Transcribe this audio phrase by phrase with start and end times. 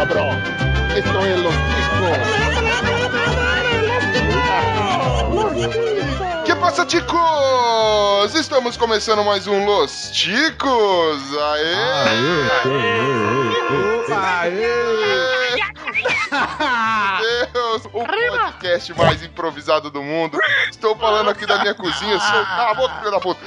[0.00, 0.42] cabrón.
[0.96, 2.18] Esto es Los Ticos.
[6.46, 8.34] Que passa, ticos?
[8.34, 11.20] Estamos começando mais um Los Ticos.
[11.38, 11.74] Aê!
[17.52, 20.38] Deus, o podcast mais improvisado do mundo.
[20.70, 22.18] Estou falando aqui da minha cozinha.
[22.18, 22.46] Sou...
[22.46, 23.40] Cala a boca, filho da puta.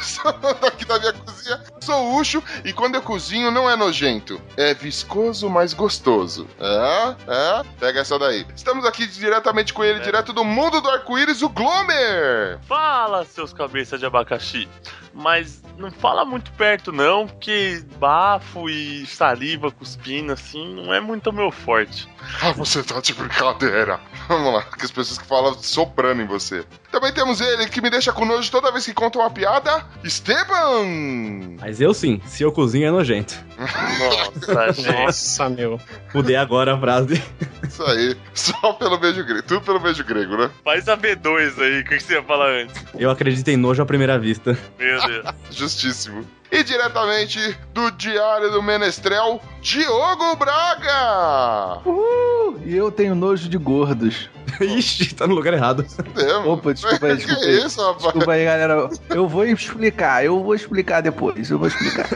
[0.00, 0.30] Sou
[0.66, 1.62] aqui da minha cozinha.
[1.80, 4.40] Sou Ucho e quando eu cozinho não é nojento.
[4.56, 6.46] É viscoso, mas gostoso.
[6.58, 7.16] É?
[7.26, 7.62] É?
[7.78, 8.46] Pega essa daí.
[8.54, 12.58] Estamos aqui diretamente com ele, direto do mundo do arco-íris, o Glomer.
[12.66, 14.68] Fala, seus cabeças de abacaxi.
[15.12, 21.32] Mas não fala muito perto, não, porque bafo e saliva cuspindo, assim, não é muito
[21.32, 22.08] meu forte.
[22.42, 24.00] Ah, você tá de brincadeira.
[24.28, 26.64] Vamos lá, que as pessoas que falam soprando em você.
[26.90, 31.56] Também temos ele, que me deixa com nojo toda vez que conta uma piada, Esteban!
[31.60, 33.34] Mas eu sim, se eu cozinho é nojento.
[33.58, 34.92] Nossa, gente.
[34.92, 35.80] Nossa, meu.
[36.14, 37.22] Mudei agora a frase.
[37.66, 39.42] Isso aí, só pelo beijo grego.
[39.42, 40.50] Tudo pelo beijo grego, né?
[40.64, 42.84] Faz a B2 aí, o que você ia falar antes?
[42.98, 44.56] Eu acredito em nojo à primeira vista.
[44.78, 45.26] Meu Deus.
[45.50, 46.26] Justíssimo.
[46.50, 51.80] E diretamente do Diário do Menestrel, Diogo Braga!
[51.86, 54.28] Uh, e eu tenho nojo de gordos.
[54.60, 55.86] Ixi, tá no lugar errado.
[56.14, 56.46] Temos.
[56.46, 57.58] Opa, desculpa aí, que desculpa aí.
[57.58, 58.02] isso, rapaz?
[58.02, 58.90] Desculpa aí, galera.
[59.10, 61.50] Eu vou explicar, eu vou explicar depois.
[61.50, 62.08] Eu vou explicar.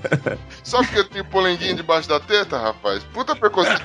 [0.64, 3.04] Só porque eu tenho polenguinho debaixo da teta, rapaz?
[3.12, 3.82] Puta preconceito.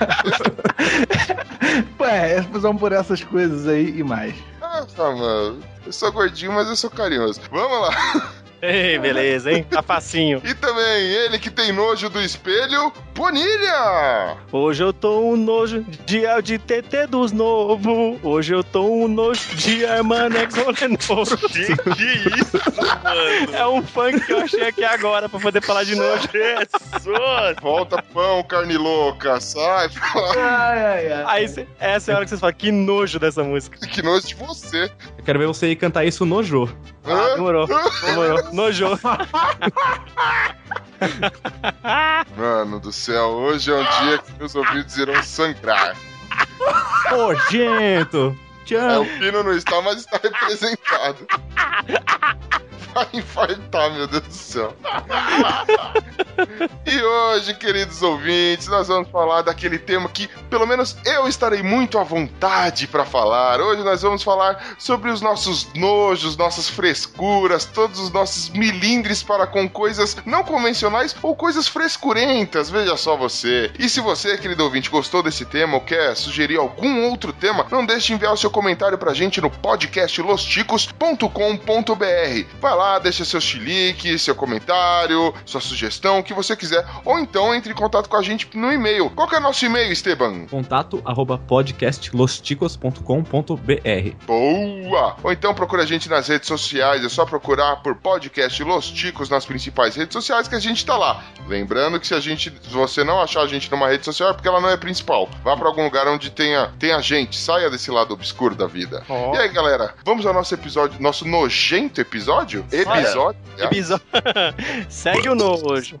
[2.00, 4.34] Ué, vamos por essas coisas aí e mais.
[4.62, 5.60] ah, tá, mano.
[5.84, 7.40] Eu sou gordinho, mas eu sou carinhoso.
[7.50, 8.32] Vamos lá.
[8.62, 9.64] Ei, beleza, hein?
[9.70, 10.40] Tá facinho.
[10.44, 14.36] E também ele que tem nojo do espelho, Bonilha!
[14.52, 18.18] Hoje eu tô um nojo de de TT dos novo.
[18.22, 21.36] Hoje eu tô um nojo de Armanex Olenovo.
[21.48, 23.54] Que, que isso, mano?
[23.56, 26.28] É um funk que eu achei aqui agora pra poder falar de nojo.
[26.32, 27.56] Jesus!
[27.60, 29.90] Volta pão, carne louca, sai.
[30.38, 31.24] Ai, ai, ai.
[31.26, 33.78] Aí cê- essa é a hora que vocês falam, que nojo dessa música.
[33.86, 34.90] Que nojo de você.
[35.18, 36.68] Eu quero ver você ir cantar isso no Jô.
[37.04, 37.34] Ah, Hã?
[37.34, 37.66] demorou,
[38.06, 38.49] demorou.
[38.52, 38.98] Nojou.
[42.36, 45.96] Mano do céu, hoje é um dia que meus ouvidos irão sangrar.
[47.10, 48.36] Nojento!
[48.36, 49.02] É, Tchau!
[49.02, 51.26] o Pino não está, mas está representado.
[52.94, 54.76] Vai infartar, meu Deus do céu.
[56.86, 61.98] E hoje, queridos ouvintes, nós vamos falar daquele tema que, pelo menos, eu estarei muito
[61.98, 63.60] à vontade para falar.
[63.60, 69.46] Hoje nós vamos falar sobre os nossos nojos, nossas frescuras, todos os nossos milindres para
[69.46, 72.70] com coisas não convencionais ou coisas frescurentas.
[72.70, 73.70] Veja só você.
[73.78, 77.84] E se você, querido ouvinte, gostou desse tema ou quer sugerir algum outro tema, não
[77.84, 81.20] deixe de enviar o seu comentário pra gente no podcast losticos.com.br.
[82.60, 86.84] Vai lá, deixa seu chilique, seu comentário, sua sugestão, o que você quiser.
[87.04, 89.10] Ou então entre em contato com a gente no e-mail.
[89.10, 90.46] Qual que é o nosso e-mail, Esteban?
[90.46, 95.16] Contato arroba podcastlosticos.com.br Boa!
[95.22, 99.28] Ou então procura a gente nas redes sociais, é só procurar por podcast Los Ticos
[99.28, 101.22] nas principais redes sociais que a gente tá lá.
[101.46, 104.32] Lembrando que se a gente, se você não achar a gente numa rede social é
[104.32, 105.28] porque ela não é principal.
[105.42, 109.02] Vá pra algum lugar onde tenha, tenha gente, saia desse lado obscuro da vida.
[109.08, 109.34] Ó.
[109.34, 112.64] E aí, galera, vamos ao nosso episódio, nosso nojento episódio?
[112.72, 113.36] Episódio?
[113.58, 114.06] Episódio.
[114.88, 116.00] Segue o nojo.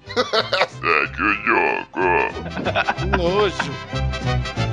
[0.80, 2.00] Segue o jogo.
[3.16, 4.69] Nojo.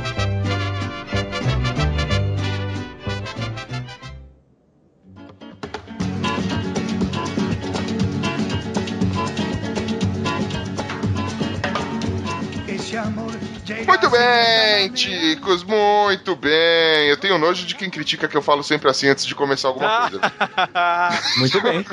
[13.87, 17.07] Muito bem, ticos, muito bem.
[17.09, 20.09] Eu tenho nojo de quem critica que eu falo sempre assim antes de começar alguma
[20.09, 20.19] coisa.
[21.37, 21.85] Muito bem.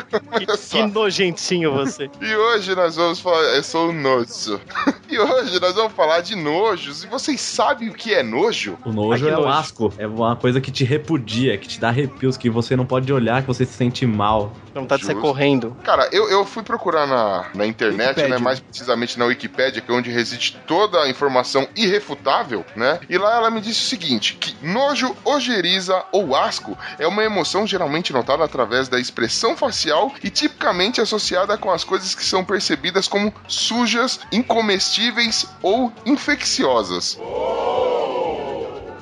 [0.57, 0.77] Só.
[0.77, 2.11] que nojentinho você.
[2.21, 3.43] E hoje nós vamos falar.
[3.55, 4.61] Eu sou o nojo.
[5.07, 7.05] E hoje nós vamos falar de nojos.
[7.05, 8.77] E vocês sabem o que é nojo?
[8.85, 9.59] O nojo Ai, que é o nojo.
[9.59, 9.95] asco.
[9.97, 13.43] É uma coisa que te repudia, que te dá arrepios, que você não pode olhar,
[13.43, 14.53] que você se sente mal.
[14.73, 15.77] Dá vontade de sair correndo.
[15.85, 18.29] Cara, eu, eu fui procurar na, na internet, Wikipédia.
[18.39, 18.39] né?
[18.39, 23.01] Mais precisamente na Wikipédia, que é onde reside toda a informação irrefutável, né?
[23.09, 27.67] E lá ela me disse o seguinte: que nojo, ojeriza ou asco é uma emoção
[27.67, 33.09] geralmente notada através da expressão facial e tipicamente associada com as coisas que são percebidas
[33.09, 37.19] como sujas, incomestíveis ou infecciosas.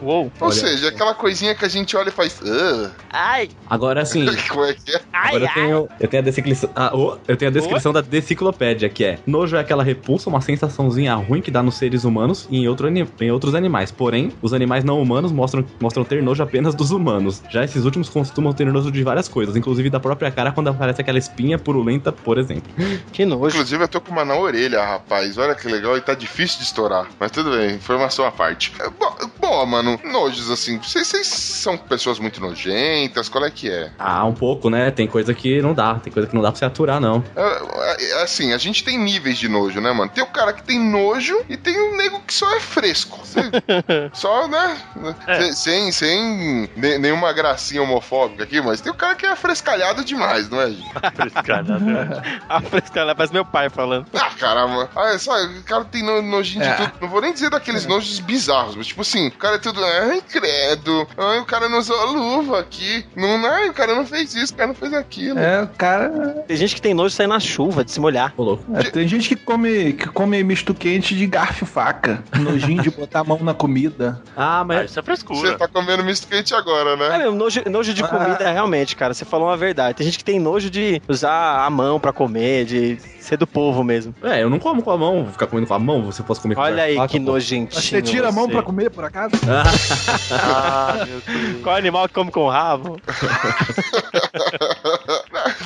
[0.02, 0.24] Uou.
[0.40, 0.52] Ou Olha.
[0.52, 2.40] seja, aquela coisinha que a gente olha e faz.
[2.44, 4.26] "Ah", Ai, Agora sim.
[4.48, 5.00] como é que é?
[5.12, 5.54] ai, Agora eu ai.
[5.54, 6.70] tenho, eu tenho a descrição.
[6.74, 10.40] Ah, oh, eu tenho a descrição da deciclopédia, que é nojo é aquela repulsa, uma
[10.40, 13.90] sensaçãozinha ruim que dá nos seres humanos e em, outro em outros animais.
[13.90, 17.42] Porém, os animais não humanos mostram, mostram ter nojo apenas dos humanos.
[17.50, 21.00] Já esses últimos costumam ter nojo de várias coisas, inclusive da própria cara quando aparece
[21.00, 22.70] aquela espinha purulenta, por exemplo.
[23.12, 23.48] Que nojo.
[23.56, 25.36] Inclusive, eu tô com uma na orelha, rapaz.
[25.36, 27.06] Olha que legal, e tá difícil de estourar.
[27.20, 28.72] Mas tudo bem, informação à parte.
[28.80, 29.66] É, bo- Boa,
[29.98, 30.78] mano, nojos assim.
[30.78, 33.28] Vocês, vocês são pessoas muito nojentas?
[33.28, 33.90] Qual é que é?
[33.98, 34.90] Ah, um pouco, né?
[34.90, 37.22] Tem coisa que não dá, tem coisa que não dá pra se aturar, não.
[37.36, 40.10] É, é, Assim, a gente tem níveis de nojo, né, mano?
[40.10, 43.20] Tem o cara que tem nojo e tem o nego que só é fresco.
[43.26, 43.40] Cê-
[44.12, 44.76] só, né?
[45.26, 45.52] É.
[45.52, 50.48] Sem, sem ne- nenhuma gracinha homofóbica aqui, mas tem o cara que é frescalhado demais,
[50.48, 50.92] não é, gente?
[51.14, 52.40] Frescalhada, né?
[52.48, 54.06] A frescalha parece meu pai falando.
[54.14, 54.90] Ah, caramba.
[54.94, 56.70] Ah, sabe, o cara tem no- nojinho É.
[56.70, 56.92] de tudo.
[57.00, 59.81] Não vou nem dizer daqueles nojos bizarros, mas tipo assim, o cara é tudo.
[59.84, 61.06] Ai, credo.
[61.16, 63.04] Ai, o cara não usou a luva aqui.
[63.16, 65.38] Não, ai, o cara não fez isso, o cara não fez aquilo.
[65.38, 66.44] É, o cara.
[66.46, 68.32] Tem gente que tem nojo de sair na chuva, de se molhar.
[68.74, 72.22] É, tem gente que come, que come misto quente de garfo e faca.
[72.38, 74.20] Nojinho de botar a mão na comida.
[74.36, 74.90] Ah, Ah, mas.
[74.90, 75.56] isso é Você frescura.
[75.58, 77.18] tá comendo misto quente agora, É né?
[77.18, 78.08] mesmo, nojo, nojo de Ah.
[78.08, 79.14] comida, realmente, cara.
[79.14, 79.94] Você falou uma verdade.
[79.96, 83.82] Tem gente que tem nojo de usar a mão pra comer, de ser do povo
[83.82, 84.14] mesmo.
[84.22, 86.40] É, eu não como com a mão, vou ficar comendo com a mão, você pode
[86.40, 87.32] comer com Olha aí faca, que pô.
[87.32, 87.82] nojentinho.
[87.82, 88.52] Você tira a mão você.
[88.52, 89.32] pra comer, por acaso?
[89.48, 89.62] Ah,
[91.06, 91.62] meu Deus.
[91.62, 93.00] Qual animal que come com rabo?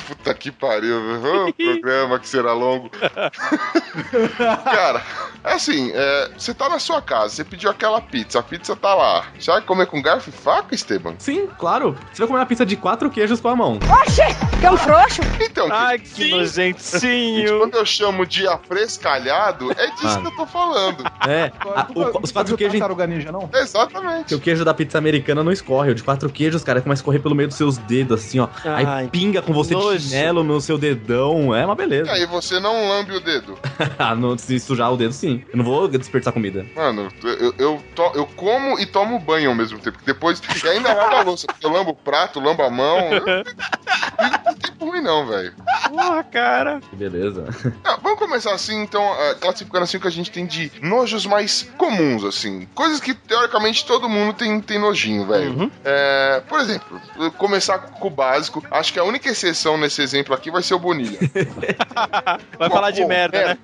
[0.07, 1.53] Puta que pariu, viu?
[1.73, 2.89] Programa que será longo.
[4.63, 5.01] Cara,
[5.43, 8.93] é assim, é, você tá na sua casa, você pediu aquela pizza, a pizza tá
[8.95, 9.25] lá.
[9.37, 11.15] Você vai comer com garfo e faca, Esteban?
[11.17, 11.97] Sim, claro.
[12.11, 13.79] Você vai comer uma pizza de quatro queijos com a mão.
[15.41, 16.31] Então, Ai, que Sim.
[16.31, 17.59] nojentinho.
[17.59, 20.21] quando eu chamo de afrescalhado, é disso Mano.
[20.21, 21.03] que eu tô falando.
[21.27, 22.79] É, a- Tu- o- tu os quatro queijos.
[23.07, 23.49] Ninja, não?
[23.53, 24.25] Exatamente.
[24.25, 25.91] Que o queijo da pizza americana não escorre.
[25.91, 28.47] O de quatro queijos, cara, começa a escorrer pelo meio dos seus dedos, assim, ó.
[28.65, 31.55] Ai, Aí pinga com você chinelo no seu dedão.
[31.55, 32.11] É uma E beleza.
[32.11, 33.57] aí você não lambe o dedo.
[33.99, 35.43] Ah, não, se sujar o dedo, sim.
[35.51, 36.65] Eu não vou desperdiçar comida.
[36.75, 39.97] Mano, eu, eu, to- eu como e tomo banho ao mesmo tempo.
[40.05, 40.41] Depois.
[40.63, 41.47] E ainda lavo a louça.
[41.61, 42.99] Eu lambo o prato, lambo a mão.
[43.11, 45.53] Eu- Não tem tempo ruim, não, velho.
[45.89, 46.79] Porra, cara.
[46.89, 47.45] Que beleza.
[47.83, 51.25] Ah, vamos começar assim, então, ah, classificando assim o que a gente tem de nojos
[51.25, 52.67] mais comuns, assim.
[52.75, 55.51] Coisas que, teoricamente, todo mundo tem, tem nojinho, velho.
[55.57, 55.71] Uhum.
[55.85, 56.99] É, por exemplo,
[57.37, 58.61] começar com o básico.
[58.69, 61.17] Acho que a única exceção nesse exemplo aqui vai ser o Bonilha.
[62.57, 63.57] Vai falar de Cocô, merda, né?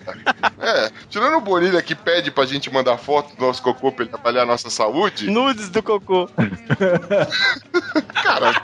[0.60, 4.14] É, tirando o Bonilha que pede pra gente mandar foto do nosso cocô pra ele
[4.14, 6.30] avaliar a nossa saúde, Nudes do cocô.
[8.24, 8.62] cara.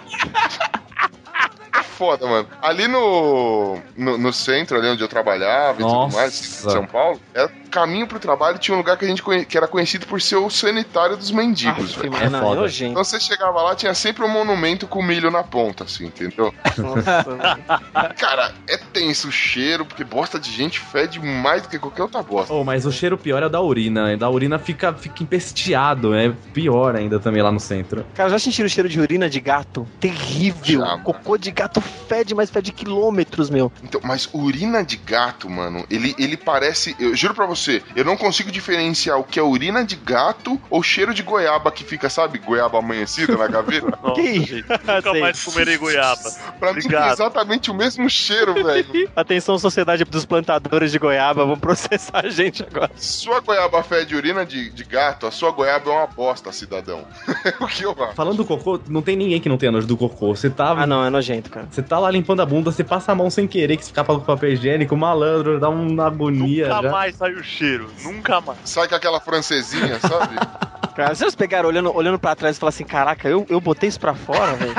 [1.78, 2.48] É foda, mano.
[2.62, 6.06] Ali no, no, no centro, ali onde eu trabalhava e Nossa.
[6.06, 9.21] tudo mais, em São Paulo, era caminho pro trabalho tinha um lugar que a gente
[9.24, 12.12] conhe- que era conhecido por ser o sanitário dos mendigos, Aff, velho.
[12.12, 12.62] mano, É foda.
[12.62, 12.92] nojento.
[12.92, 16.54] Então você chegava lá, tinha sempre um monumento com milho na ponta, assim, entendeu?
[16.77, 17.25] Nossa.
[18.18, 22.21] Cara, é tenso o cheiro, porque bosta de gente fede mais do que qualquer outra
[22.24, 22.54] bosta.
[22.54, 24.15] Oh, mas o cheiro pior é o da urina.
[24.18, 26.13] Da urina fica, fica empesteado.
[26.13, 28.06] É pior ainda também lá no centro.
[28.15, 29.88] Cara, já sentiram o cheiro de urina de gato?
[30.00, 30.80] Terrível.
[30.81, 30.98] Já.
[31.00, 33.72] Cocô de gato fede, mas fede quilômetros, meu.
[33.83, 36.95] Então, mas urina de gato, mano, ele, ele parece.
[37.00, 37.59] Eu juro pra você,
[37.96, 41.84] eu não consigo diferenciar o que é urina de gato ou cheiro de goiaba que
[41.84, 43.88] fica, sabe, goiaba amanhecida na gaveta.
[44.04, 44.46] Nossa, Que isso?
[44.58, 46.22] gente, nunca mais comerei goiaba.
[46.60, 49.10] Pra mim tem exatamente o mesmo cheiro, velho.
[49.16, 52.92] Atenção, Sociedade dos Plantadores de Goiaba, vão processar a gente agora.
[52.96, 57.06] Sua goiaba fede urina de, de gato, a sua goiaba é uma bosta, cidadão.
[57.60, 58.16] o que eu acho?
[58.16, 60.36] Falando do cocô, não tem ninguém que não tenha nojo do cocô.
[60.36, 61.68] Você tá, Ah, não, é nojento, cara.
[61.70, 64.04] você tá lá limpando a bunda, você passa a mão sem querer, que se ficar
[64.04, 66.92] com papel higiênico, malandro, dá uma agonia Nunca já.
[66.92, 67.89] mais sai o cheiro.
[68.03, 68.60] Nunca mais.
[68.65, 70.36] Sai com aquela francesinha, sabe?
[70.96, 74.00] Cara, vocês pegaram olhando, olhando pra trás e falaram assim: caraca, eu, eu botei isso
[74.00, 74.74] pra fora, velho?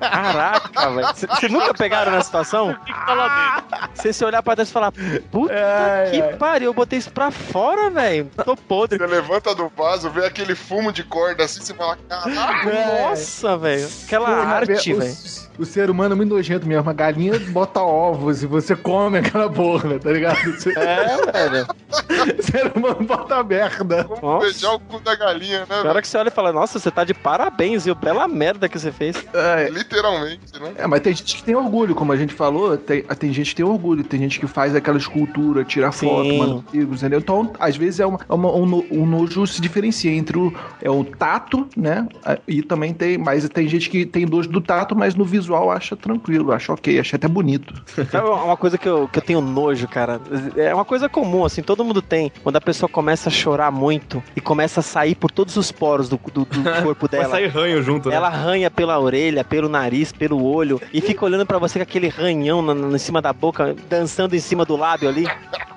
[0.00, 1.06] Caraca, velho.
[1.14, 2.70] Vocês nunca pegaram nessa situação?
[2.72, 3.94] O?
[3.94, 4.92] Você se olhar pra trás e falar:
[5.30, 5.54] puta
[6.10, 8.28] que pariu, eu botei isso pra fora, velho.
[8.44, 8.98] Tô podre.
[8.98, 12.70] Você levanta do vaso, vê aquele fumo de corda assim, você fala, caralho.
[13.02, 13.88] Nossa, velho.
[14.06, 15.14] Aquela Porra, arte, o- velho.
[15.56, 16.90] O ser humano é muito nojento mesmo.
[16.90, 20.36] A galinha bota ovos e você come aquela porra, tá ligado?
[20.76, 21.53] É, velho.
[21.62, 24.04] O ser humano bota merda.
[24.20, 25.82] Vamos beijar o cu da galinha, né?
[25.82, 27.94] Na hora que você olha e fala, nossa, você tá de parabéns, viu?
[27.94, 29.16] Bela merda que você fez.
[29.32, 30.72] É, Literalmente, né?
[30.76, 33.56] É, mas tem gente que tem orgulho, como a gente falou, tem, tem gente que
[33.56, 36.06] tem orgulho, tem gente que faz aquela escultura, tira Sim.
[36.08, 37.20] foto, manda amigos, entendeu?
[37.20, 40.90] Então, às vezes é uma, é uma- um, um nojo se diferencia entre o, é
[40.90, 42.06] o tato, né?
[42.48, 45.70] E também tem, mas tem gente que tem nojo do tato, mas no visual visual
[45.70, 47.74] acha tranquilo, acha ok, acha até bonito.
[48.10, 50.18] Sabe uma coisa que eu, que eu tenho nojo, cara?
[50.56, 52.30] É uma coisa comum, assim, todo mundo tem.
[52.42, 56.08] Quando a pessoa começa a chorar muito e começa a sair por todos os poros
[56.08, 57.30] do, do, do corpo Vai dela.
[57.30, 58.14] sair ranho junto, né?
[58.16, 62.08] Ela arranha pela orelha, pelo nariz, pelo olho e fica olhando pra você com aquele
[62.08, 65.26] ranhão na, na- em cima da boca, dançando em cima do lábio ali,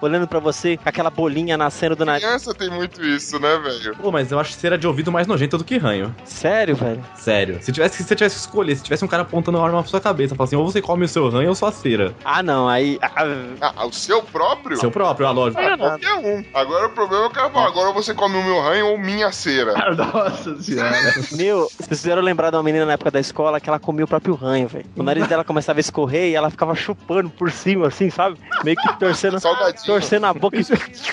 [0.01, 2.24] olhando pra você com aquela bolinha nascendo do nariz.
[2.24, 3.95] Criança tem muito isso, né, velho?
[3.97, 6.15] Pô, mas eu acho cera de ouvido mais nojenta do que ranho.
[6.24, 7.03] Sério, velho?
[7.15, 7.57] Sério.
[7.62, 9.89] Se tivesse, se você tivesse que escolher, se tivesse um cara apontando uma arma pra
[9.89, 12.13] sua cabeça, fala assim, ou você come o seu ranho ou sua cera.
[12.24, 12.97] Ah, não, aí.
[13.01, 14.77] ah, Ah, o seu próprio?
[14.77, 15.57] Seu próprio, ah, lógico.
[15.58, 16.44] Ah, qualquer um.
[16.54, 19.32] Agora o problema é o cara fala, agora você come o meu ranho ou minha
[19.32, 19.74] cera.
[19.96, 20.96] Nossa senhora.
[21.32, 24.08] Meu, vocês fizeram lembrar de uma menina na época da escola que ela comia o
[24.08, 24.86] próprio ranho, velho.
[24.96, 28.38] O nariz dela começava a escorrer e ela ficava chupando por cima, assim, sabe?
[28.64, 29.86] Meio que torcendo, Salgadinho.
[29.86, 30.58] torcendo a boca.
[30.58, 30.64] E...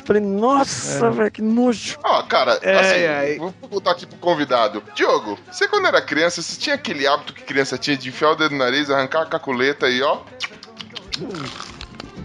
[0.04, 1.98] Falei, nossa, velho, que nojo.
[2.04, 3.38] Ah, cara, É, assim, ai.
[3.38, 4.82] vou perguntar aqui pro convidado.
[4.94, 8.34] Diogo, você quando era criança, você tinha aquele hábito que criança tinha de enfiar o
[8.34, 10.18] dedo no nariz, arrancar a caculeta e ó.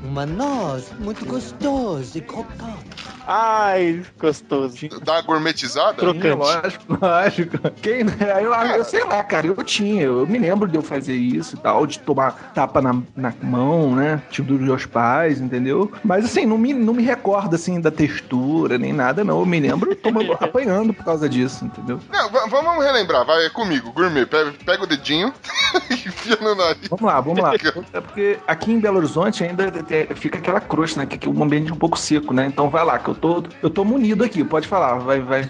[0.03, 3.18] Uma noz muito gostosa e crocante.
[3.31, 4.75] Ai, gostoso.
[5.03, 5.93] Dar uma gourmetizada?
[5.93, 6.35] Crocante.
[6.35, 7.57] Lógico, lógico.
[7.79, 7.99] Quem,
[8.41, 11.59] eu, eu sei lá, cara, eu tinha, eu me lembro de eu fazer isso e
[11.59, 14.19] tal, de tomar tapa na, na mão, né?
[14.31, 15.91] Tipo dos meus pais, entendeu?
[16.03, 19.41] Mas assim, não me, não me recordo assim da textura, nem nada, não.
[19.41, 21.99] Eu me lembro tomando, apanhando por causa disso, entendeu?
[22.11, 24.25] Não, va- vamos relembrar, vai é comigo, gourmet.
[24.25, 25.31] Pega, pega o dedinho
[25.87, 26.87] e enfia no nariz.
[26.89, 27.53] Vamos lá, vamos lá.
[27.93, 29.71] É porque aqui em Belo Horizonte ainda
[30.15, 31.05] fica aquela crosta, né?
[31.05, 32.47] Que que o ambiente é um pouco seco, né?
[32.47, 35.41] Então vai lá, que eu tô, eu tô munido aqui, pode falar, vai, vai.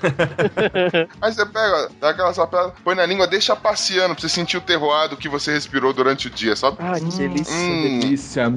[1.22, 4.62] Aí você pega, dá aquela sapada, põe na língua, deixa passeando pra você sentir o
[4.62, 6.78] terroado que você respirou durante o dia, sabe?
[6.80, 7.56] Ai, que delícia.
[7.56, 8.00] Hum.
[8.00, 8.54] Delícia.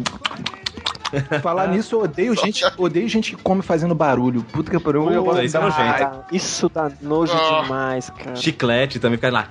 [1.42, 4.42] Falar nisso, eu odeio gente, odeio gente que come fazendo barulho.
[4.44, 5.10] Puta que pariu.
[5.10, 5.82] eu gosto isso é nojento.
[6.04, 7.62] Ah, Isso dá nojo Ah.
[7.62, 8.36] demais, cara.
[8.36, 9.48] Chiclete também fica lá.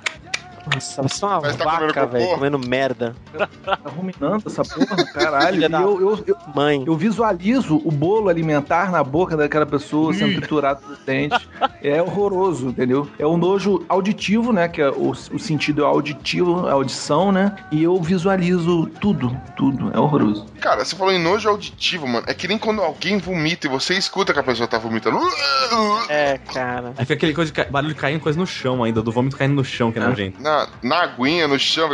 [0.65, 2.07] Nossa, você é uma Mas tá vaca, cocô?
[2.07, 3.15] velho, comendo merda.
[3.65, 5.61] Tá ruminando essa porra, caralho.
[5.61, 6.83] E eu, eu, eu, Mãe.
[6.85, 11.47] eu visualizo o bolo alimentar na boca daquela pessoa sendo triturado no dente.
[11.81, 13.07] É horroroso, entendeu?
[13.17, 14.67] É o nojo auditivo, né?
[14.67, 17.55] Que é o, o sentido é auditivo, a audição, né?
[17.71, 19.91] E eu visualizo tudo, tudo.
[19.93, 20.45] É horroroso.
[20.59, 22.25] Cara, você falou em nojo auditivo, mano.
[22.27, 25.19] É que nem quando alguém vomita e você escuta que a pessoa tá vomitando.
[26.09, 26.89] É, cara.
[26.97, 29.55] Aí fica aquele coisa de ca- barulho caindo coisa no chão ainda, do vômito caindo
[29.55, 30.41] no chão, que é nojento.
[30.51, 31.89] Na, na aguinha, no chão.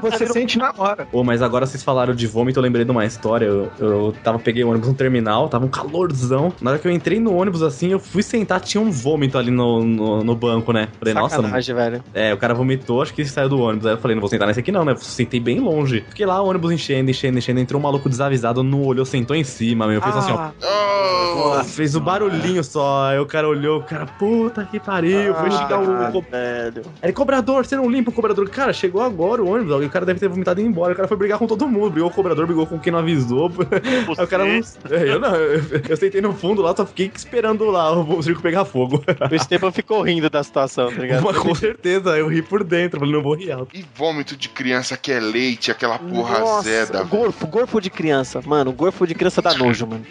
[0.00, 1.08] Você sente na hora.
[1.12, 3.46] Ô, mas agora vocês falaram de vômito, eu lembrei de uma história.
[3.46, 6.52] Eu, eu tava, peguei o ônibus no terminal, tava um calorzão.
[6.60, 9.50] Na hora que eu entrei no ônibus assim, eu fui sentar, tinha um vômito ali
[9.50, 10.88] no, no, no banco, né?
[10.98, 12.04] Falei, nossa, não, Sacanagem, velho.
[12.14, 13.86] É, o cara vomitou, acho que ele saiu do ônibus.
[13.86, 14.92] Aí eu falei, não vou sentar nesse aqui não, né?
[14.92, 16.04] Eu sentei bem longe.
[16.08, 17.58] Fiquei lá, o ônibus enchendo, enchendo, enchendo.
[17.58, 20.00] Entrou um maluco desavisado, não olhou, sentou em cima, meu.
[20.00, 20.50] Fez assim, ó.
[20.62, 23.08] Oh, Nossa, fez o barulhinho só.
[23.08, 25.34] Aí o cara olhou, o cara, puta que pariu.
[25.34, 26.20] Foi xingar o.
[26.22, 26.82] velho.
[27.02, 28.48] Aí, cobrador, você não limpa o cobrador.
[28.50, 29.84] Cara, chegou agora o ônibus.
[29.86, 30.92] O cara deve ter vomitado e ido embora.
[30.92, 31.90] O cara foi brigar com todo mundo.
[31.90, 33.50] Brigou com o cobrador, brigou com quem não avisou.
[34.18, 34.52] Aí o cara não.
[34.54, 38.42] É, Eu não, eu, eu sentei no fundo lá, só fiquei esperando lá o circo
[38.42, 39.02] pegar fogo.
[39.30, 41.24] O Esteban ficou rindo da situação, tá ligado?
[41.24, 43.00] Mas com certeza, eu ri por dentro.
[43.00, 43.74] Falei, não vou rir alto.
[43.76, 47.02] E vômito de criança que é leite, aquela porra Nossa, azeda.
[47.04, 48.42] gorfo, gorfo de criança.
[48.44, 50.04] Mano, gorfo de criança dá nojo, mano.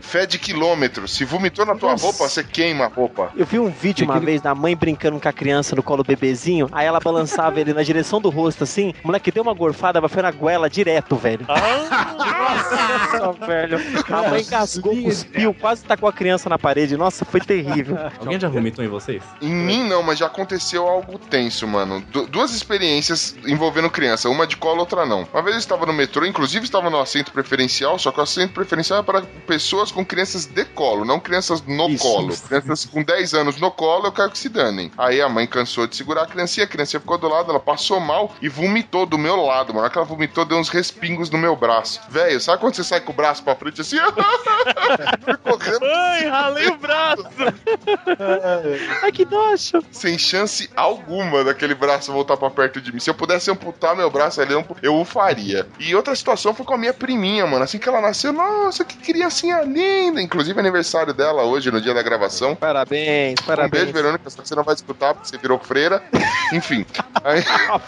[0.00, 1.14] Fede quilômetros.
[1.16, 2.04] Se vomitou na tua Nossa.
[2.04, 3.32] roupa, você queima a roupa.
[3.36, 6.68] Eu vi um vídeo uma vez da mãe brincando com a criança no colo bebezinho,
[6.72, 10.12] aí ela balançava ele na direção do rosto, assim, o moleque deu uma gorfada, mas
[10.12, 11.46] foi na goela direto, velho.
[11.48, 13.78] Nossa, velho.
[14.12, 16.96] A mãe engasgou, cuspiu, quase tacou a criança na parede.
[16.96, 17.96] Nossa, foi terrível.
[18.20, 19.22] Alguém já vomitou em vocês?
[19.40, 22.00] Em mim não, mas já aconteceu algo tenso, mano.
[22.12, 25.26] Du- duas experiências envolvendo criança, uma de colo, outra não.
[25.32, 28.52] Uma vez eu estava no metrô, inclusive estava no assento preferencial, só que o assento
[28.52, 32.02] preferencial é para pessoas com crianças de colo, não crianças no Isso.
[32.04, 32.34] colo.
[32.48, 34.90] Crianças com 10 anos no colo, eu quero que se danem.
[34.98, 38.00] Aí a mãe cansou de segurar a criancinha, a criancinha ficou do lado, ela passou
[38.00, 39.78] mal e vomitou do meu lado, mano.
[39.78, 42.00] Na hora que ela vomitou, deu uns respingos no meu braço.
[42.08, 43.96] Velho, sabe quando você sai com o braço pra frente assim?
[45.42, 47.24] Correndo Ai, ralei o braço.
[49.02, 49.82] Ai, que nojo.
[49.90, 53.00] sem chance alguma daquele braço voltar pra perto de mim.
[53.00, 55.66] Se eu pudesse amputar meu braço ali, eu o faria.
[55.78, 57.64] E outra situação foi com a minha priminha, mano.
[57.64, 60.20] Assim que ela nasceu, nossa, que criancinha linda.
[60.20, 62.54] Inclusive aniversário dela hoje, no dia da gravação.
[62.54, 63.70] Parabéns, Um parabéns.
[63.84, 66.02] beijo, Verônica, só que você não vai escutar porque você virou freira.
[66.52, 66.86] Enfim,
[67.24, 67.42] aí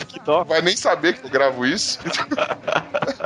[0.06, 0.44] que dó.
[0.44, 1.98] vai nem saber que eu gravo isso.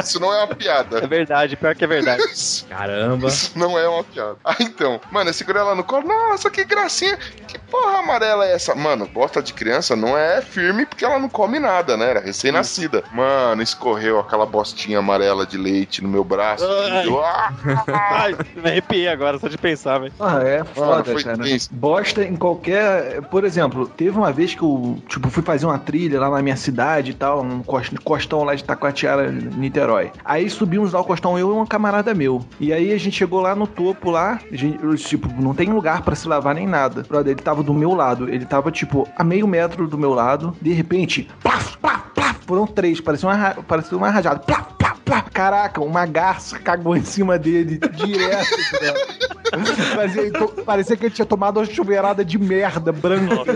[0.02, 1.06] Isso não é uma É piada.
[1.06, 2.22] verdade, pior que é verdade.
[2.24, 3.28] Isso, Caramba.
[3.28, 4.36] isso não é uma piada.
[4.44, 5.00] Ah, então.
[5.10, 6.06] Mano, eu segurei ela no colo.
[6.06, 7.16] Nossa, que gracinha.
[7.46, 8.74] Que porra amarela é essa?
[8.74, 12.10] Mano, bosta de criança não é firme porque ela não come nada, né?
[12.10, 13.04] Era recém-nascida.
[13.12, 16.64] Mano, escorreu aquela bostinha amarela de leite no meu braço.
[16.66, 17.06] Ai.
[17.06, 17.52] Eu, ah,
[17.92, 20.12] Ai, me arrepiei agora, só de pensar, velho.
[20.20, 21.38] Ah, é foda, foi cara.
[21.38, 21.68] tenso.
[21.72, 23.22] Bosta em qualquer.
[23.22, 24.64] Por exemplo, teve uma vez que
[25.08, 28.54] tipo, fui fazer uma trilha lá na minha cidade e tal, um cos- costão lá
[28.54, 30.10] de Taquatiara, Niterói.
[30.24, 32.44] Aí subimos lá o costão, eu e um camarada meu.
[32.60, 36.14] E aí a gente chegou lá no topo lá, gente, tipo, não tem lugar pra
[36.14, 37.02] se lavar nem nada.
[37.08, 40.56] Brother, ele tava do meu lado, ele tava, tipo, a meio metro do meu lado.
[40.60, 44.40] De repente, plaf, plaf, plaf, foram três, parecia uma, parecia uma rajada.
[44.40, 45.30] Plaf, plaf, plaf.
[45.32, 48.46] Caraca, uma garça cagou em cima dele direto,
[49.56, 49.96] velho.
[49.96, 53.52] Parecia, to- parecia que ele tinha tomado uma chuveirada de merda branca.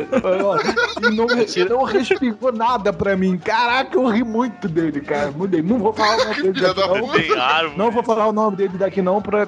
[1.03, 1.27] e não,
[1.77, 3.39] não respingou nada pra mim.
[3.39, 5.31] Caraca, eu ri muito dele, cara.
[5.31, 5.63] Mudei.
[5.63, 7.77] Não vou falar o nome dele daqui, da não.
[7.77, 9.47] Não vou falar o nome dele daqui, não, pra.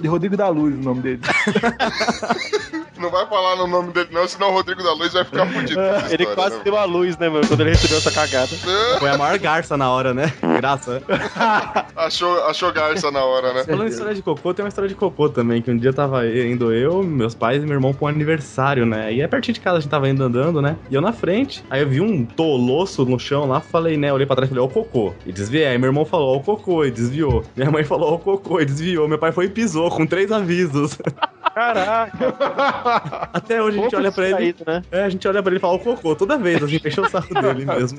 [0.00, 1.20] De Rodrigo da Luz, o nome dele.
[2.98, 5.80] não vai falar no nome dele, não, senão o Rodrigo da Luz vai ficar fudido.
[5.80, 6.62] Ele história, quase né?
[6.64, 8.48] deu a luz, né, mano, quando ele recebeu essa cagada.
[8.98, 10.32] Foi a maior garça na hora, né?
[10.58, 11.02] Graça.
[11.96, 13.64] Achou, achou garça na hora, né?
[13.64, 16.26] Falando em história de cocô, tem uma história de cocô também, que um dia tava
[16.26, 19.12] indo eu, meus pais e meu irmão pra um aniversário, né?
[19.12, 20.76] E é pertinho de casa, a gente tava indo andando, né?
[20.90, 24.12] E eu na frente, aí eu vi um toloço no chão lá, falei, né?
[24.12, 25.14] Olhei pra trás e falei, ó o cocô.
[25.26, 25.66] E desviei.
[25.66, 27.44] Aí meu irmão falou, ó o cocô, e desviou.
[27.56, 29.08] Minha mãe falou, ó o cocô, e desviou.
[29.08, 30.98] Meu pai foi e pisou, com três avisos.
[31.54, 32.28] Caraca,
[33.32, 34.52] Até hoje a gente olha pra ele.
[34.52, 34.82] distraído, né?
[34.92, 37.08] É, a gente olha pra ele e fala o cocô toda vez, assim, fechou o
[37.08, 37.98] saco dele mesmo.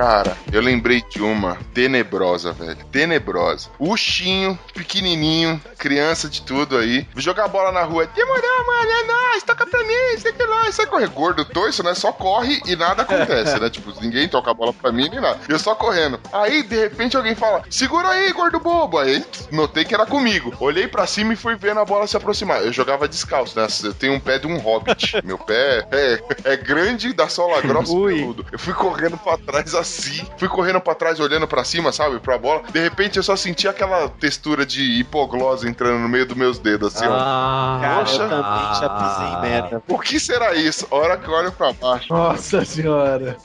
[0.00, 2.82] Cara, eu lembrei de uma tenebrosa, velho.
[2.90, 3.68] Tenebrosa.
[3.78, 7.06] Urchinho, pequenininho, criança de tudo aí.
[7.16, 8.06] Jogar bola na rua.
[8.06, 10.72] Demorou, mano, é nóis, toca pra mim, sei que lá.
[10.72, 11.92] Sai correr gordo, torço, né?
[11.92, 13.68] Só corre e nada acontece, né?
[13.68, 15.38] Tipo, ninguém toca a bola pra mim nem nada.
[15.46, 16.18] Eu só correndo.
[16.32, 18.96] Aí, de repente, alguém fala: segura aí, gordo bobo.
[18.96, 20.54] Aí, notei que era comigo.
[20.60, 22.62] Olhei pra cima e fui vendo a bola se aproximar.
[22.62, 23.66] Eu jogava descalço, né?
[23.84, 25.20] Eu tenho um pé de um hobbit.
[25.22, 28.46] Meu pé é, é grande, da sola grossa e peludo.
[28.50, 29.89] Eu fui correndo pra trás assim,
[30.36, 32.62] fui correndo pra trás olhando pra cima, sabe, pra bola.
[32.72, 36.94] De repente eu só senti aquela textura de hipoglose entrando no meio dos meus dedos,
[36.94, 37.12] assim, ó.
[37.14, 38.22] Ah, Cara, Poxa.
[38.22, 39.82] eu também já pisei em merda.
[39.88, 40.86] O que será isso?
[40.90, 42.06] A hora que eu olho pra baixo.
[42.12, 43.36] Nossa senhora.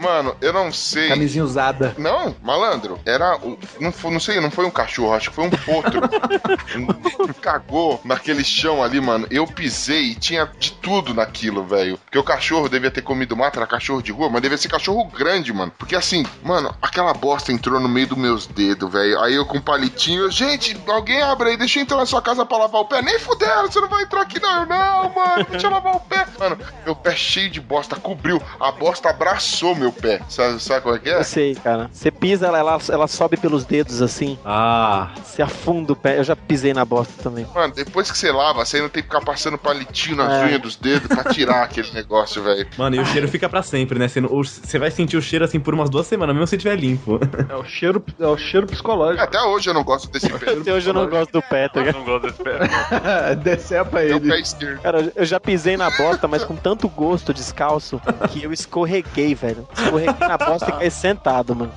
[0.00, 1.08] Mano, eu não sei.
[1.08, 1.94] Camisinha usada.
[1.98, 3.36] Não, malandro, era.
[3.36, 6.00] o- Não, foi, não sei, não foi um cachorro, acho que foi um potro.
[6.76, 9.26] um, cagou naquele chão ali, mano.
[9.30, 11.98] Eu pisei e tinha de tudo naquilo, velho.
[11.98, 15.04] Porque o cachorro devia ter comido mato, era cachorro de rua, mas devia ser cachorro
[15.06, 15.72] grande, mano.
[15.78, 19.18] Porque assim, mano, aquela bosta entrou no meio dos meus dedos, velho.
[19.20, 22.44] Aí eu com um palitinho, gente, alguém abre aí, deixa eu entrar na sua casa
[22.44, 23.00] pra lavar o pé.
[23.02, 24.60] Nem fudendo, você não vai entrar aqui, não.
[24.60, 26.26] Eu, Não, mano, deixa eu lavar o pé.
[26.38, 28.40] Mano, meu pé cheio de bosta, cobriu.
[28.60, 30.20] A bosta abraçou meu pé.
[30.28, 31.18] Sabe, sabe qual é que é?
[31.18, 31.88] Eu sei, cara.
[31.92, 36.18] Você pisa, ela, ela, ela sobe pelos dedos assim, Ah, você afunda o pé.
[36.18, 37.46] Eu já pisei na bosta também.
[37.54, 40.44] Mano, depois que você lava, você ainda tem que ficar passando palitinho nas É.
[40.46, 42.66] unhas dos dedos pra tirar aquele negócio, velho.
[42.76, 44.08] mano, e o cheiro fica pra sempre, né?
[44.08, 46.76] Você, não- você vai sentir o cheiro assim por umas duas semanas, mesmo se tiver
[46.76, 47.18] limpo.
[47.48, 49.22] É o cheiro, é o cheiro psicológico.
[49.22, 50.50] Até hoje eu não gosto desse pé.
[50.52, 51.98] Até hoje eu não gosto do pé, tá Eu ligado?
[51.98, 53.34] não gosto desse pé.
[53.36, 54.28] Decepa É o ele.
[54.30, 54.80] pé esquerdo.
[54.80, 59.66] Cara, eu já pisei na bosta, mas com tanto gosto descalço que eu escorreguei, velho.
[59.76, 61.72] Escorreguei na bosta e caí sentado, mano.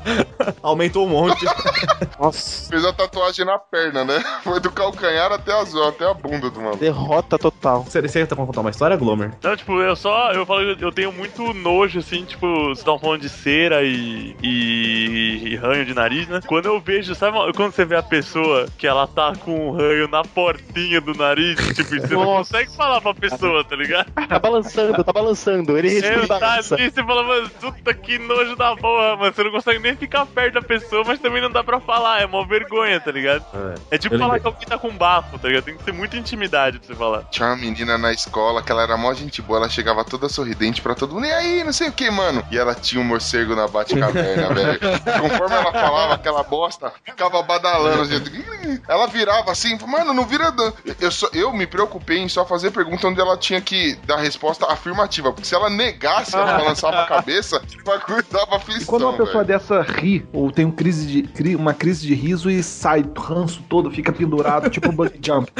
[0.62, 1.46] Aumentou um monte.
[2.20, 4.24] Nossa, Fez a tatuagem na perna, né?
[4.44, 6.78] Foi do calcanhar até a, até a bunda do maluco.
[6.78, 7.84] derrota total.
[7.84, 9.32] Você, você tá contar uma história, Glomer?
[9.44, 10.32] Não, tipo, eu só.
[10.32, 15.50] Eu falo eu tenho muito nojo, assim, tipo, vocês estão falando de cera e, e.
[15.50, 16.40] e ranho de nariz, né?
[16.46, 20.08] Quando eu vejo, sabe quando você vê a pessoa que ela tá com um ranho
[20.08, 24.12] na portinha do nariz, tipo, você não consegue falar pra pessoa, tá ligado?
[24.28, 25.78] Tá balançando, tá balançando.
[25.78, 26.76] Ele respira e tá balança.
[26.76, 29.34] ali, você fala, mano, puta que nojo da porra, mano.
[29.34, 32.26] Você não consegue nem ficar perto da pessoa, mas também não dá pra falar, é
[32.26, 33.46] uma vergonha, tá ligado?
[33.92, 34.42] É tipo Eu falar lembrei.
[34.42, 35.64] que alguém tá com bafo, tá ligado?
[35.66, 37.24] Tem que ter muita intimidade pra você falar.
[37.32, 40.82] Tinha uma menina na escola que ela era mó gente boa, ela chegava toda sorridente
[40.82, 41.26] pra todo mundo.
[41.26, 42.44] E aí, não sei o que, mano.
[42.52, 43.25] E ela tinha um morcego
[43.56, 44.80] na bate-caverna, velho.
[45.22, 48.06] Conforme ela falava aquela bosta, ficava badalando.
[48.06, 48.32] Gente.
[48.88, 50.52] Ela virava assim, mano, não vira.
[50.52, 54.18] dan- Eu, só, eu me preocupei em só fazer pergunta onde ela tinha que dar
[54.18, 55.32] resposta afirmativa.
[55.32, 58.56] Porque se ela negasse, ela balançava a cabeça, o bagulho dava.
[58.80, 59.60] E quando uma pessoa velho.
[59.60, 63.20] dessa ri, ou tem um crise de, cri- uma crise de riso e sai do
[63.22, 65.52] ranço todo, fica pendurado, tipo um bungee jump.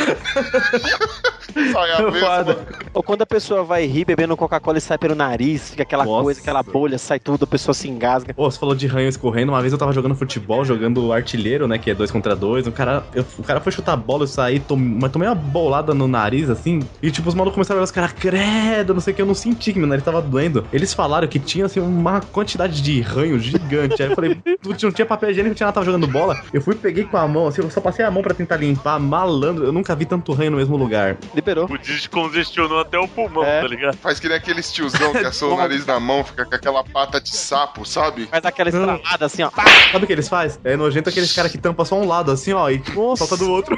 [1.72, 2.58] Sai a mesma.
[2.94, 6.24] Ou quando a pessoa vai rir bebendo Coca-Cola e sai pelo nariz, fica aquela Nossa.
[6.24, 8.34] coisa, aquela bolha, sai tudo, pessoa se engasga.
[8.34, 9.52] Pô, você falou de ranho escorrendo.
[9.52, 11.78] Uma vez eu tava jogando futebol, jogando artilheiro, né?
[11.78, 12.68] Que é dois contra dois.
[12.68, 15.36] O cara, eu- o cara foi chutar a bola, eu saí, tom, mas tomei uma
[15.36, 16.80] bolada no nariz, assim.
[17.02, 19.22] E tipo, os malucos começaram a olhar os caras, credo, não sei o que.
[19.22, 20.66] Eu não senti que meu nariz tava doendo.
[20.74, 24.02] Eles falaram que tinha, assim, uma quantidade de ranho gigante.
[24.02, 26.36] Aí eu falei, "Putz, não tinha papel higiênico, não tinha nada, tava jogando bola.
[26.54, 29.00] Eu fui, peguei com a mão, assim, eu só passei a mão pra tentar limpar,
[29.00, 29.64] malandro.
[29.66, 31.18] Eu nunca vi tanto ranho no mesmo lugar.
[31.34, 31.66] Liberou.
[31.72, 33.62] O descongestionou até o pulmão, É.
[33.62, 33.98] tá ligado?
[33.98, 37.20] Faz que nem aqueles tiozão que assou o nariz na mão, fica com aquela pata
[37.20, 38.26] de sapo, sabe?
[38.28, 39.52] Faz aquela estralada assim, ó.
[39.92, 40.60] Sabe o que eles fazem?
[40.64, 43.26] É nojento aqueles caras que tampam só um lado, assim, ó, e Nossa.
[43.26, 43.76] solta do outro.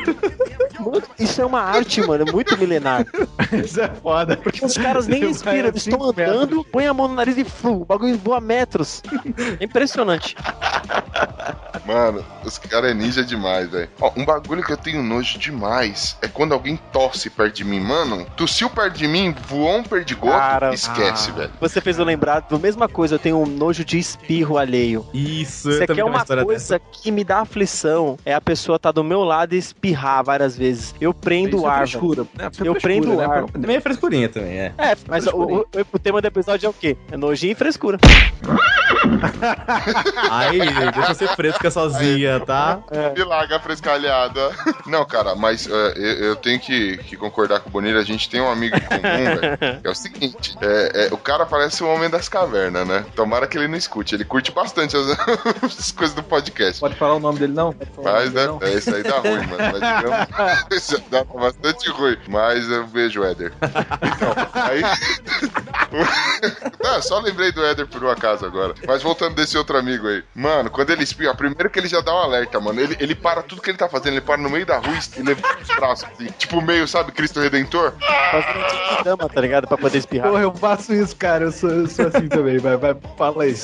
[1.19, 3.05] Isso é uma arte, mano, é muito milenar.
[3.51, 4.37] Isso é foda.
[4.37, 7.43] Porque os caras nem respiram, eles assim, estão andando, põem a mão no nariz e
[7.43, 9.01] flu, o bagulho voa metros.
[9.59, 10.35] É impressionante.
[11.85, 13.89] Mano, os caras é ninja demais, velho.
[13.99, 17.79] Ó, um bagulho que eu tenho nojo demais é quando alguém tosse perto de mim.
[17.79, 21.33] Mano, tossiu perto de mim, voou um perdigoto, Cara, esquece, ah.
[21.33, 21.51] velho.
[21.59, 25.05] Você fez eu lembrar da mesma coisa, eu tenho um nojo de espirro alheio.
[25.13, 28.91] Isso, Você também quer tenho uma coisa que me dá aflição, é a pessoa tá
[28.91, 30.93] do meu lado e espirrar várias vezes.
[31.01, 31.87] Eu prendo Isso o é ar, velho.
[31.89, 32.21] frescura.
[32.39, 33.25] É, isso é Eu frescura, prendo o né?
[33.25, 33.45] ar.
[33.45, 34.73] Também é frescurinha também, é.
[34.77, 36.95] É, mas o, o- o tema do episódio é o quê?
[37.11, 37.97] É nojinho e frescura.
[40.31, 40.59] Aí,
[40.93, 42.79] deixa eu ser fresca sozinha, tá?
[43.15, 44.51] Milagre frescalhada.
[44.85, 47.99] Não, cara, mas é, eu, eu tenho que, que concordar com o Bonilha.
[47.99, 49.57] A gente tem um amigo em comum, velho.
[49.81, 53.05] que É o seguinte: é, é, o cara parece o homem das cavernas, né?
[53.15, 54.15] Tomara que ele não escute.
[54.15, 55.07] Ele curte bastante as,
[55.63, 56.79] as coisas do podcast.
[56.79, 57.75] Pode falar o nome dele, não?
[58.03, 58.47] Mas, né?
[58.47, 58.59] não?
[58.61, 59.57] É, isso aí dá ruim, mano.
[59.57, 60.27] Mas digamos.
[60.71, 62.17] isso dá bastante ruim.
[62.27, 63.53] Mas eu vejo o Éder.
[63.61, 64.81] Então, aí.
[66.83, 68.73] Não, só lembrei do Éder por um acaso agora.
[68.85, 70.23] Mas voltando desse outro amigo aí.
[70.35, 72.79] Mano, quando ele espirra, primeiro que ele já dá um alerta, mano.
[72.79, 75.21] Ele, ele para tudo que ele tá fazendo, ele para no meio da rua e
[75.21, 76.27] levanta os braços, assim.
[76.37, 77.93] Tipo meio, sabe, Cristo Redentor?
[78.31, 79.67] Fazendo um dama, tá ligado?
[79.67, 80.29] Pra poder espirrar.
[80.29, 81.45] Porra, eu faço isso, cara.
[81.45, 82.57] Eu sou, eu sou assim também.
[82.57, 83.55] Vai, vai, fala aí.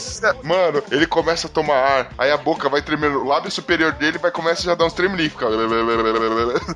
[0.44, 4.18] Mano, ele começa a tomar ar, aí a boca vai tremendo, o lábio superior dele
[4.18, 5.48] vai começar a já dar uns tremeliques, fica...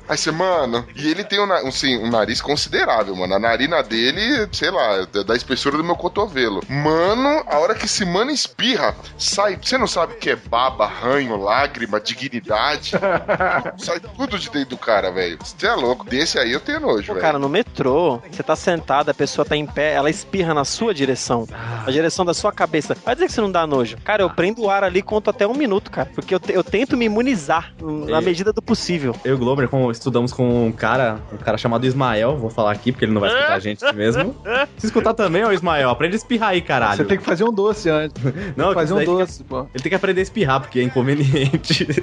[0.08, 3.34] Aí você, mano, e ele tem um, um, sim, um nariz considerável, mano.
[3.34, 6.62] A narina dele, sei lá, da, da espessura do meu cotovelo.
[6.68, 10.86] Mano, a hora que esse mano espirra, sai, você não sabe o que é baba,
[10.86, 12.92] ranho, lágrima, dignidade.
[13.78, 15.38] sai tudo de dentro do cara, velho.
[15.42, 16.04] Você é louco.
[16.08, 17.20] Desse aí eu tenho nojo, velho.
[17.20, 20.92] cara, no metrô, você tá sentado, a pessoa tá em pé, ela espirra na sua
[20.92, 21.46] direção.
[21.86, 22.87] A direção da sua cabeça.
[23.04, 23.96] Vai dizer que você não dá nojo.
[24.04, 26.08] Cara, eu prendo o ar ali e conto até um minuto, cara.
[26.14, 29.14] Porque eu, te- eu tento me imunizar na medida do possível.
[29.24, 32.72] Eu e o Glover com- estudamos com um cara, um cara chamado Ismael, vou falar
[32.72, 34.34] aqui porque ele não vai escutar a gente mesmo.
[34.76, 36.96] Se escutar também, ô Ismael, aprende a espirrar aí, caralho.
[36.98, 38.22] Você tem que fazer um doce antes.
[38.56, 39.60] Não, fazer um doce, pô.
[39.74, 41.86] Ele tem que aprender a espirrar, porque é inconveniente.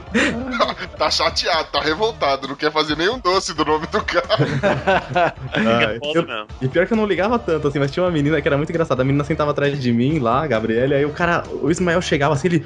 [0.97, 4.25] Tá chateado, tá revoltado, não quer fazer nenhum doce do nome do cara.
[5.99, 6.47] Foda eu-.
[6.61, 8.69] E pior que eu não ligava tanto, assim, mas tinha uma menina que era muito
[8.69, 9.01] engraçada.
[9.01, 12.33] A menina sentava atrás de mim lá, a Gabriela, aí o cara, o Ismael chegava
[12.33, 12.65] assim, ele.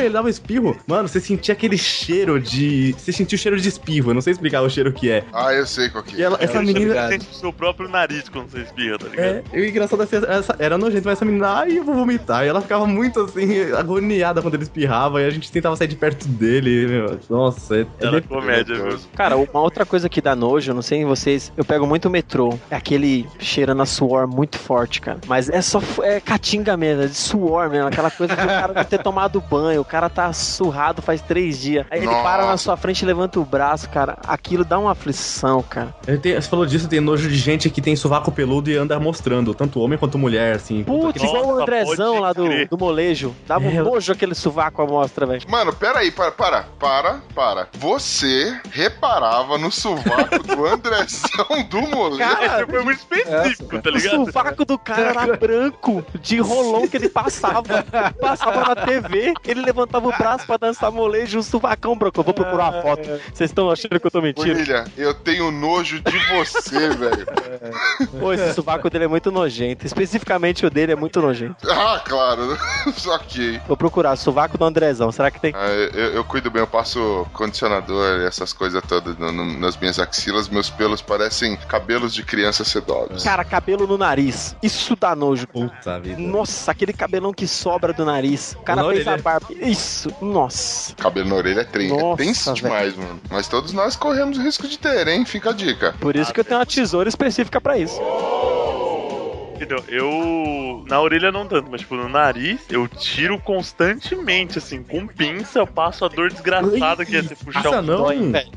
[0.00, 0.76] Ele dava um espirro.
[0.86, 2.94] Mano, você sentia aquele cheiro de.
[2.98, 5.24] Você sentia o cheiro de espirro, eu não sei explicar o cheiro que é.
[5.32, 6.24] Ah, eu sei qual que E é.
[6.24, 7.08] ela, essa Você menina.
[7.08, 9.24] sente o seu próprio nariz quando você espirra, tá ligado?
[9.26, 11.94] É, e o engraçado é que essa, era nojento, mas essa menina, ai, eu vou
[11.94, 12.44] vomitar.
[12.44, 15.96] E ela ficava muito assim, agoniada quando ele espirrava, e a gente tentava sair de
[15.96, 17.18] perto dele, meu.
[17.28, 18.98] Nossa, é, é Era comédia, viu?
[19.14, 22.10] Cara, uma outra coisa que dá nojo, não sei em vocês, eu pego muito o
[22.10, 22.58] metrô.
[22.70, 25.18] É aquele cheirando a suor muito forte, cara.
[25.26, 27.88] Mas é só é catinga mesmo, de suor mesmo.
[27.88, 31.60] Aquela coisa de o cara não ter tomado banho, o cara tá surrado faz três
[31.60, 31.86] dias.
[31.90, 32.22] Aí ele Nossa.
[32.22, 34.16] para na sua frente e levanta o braço, cara.
[34.26, 35.94] Aquilo dá uma aflição, cara.
[36.06, 38.98] Eu tenho- você falou disso, tem nojo de gente que tem sovaco peludo e anda
[38.98, 40.82] mostrando, tanto homem quanto mulher, assim.
[40.84, 42.68] Putz, igual o Andrezão lá do, crer.
[42.68, 43.34] do molejo.
[43.46, 45.42] Dava um É, nojo aquele sovaco à mostra, velho.
[45.48, 47.68] Mano, pera aí, para, para, para, para.
[47.78, 52.44] Você reparava no sovaco do Andrezão do moleque?
[52.44, 54.24] Esse foi muito específico, tá O ligado?
[54.26, 57.82] sovaco do cara era branco, de rolão que ele passava.
[58.20, 62.20] Passava na TV, ele levantava o braço pra dançar molejo, um sovacão branco.
[62.20, 63.02] Eu vou procurar uma foto.
[63.34, 64.54] Vocês estão achando que eu tô mentindo?
[64.54, 67.26] Bonilha, eu tenho nojo de você, velho.
[68.20, 69.84] Pô, esse sovaco dele é muito nojento.
[69.86, 71.56] Especificamente o dele é muito nojento.
[71.68, 72.56] Ah, claro.
[73.06, 73.60] ok.
[73.66, 75.10] Vou procurar, sovaco do Andrezão.
[75.10, 75.52] Será que tem?
[75.54, 79.76] Ah, eu, eu cuido bem, eu passo condicionador e essas coisas todas no- no- nas
[79.76, 80.48] minhas axilas.
[80.48, 83.24] Meus pelos parecem cabelos de criança sedosos.
[83.24, 84.54] Cara, cabelo no nariz.
[84.62, 85.46] Isso dá nojo.
[85.48, 86.19] Puta vida.
[86.20, 88.52] Nossa, aquele cabelão que sobra do nariz.
[88.52, 89.46] O cara Na fez a barba.
[89.50, 90.94] Isso, nossa.
[90.96, 93.20] Cabelo na orelha é, trem, é Nossa, tenso demais, mano.
[93.30, 95.24] Mas todos nós corremos o risco de ter, hein?
[95.24, 95.94] Fica a dica.
[96.00, 98.00] Por isso que eu tenho uma tesoura específica pra isso.
[99.60, 99.84] Entendeu?
[99.88, 100.84] Eu.
[100.88, 105.66] Na orelha não tanto, mas tipo, no nariz, eu tiro constantemente, assim, com pinça, eu
[105.66, 108.06] passo a dor desgraçada que é você puxar Passa um não.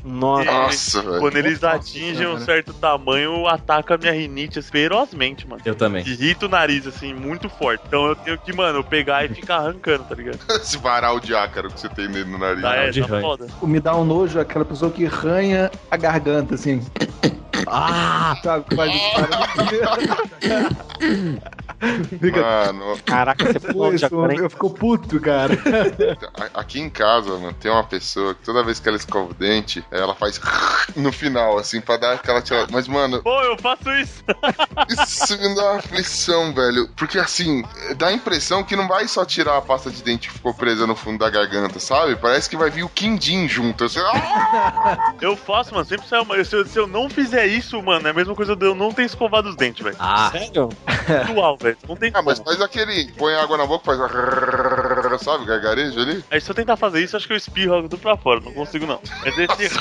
[0.02, 0.44] Nossa.
[0.44, 1.20] Nossa, velho.
[1.20, 5.60] Quando eles atingem um certo tamanho, ataca a minha rinite assim, ferozmente, mano.
[5.62, 6.02] Eu também.
[6.06, 7.84] Irrita o nariz, assim, muito forte.
[7.86, 10.38] Então eu tenho que, mano, pegar e ficar arrancando, tá ligado?
[10.56, 12.62] Esse varal de ácaro que você tem nele no nariz.
[12.62, 13.22] Tá, é, de tá ranho.
[13.22, 13.46] foda.
[13.60, 16.82] O Me dá um nojo aquela pessoa que ranha a garganta, assim.
[17.66, 18.36] Ah!
[18.42, 18.76] Sabe?
[18.76, 19.10] Faz isso.
[20.40, 21.54] Fica.
[22.34, 25.54] Mano, Caraca, você pulou de eu fico puto, cara.
[26.54, 29.34] a- aqui em casa, mano, tem uma pessoa que toda vez que ela escova o
[29.34, 30.40] dente, ela faz
[30.96, 32.68] no final, assim, pra dar aquela tirada.
[32.70, 34.22] Mas, mano, Pô, eu faço isso.
[34.88, 36.88] isso me dá uma aflição, velho.
[36.96, 37.62] Porque, assim,
[37.96, 40.86] dá a impressão que não vai só tirar a pasta de dente que ficou presa
[40.86, 42.16] no fundo da garganta, sabe?
[42.16, 43.84] Parece que vai vir o quindim junto.
[43.84, 44.00] Assim!
[45.20, 45.84] Eu faço, mano.
[45.86, 46.42] Sempre sai uma.
[46.44, 48.92] Se eu, se eu não fizer isso, mano, é a mesma coisa de eu não
[48.92, 49.96] ter escovado os dentes, velho.
[49.98, 50.30] Ah!
[50.32, 50.68] Sério?
[51.60, 51.76] Velho.
[51.88, 52.50] Não tem Ah, mas como.
[52.50, 53.12] faz aquele.
[53.12, 53.98] Põe água na boca, faz.
[55.22, 56.24] Sabe, gargarejo ali?
[56.30, 58.40] Aí se eu tentar fazer isso, acho que eu espirro tudo pra fora.
[58.40, 58.98] Não consigo, não.
[59.24, 59.78] É desse.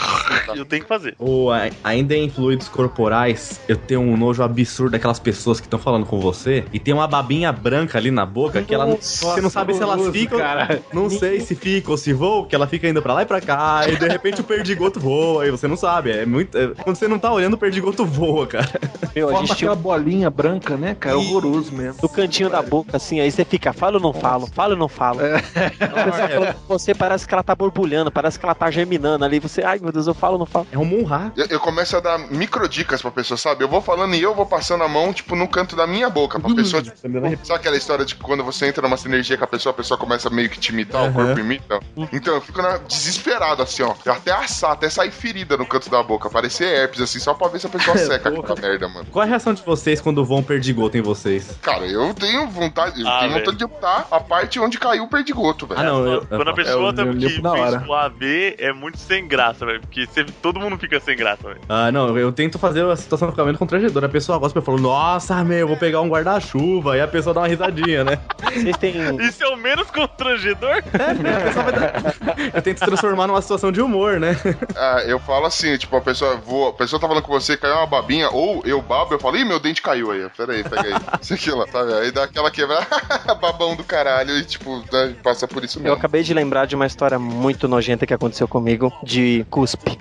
[0.56, 1.16] eu tenho que fazer.
[1.20, 5.80] Ou a- ainda em fluidos corporais, eu tenho um nojo absurdo daquelas pessoas que estão
[5.80, 9.42] falando com você e tem uma babinha branca ali na boca que ela não, você
[9.42, 10.40] não sabe se elas horroroso, ficam.
[10.40, 10.82] cara.
[10.94, 13.42] Não sei se fica ou se voa, que ela fica indo pra lá e pra
[13.42, 16.12] cá, e de repente o perdigoto voa, e você não sabe.
[16.12, 16.58] É muito.
[16.58, 18.70] é- quando você não tá olhando, o perdigoto voa, cara.
[19.16, 21.18] Meu, a Forma gente tinha aquela bolinha branca, né, cara?
[21.18, 22.00] Horroroso mesmo.
[22.02, 24.88] no cantinho da boca, assim, aí você fica, fala ou não falo, fala ou não
[24.88, 25.20] falo.
[25.22, 29.24] A pessoa falando com você parece que ela tá borbulhando, parece que ela tá germinando
[29.26, 29.40] ali.
[29.40, 30.68] Você, ai meu Deus, eu falo ou não falo.
[30.72, 31.32] É um monra.
[31.36, 33.64] Eu, eu começo a dar microdicas pra pessoa, sabe?
[33.64, 36.40] Eu vou falando e eu vou passando a mão, tipo, no canto da minha boca.
[36.40, 36.98] Pra pessoa, tipo,
[37.44, 39.98] Sabe aquela história de que quando você entra numa sinergia com a pessoa, a pessoa
[39.98, 41.14] começa meio que te imitar, o Aham.
[41.14, 41.80] corpo imita?
[42.12, 43.94] Então eu fico na- desesperado, assim, ó.
[44.06, 47.60] Até assar, até sair ferida no canto da boca, parecer herpes, assim, só pra ver
[47.60, 49.06] se a pessoa seca aquela merda, mano.
[49.12, 51.53] Qual é a reação de vocês quando voam perdigoto em vocês?
[51.62, 55.08] Cara, eu tenho vontade, eu Ah, tenho vontade de botar a parte onde caiu o
[55.08, 55.80] perdigoto, velho.
[55.80, 57.86] Ah, não, eu- Quando a pessoa eu tá, que limpo na fez hora.
[57.88, 59.80] o AV é muito sem graça, velho.
[59.82, 61.62] Porque você- todo mundo fica sem graça, velho.
[61.70, 64.06] Ah, não, eu tento fazer a situação ficar menos constrangedora.
[64.08, 67.34] A pessoa gosta, eu falo, nossa, meu, eu vou pegar um guarda-chuva, e a pessoa
[67.34, 68.20] dá uma risadinha, né?
[68.54, 68.94] Vocês têm.
[69.22, 70.84] Isso é o menos constrangedor?
[72.54, 74.36] Eu tento transformar numa situação de humor, né?
[74.76, 77.76] Ah, eu falo assim, tipo, a pessoa voa, a pessoa tá falando com você, caiu
[77.76, 80.82] uma babinha, ou eu babo, eu falo, ih, meu dente caiu aí, pera aí, pega
[80.82, 80.94] aí.
[81.22, 81.94] Isso sabe?
[81.94, 82.86] Aí dá aquela quebra,
[83.42, 85.98] babão do caralho, e tipo, né, passa por isso Eu mesmo.
[85.98, 89.98] acabei de lembrar de uma história muito nojenta que aconteceu comigo de cuspe.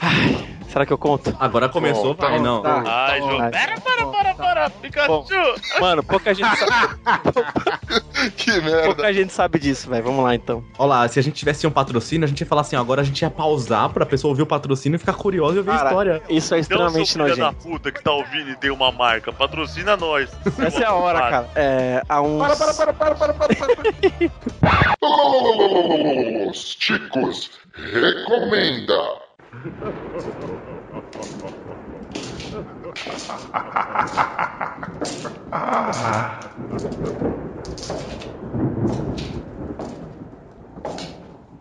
[0.00, 1.34] Ai, será que eu conto?
[1.40, 2.62] Agora começou, Bom, vai, não.
[2.62, 2.82] tá.
[2.86, 3.40] Ai, João.
[3.40, 3.50] Ai.
[3.50, 5.24] Pera, para, para, para, Pikachu!
[5.80, 6.94] Mano, pouca gente sabe,
[8.36, 8.82] Que merda.
[8.86, 10.04] pouca gente sabe disso, velho.
[10.04, 10.62] Vamos lá então.
[10.78, 13.04] Olha lá, se a gente tivesse um patrocínio, a gente ia falar assim, agora a
[13.04, 16.22] gente ia pausar pra pessoa ouvir o patrocínio e ficar curiosa e ouvir a história.
[16.28, 17.62] Isso é Então, extremamente seu filho da nojento.
[17.68, 20.30] puta que tá ouvindo e tem uma marca, patrocina nós.
[20.58, 21.48] Essa é a hora, cara.
[21.54, 22.38] É, há uns.
[22.38, 23.68] Para, para, para, para, para, para, para.
[26.50, 29.27] Os Ticos recomenda.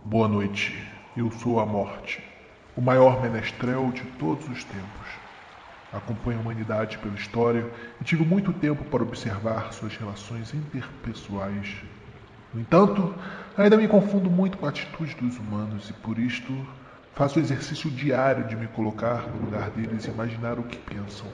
[0.05, 2.23] Boa noite, eu sou a Morte,
[2.75, 5.07] o maior menestrel de todos os tempos.
[5.91, 7.65] Acompanho a humanidade pela história
[7.99, 11.81] e tive muito tempo para observar suas relações interpessoais.
[12.53, 13.15] No entanto,
[13.57, 16.53] ainda me confundo muito com a atitude dos humanos e por isto
[17.17, 21.25] faço o exercício diário de me colocar no lugar deles e imaginar o que pensam.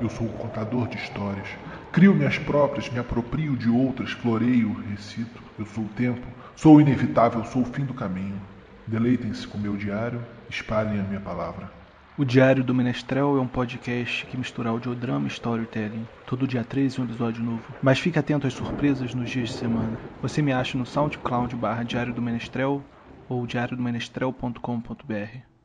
[0.00, 1.46] Eu sou um contador de histórias.
[1.92, 5.40] Crio minhas próprias, me aproprio de outras, floreio, recito.
[5.56, 8.40] Eu sou o tempo, sou o inevitável, sou o fim do caminho.
[8.88, 11.70] Deleitem-se com meu diário, espalhem a minha palavra.
[12.16, 16.08] O Diário do Menestrel é um podcast que mistura audiodrama e storytelling.
[16.26, 17.62] Todo dia 13 um episódio novo.
[17.80, 19.96] Mas fique atento às surpresas nos dias de semana.
[20.20, 22.82] Você me acha no SoundCloud barra Diário do Menestrel
[23.28, 25.57] ou diariodomenestrel.com.br.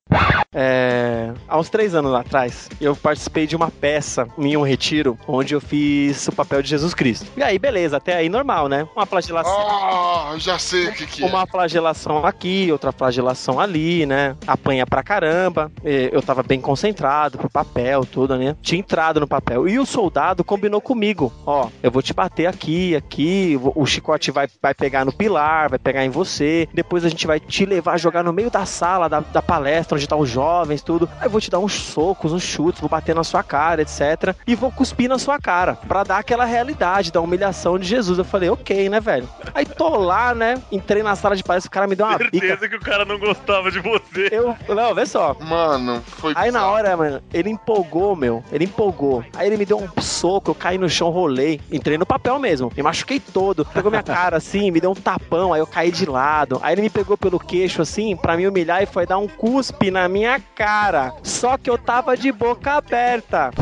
[0.54, 5.56] É, há uns três anos atrás, eu participei de uma peça em um retiro onde
[5.56, 7.26] eu fiz o papel de Jesus Cristo.
[7.36, 8.88] E aí, beleza, até aí normal, né?
[8.96, 9.52] Uma flagelação.
[9.52, 11.28] Ah, já sei o que que é.
[11.28, 14.36] Uma flagelação aqui, outra flagelação ali, né?
[14.46, 15.72] Apanha pra caramba.
[15.84, 18.56] Eu tava bem concentrado pro papel, tudo, né?
[18.62, 19.68] Tinha entrado no papel.
[19.68, 23.60] E o soldado combinou comigo: Ó, eu vou te bater aqui, aqui.
[23.76, 26.68] O chicote vai, vai pegar no pilar, vai pegar em você.
[26.74, 30.04] Depois a gente vai te levar, jogar no meio da sala da, da palestra, onde
[30.04, 31.10] juntar os jovens, tudo.
[31.20, 34.36] Aí eu vou te dar uns socos, uns chutes, vou bater na sua cara, etc.
[34.46, 38.18] E vou cuspir na sua cara, pra dar aquela realidade da humilhação de Jesus.
[38.18, 39.28] Eu falei, ok, né, velho?
[39.54, 40.62] Aí tô lá, né?
[40.72, 42.40] Entrei na sala de palestra, o cara me deu uma bica.
[42.40, 44.30] Certeza que o cara não gostava de você.
[44.32, 45.36] Eu, não, vê só.
[45.40, 48.44] Mano, foi Aí na hora, mano, ele empolgou, meu.
[48.52, 49.24] Ele empolgou.
[49.36, 51.60] Aí ele me deu um soco, eu caí no chão, rolei.
[51.72, 52.72] Entrei no papel mesmo.
[52.76, 53.66] Me machuquei todo.
[53.66, 56.60] Pegou minha cara assim, me deu um tapão, aí eu caí de lado.
[56.62, 59.83] Aí ele me pegou pelo queixo assim, pra me humilhar e foi dar um cuspe
[59.92, 61.14] na minha cara.
[61.24, 63.52] Só que eu tava de boca aberta.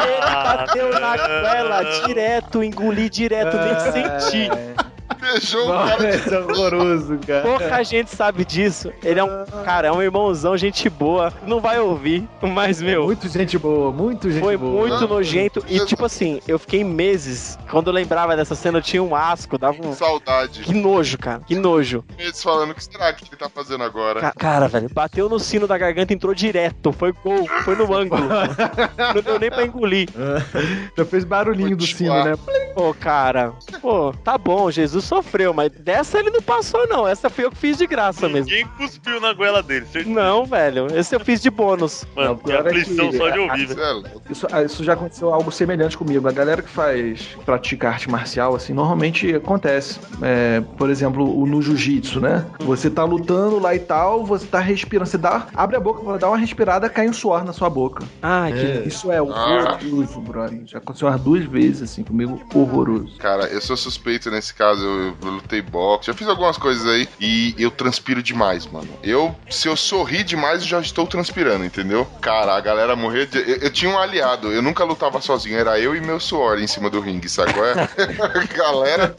[0.00, 4.50] Ele bateu na goela direto, engoli direto, nem senti.
[5.18, 6.04] Beijou o cara.
[6.08, 7.42] É horroroso, cara.
[7.42, 8.92] Pouca gente sabe disso.
[9.02, 11.32] Ele é um, cara, é um irmãozão, gente boa.
[11.46, 14.86] Não vai ouvir, mas, meu, Muito gente boa, muito gente foi boa.
[14.88, 15.64] muito nojento.
[15.68, 17.58] E, tipo assim, eu fiquei meses.
[17.70, 19.92] Quando eu lembrava dessa cena, eu tinha um asco, dava um.
[19.94, 20.60] Saudade.
[20.60, 22.04] Que nojo, cara, que nojo.
[22.16, 24.20] Meses falando, o que será que ele tá fazendo agora?
[24.20, 26.92] Ca- cara, velho, bateu no sino da garganta, entrou direto.
[26.92, 28.28] Foi gol, foi no ângulo.
[29.14, 30.08] Não deu nem pra engolir.
[30.96, 32.34] Já fez barulhinho do Vou sino, né?
[32.74, 37.06] Pô, cara, pô, tá bom, Jesus sofreu, mas dessa ele não passou, não.
[37.06, 38.50] Essa foi eu que fiz de graça mesmo.
[38.50, 40.14] Ninguém cuspiu na goela dele, certeza.
[40.14, 42.04] Não, velho, esse eu fiz de bônus.
[42.14, 44.04] Mano, Não, que é aflição que- só de ouvir, velho.
[44.06, 44.32] é.
[44.32, 46.28] Isso, ah, isso já aconteceu algo semelhante comigo.
[46.28, 49.98] A galera que faz, pratica arte marcial, assim, normalmente acontece.
[50.22, 52.44] É, por exemplo, o no jiu-jitsu, né?
[52.60, 56.16] Você tá lutando lá e tal, você tá respirando, você dá, abre a boca pra
[56.16, 58.04] dar uma respirada, cai um suor na sua boca.
[58.22, 58.88] Ai, que.
[58.88, 60.60] Isso é horroroso, brother.
[60.66, 63.16] Já aconteceu umas duas vezes, assim, comigo, horroroso.
[63.18, 64.80] Cara, eu sou suspeito nesse caso.
[64.90, 68.88] Eu, eu lutei boxe, já fiz algumas coisas aí e eu transpiro demais, mano.
[69.02, 72.06] Eu, se eu sorrir demais, eu já estou transpirando, entendeu?
[72.20, 73.26] Cara, a galera morrer.
[73.26, 73.38] De...
[73.38, 76.66] Eu, eu tinha um aliado, eu nunca lutava sozinho, era eu e meu suor em
[76.66, 77.72] cima do ringue, qual é?
[78.22, 79.14] a galera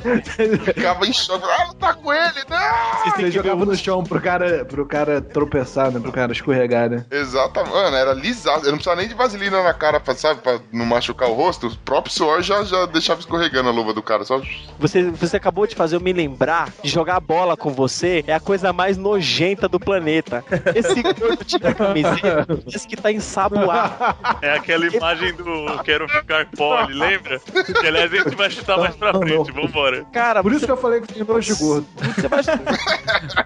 [0.65, 1.45] ficava em choque.
[1.45, 3.11] Ah, lutar com ele, não!
[3.11, 5.99] Você jogava no chão pro cara, pro cara tropeçar, né?
[5.99, 7.05] Pro cara escorregar, né?
[7.09, 8.65] Exatamente, mano, era lisado.
[8.65, 11.67] Eu não precisava nem de vaselina na cara, pra, sabe, pra não machucar o rosto.
[11.67, 14.41] O próprio suor já, já deixava escorregando a luva do cara, só.
[14.79, 18.39] Você, você acabou de fazer eu me lembrar de jogar bola com você é a
[18.39, 20.43] coisa mais nojenta do planeta.
[20.75, 23.93] Esse gordo tira a camiseta, parece que tá ensaboado.
[24.41, 27.39] É aquela imagem do quero ficar pole, lembra?
[27.39, 30.05] Que aliás a gente vai chutar mais pra frente, vambora.
[30.11, 31.87] Cara, Por isso que eu falei que tem nojo de gordo.
[32.15, 32.41] você vai...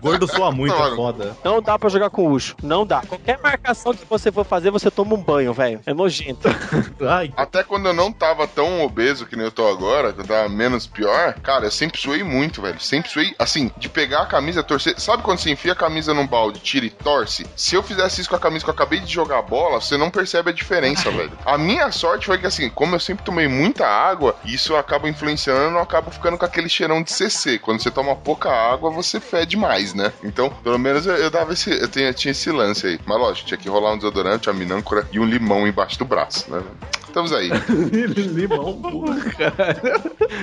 [0.01, 1.37] Gordo soa muito, é foda.
[1.43, 2.55] não dá pra jogar com Ucho.
[2.63, 3.01] Não dá.
[3.01, 5.79] Qualquer marcação que você for fazer, você toma um banho, velho.
[5.85, 6.47] É nojento.
[7.07, 10.25] Ai, Até quando eu não tava tão obeso que nem eu tô agora, que eu
[10.25, 12.79] tava menos pior, cara, eu sempre suei muito, velho.
[12.79, 14.99] Sempre suei, assim, de pegar a camisa, torcer.
[14.99, 17.45] Sabe quando você enfia a camisa num balde, tira e torce?
[17.55, 20.09] Se eu fizesse isso com a camisa que eu acabei de jogar bola, você não
[20.09, 21.31] percebe a diferença, velho.
[21.45, 25.77] A minha sorte foi que, assim, como eu sempre tomei muita água, isso acaba influenciando,
[25.77, 27.59] eu acabo ficando com aquele cheirão de CC.
[27.59, 30.11] Quando você toma pouca água, você fede mais, né?
[30.23, 31.71] Então, pelo menos eu, eu dava esse.
[31.71, 32.99] Eu tinha, tinha esse lance aí.
[33.05, 36.49] Mas lógico, tinha que rolar um desodorante, uma minâncora e um limão embaixo do braço,
[36.51, 36.61] né?
[37.15, 37.47] Estamos aí.
[38.33, 40.01] Limão, porra, cara.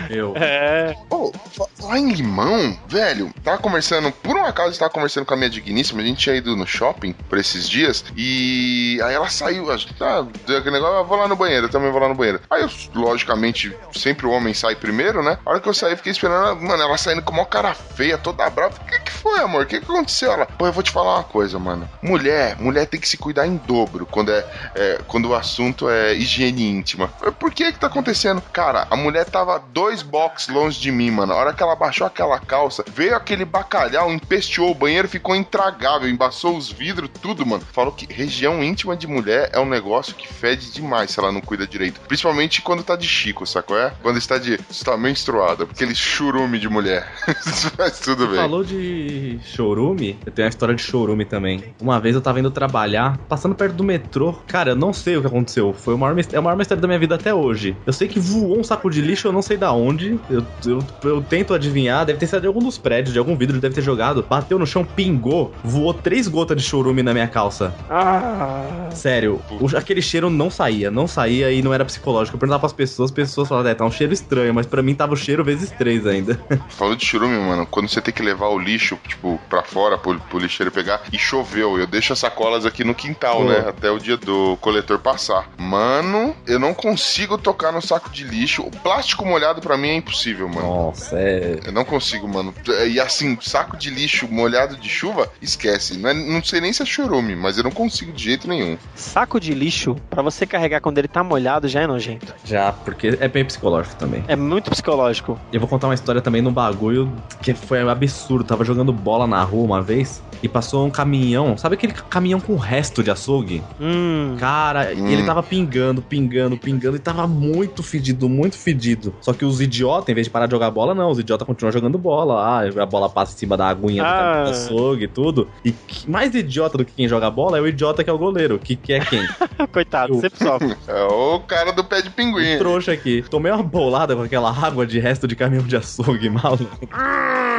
[0.09, 0.33] eu.
[0.35, 0.95] É.
[1.11, 5.37] Pô, fa- falar em limão, velho, tava conversando, por um acaso, tava conversando com a
[5.37, 9.71] minha digníssima, a gente tinha ido no shopping por esses dias, e aí ela saiu,
[9.71, 12.09] acho que tá, deu aquele negócio, eu vou lá no banheiro, eu também vou lá
[12.09, 12.41] no banheiro.
[12.49, 15.37] Aí eu, logicamente, sempre o homem sai primeiro, né?
[15.45, 18.17] A hora que eu saí, fiquei esperando, ela- mano, ela saindo com uma cara feia,
[18.17, 18.75] toda brava.
[18.81, 19.65] O que que foi, amor?
[19.65, 20.33] O que que aconteceu?
[20.33, 21.87] Ela, pô, eu vou te falar uma coisa, mano.
[22.01, 24.43] Mulher, mulher tem que se cuidar em dobro quando é,
[24.75, 27.09] é, quando o assunto é higiene íntima.
[27.39, 28.41] Por que que tá acontecendo?
[28.41, 31.33] Cara, a mulher tava dois box longe de mim, mano.
[31.33, 36.09] A hora que ela baixou aquela calça, veio aquele bacalhau, empesteou o banheiro, ficou intragável,
[36.09, 37.65] embaçou os vidros, tudo, mano.
[37.73, 41.41] Falou que região íntima de mulher é um negócio que fede demais se ela não
[41.41, 42.01] cuida direito.
[42.01, 43.79] Principalmente quando tá de chico, sacou?
[43.79, 43.93] É?
[44.03, 44.59] Quando está de.
[44.71, 45.65] está menstruada.
[45.65, 47.11] Aquele churume de mulher.
[47.79, 48.37] Mas tudo bem.
[48.37, 51.75] Falou de chorume, eu tenho uma história de chorume também.
[51.81, 54.35] Uma vez eu tava indo trabalhar, passando perto do metrô.
[54.47, 55.73] Cara, eu não sei o que aconteceu.
[55.73, 57.77] Foi o maior, é o maior mistério da minha vida até hoje.
[57.87, 60.19] Eu sei que voou um saco de lixo, eu não sei da onde.
[60.31, 63.59] Eu, eu, eu tento adivinhar, deve ter sido de algum dos prédios, de algum vidro,
[63.61, 64.25] deve ter jogado.
[64.29, 67.75] Bateu no chão, pingou, voou três gotas de chorume na minha calça.
[67.91, 72.37] Ah, Sério, o- aquele cheiro não saía, não saía e não era psicológico.
[72.37, 74.95] Eu perguntava pras pessoas, as pessoas falavam, é, tá um cheiro estranho, mas pra mim
[74.95, 76.39] tava o cheiro vezes três ainda.
[76.69, 77.67] Falou de churume, mano.
[77.67, 81.19] Quando você tem que levar o lixo, tipo, pra fora pro, pro lixeiro pegar, e
[81.19, 83.45] choveu, eu deixo as sacolas aqui no quintal, Pô.
[83.45, 83.65] né?
[83.67, 85.49] Até o dia do coletor passar.
[85.59, 88.63] Mano, eu não consigo tocar no saco de lixo.
[88.63, 90.67] O plástico molhado pra mim é impossível, mano.
[90.67, 91.61] Nossa, é.
[91.65, 92.55] Eu não consigo, mano.
[92.89, 95.99] E assim, saco de lixo molhado de chuva, esquece.
[95.99, 98.77] Não, é- não sei nem se é churume, mas eu não consigo de jeito nenhum.
[98.95, 102.35] saco de lixo, pra você carregar quando ele tá molhado, já é nojento.
[102.45, 104.25] Já, porque é bem psicológico também.
[104.29, 105.39] É muito psicológico.
[105.53, 108.45] Eu vou contar uma história também num bagulho que foi absurdo.
[108.45, 111.57] Tava jogando bola na rua uma vez e passou um caminhão.
[111.57, 113.63] Sabe aquele caminhão com resto de açougue?
[113.81, 114.37] Hum.
[114.39, 115.09] Cara, Hum.
[115.09, 119.15] ele tava pingando, pingando, pingando e tava muito fedido, muito fedido.
[119.21, 121.11] Só que os idiotas, em vez de parar de jogar bola, não.
[121.11, 122.43] Os idiotas continuam jogando bola.
[122.43, 124.13] Ah, a bola passa em cima da aguinha do Ah.
[124.13, 125.49] caminhão do açougue e tudo.
[125.65, 125.75] E
[126.07, 128.59] mais idiota do que quem joga bola é o idiota que é o goleiro.
[128.59, 129.27] Que, que é quem?
[129.73, 130.77] Coitado, sempre sofre.
[130.89, 132.59] É o cara do pé de pinguim.
[132.59, 133.23] Trouxa aqui.
[133.31, 136.89] Tomei uma bolada com aquela água de resto de caminhão de açougue, maluco.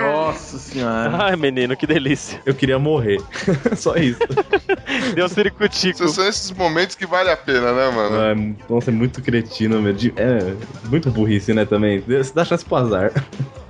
[0.01, 1.11] Nossa senhora.
[1.23, 2.41] Ai, menino, que delícia.
[2.45, 3.21] Eu queria morrer.
[3.75, 4.19] Só isso.
[5.15, 5.97] Deu ciricutico.
[5.97, 8.15] São são esses momentos que vale a pena, né, mano?
[8.21, 9.93] É, nossa, é muito cretino, meu.
[10.15, 11.99] É, muito burrice, né, também.
[11.99, 13.11] Você dá chance pro azar.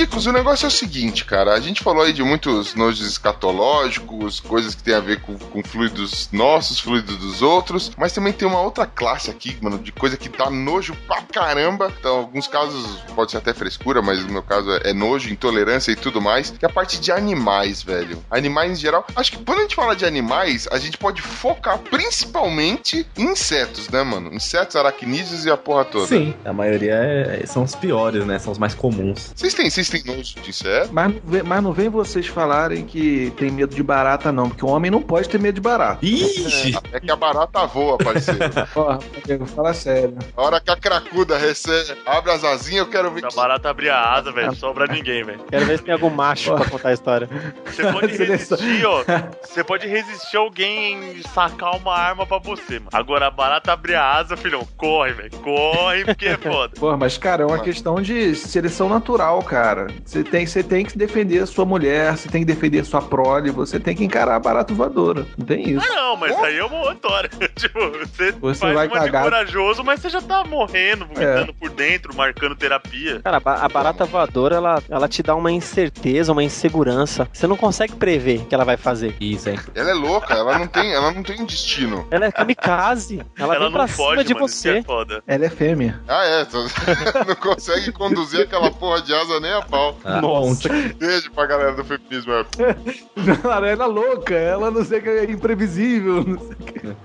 [0.00, 1.52] Ticos, o negócio é o seguinte, cara.
[1.52, 5.62] A gente falou aí de muitos nojos escatológicos, coisas que tem a ver com, com
[5.62, 10.16] fluidos nossos, fluidos dos outros, mas também tem uma outra classe aqui, mano, de coisa
[10.16, 11.92] que dá nojo pra caramba.
[12.00, 15.92] Então, alguns casos pode ser até frescura, mas no meu caso é, é nojo, intolerância
[15.92, 18.24] e tudo mais, que é a parte de animais, velho.
[18.30, 19.04] Animais em geral.
[19.14, 23.90] Acho que quando a gente fala de animais, a gente pode focar principalmente em insetos,
[23.90, 24.32] né, mano?
[24.32, 26.06] Insetos, aracnídeos e a porra toda.
[26.06, 28.38] Sim, a maioria é- são os piores, né?
[28.38, 29.32] São os mais comuns.
[29.36, 30.90] Vocês têm, vocês têm nojo de inseto?
[30.92, 34.64] Mas, não vem- mas não vem vocês falarem que tem medo de barata, não, porque
[34.64, 35.98] o homem não pode ter medo de barata.
[36.04, 36.76] Ixi!
[36.92, 38.40] É que a barata voa, parceiro.
[38.72, 40.16] Porra, Diego, fala sério.
[40.36, 43.24] A hora que a cracuda recebe, abre as asinhas, eu quero ver.
[43.24, 44.48] A barata abrir a asa, velho.
[44.48, 45.40] Não sobra ninguém, velho.
[45.50, 47.28] Quero ver se tem algum macho pra contar a história.
[47.66, 49.04] Você pode resistir, ó.
[49.42, 52.90] Você pode resistir alguém em sacar uma arma pra você, mano.
[52.92, 54.66] Agora a barata abrir a asa, filhão.
[54.76, 55.30] Corre, velho.
[55.38, 56.74] Corre, porque é foda.
[56.78, 59.79] Porra, mas, cara, é uma questão de seleção natural, cara.
[60.04, 63.00] Você tem, você tem que defender a sua mulher, você tem que defender a sua
[63.02, 65.26] prole, você tem que encarar a barata voadora.
[65.38, 65.86] Não tem isso.
[65.90, 67.30] Ah, não, mas aí é uma outra história.
[67.56, 69.22] tipo, você, Você faz vai uma de cagar.
[69.24, 73.20] corajoso, mas você já tá morrendo, vomitando por dentro, marcando terapia.
[73.22, 77.28] Cara, a ba- a barata voadora, ela, ela te dá uma incerteza, uma insegurança.
[77.32, 79.14] Você não consegue prever o que ela vai fazer.
[79.20, 79.58] Isso, hein?
[79.74, 82.06] Ela é louca, ela não tem, ela não tem destino.
[82.10, 83.22] Ela é kamikaze.
[83.38, 84.46] Ela, Ela vem pra não cima pode, de mano.
[84.46, 84.78] Isso que você.
[84.78, 85.22] é foda.
[85.26, 86.00] Ela é fêmea.
[86.08, 86.46] Ah, é.
[87.26, 89.96] não consegue conduzir aquela porra de asa nem a pau.
[90.04, 90.68] Ah, Nossa.
[90.98, 92.32] Beijo pra galera do feminismo.
[93.70, 96.24] Ela louca, ela não sei o que é imprevisível.
[96.24, 96.96] não sei o que.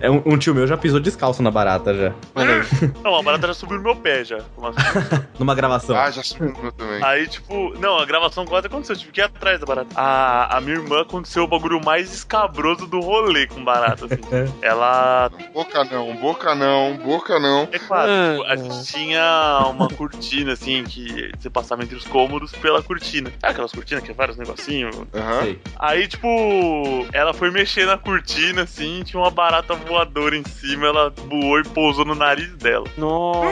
[0.00, 2.12] É, um, um tio meu já pisou descalço na barata já.
[3.02, 4.36] Não, a barata já subiu no meu pé já.
[4.38, 5.24] Assim?
[5.38, 5.96] Numa gravação.
[5.96, 7.02] Ah, já subiu no meu também.
[7.04, 8.96] Aí, tipo, não, a gravação quase aconteceu.
[8.96, 9.88] Tive que ir atrás da barata.
[9.94, 14.20] A, a minha irmã aconteceu o bagulho mais escabroso do rolê com barata, assim.
[14.62, 15.30] Ela.
[15.54, 17.68] Boca não, boca não, boca não.
[17.72, 22.06] É claro, Ah, tipo, a gente tinha uma cortina, assim, que você passava entre os
[22.06, 23.30] cômodos pela cortina.
[23.40, 24.96] Sabe aquelas cortinas que é vários negocinhos?
[25.14, 25.42] Aham.
[25.42, 25.60] Sei.
[25.78, 31.10] Aí, tipo, ela foi mexer na cortina, assim, tinha uma barata voadora em cima, ela
[31.10, 32.86] voou e pousou no nariz dela.
[32.96, 33.48] Nossa.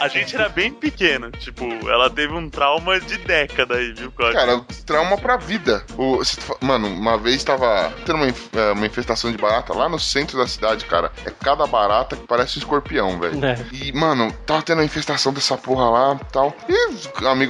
[0.00, 4.32] A gente era bem pequena, tipo, ela teve um trauma de década aí, viu, cara?
[4.32, 5.84] Cara, trauma pra vida.
[5.98, 6.22] O,
[6.60, 10.46] mano, uma vez tava tendo uma, é, uma infestação de barata lá no centro da
[10.46, 11.12] cidade, cara.
[11.26, 13.44] É cada barata que parece um escorpião, velho.
[13.44, 13.58] É.
[13.72, 16.56] E, mano, tava tendo a infestação dessa porra lá e tal.
[16.68, 16.72] E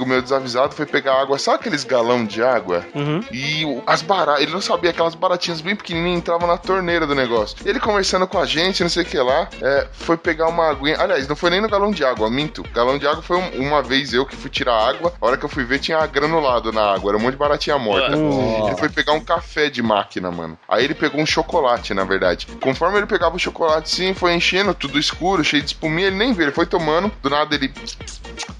[0.01, 2.85] amigo meu desavisado foi pegar água, sabe aqueles galão de água?
[2.95, 3.21] Uhum.
[3.31, 7.57] E as baratas, ele não sabia, aquelas baratinhas bem pequenininhas entravam na torneira do negócio.
[7.65, 10.97] Ele conversando com a gente, não sei o que lá, é, foi pegar uma aguinha.
[10.99, 12.63] Aliás, não foi nem no galão de água, minto.
[12.73, 15.13] Galão de água foi um- uma vez eu que fui tirar água.
[15.21, 17.77] A hora que eu fui ver, tinha granulado na água, era um monte de baratinha
[17.77, 18.15] morta.
[18.17, 18.67] Hum.
[18.67, 20.57] Ele foi pegar um café de máquina, mano.
[20.67, 22.47] Aí ele pegou um chocolate, na verdade.
[22.61, 26.33] Conforme ele pegava o chocolate, sim, foi enchendo, tudo escuro, cheio de espuminha, ele nem
[26.33, 27.11] viu, ele foi tomando.
[27.21, 27.71] Do nada ele.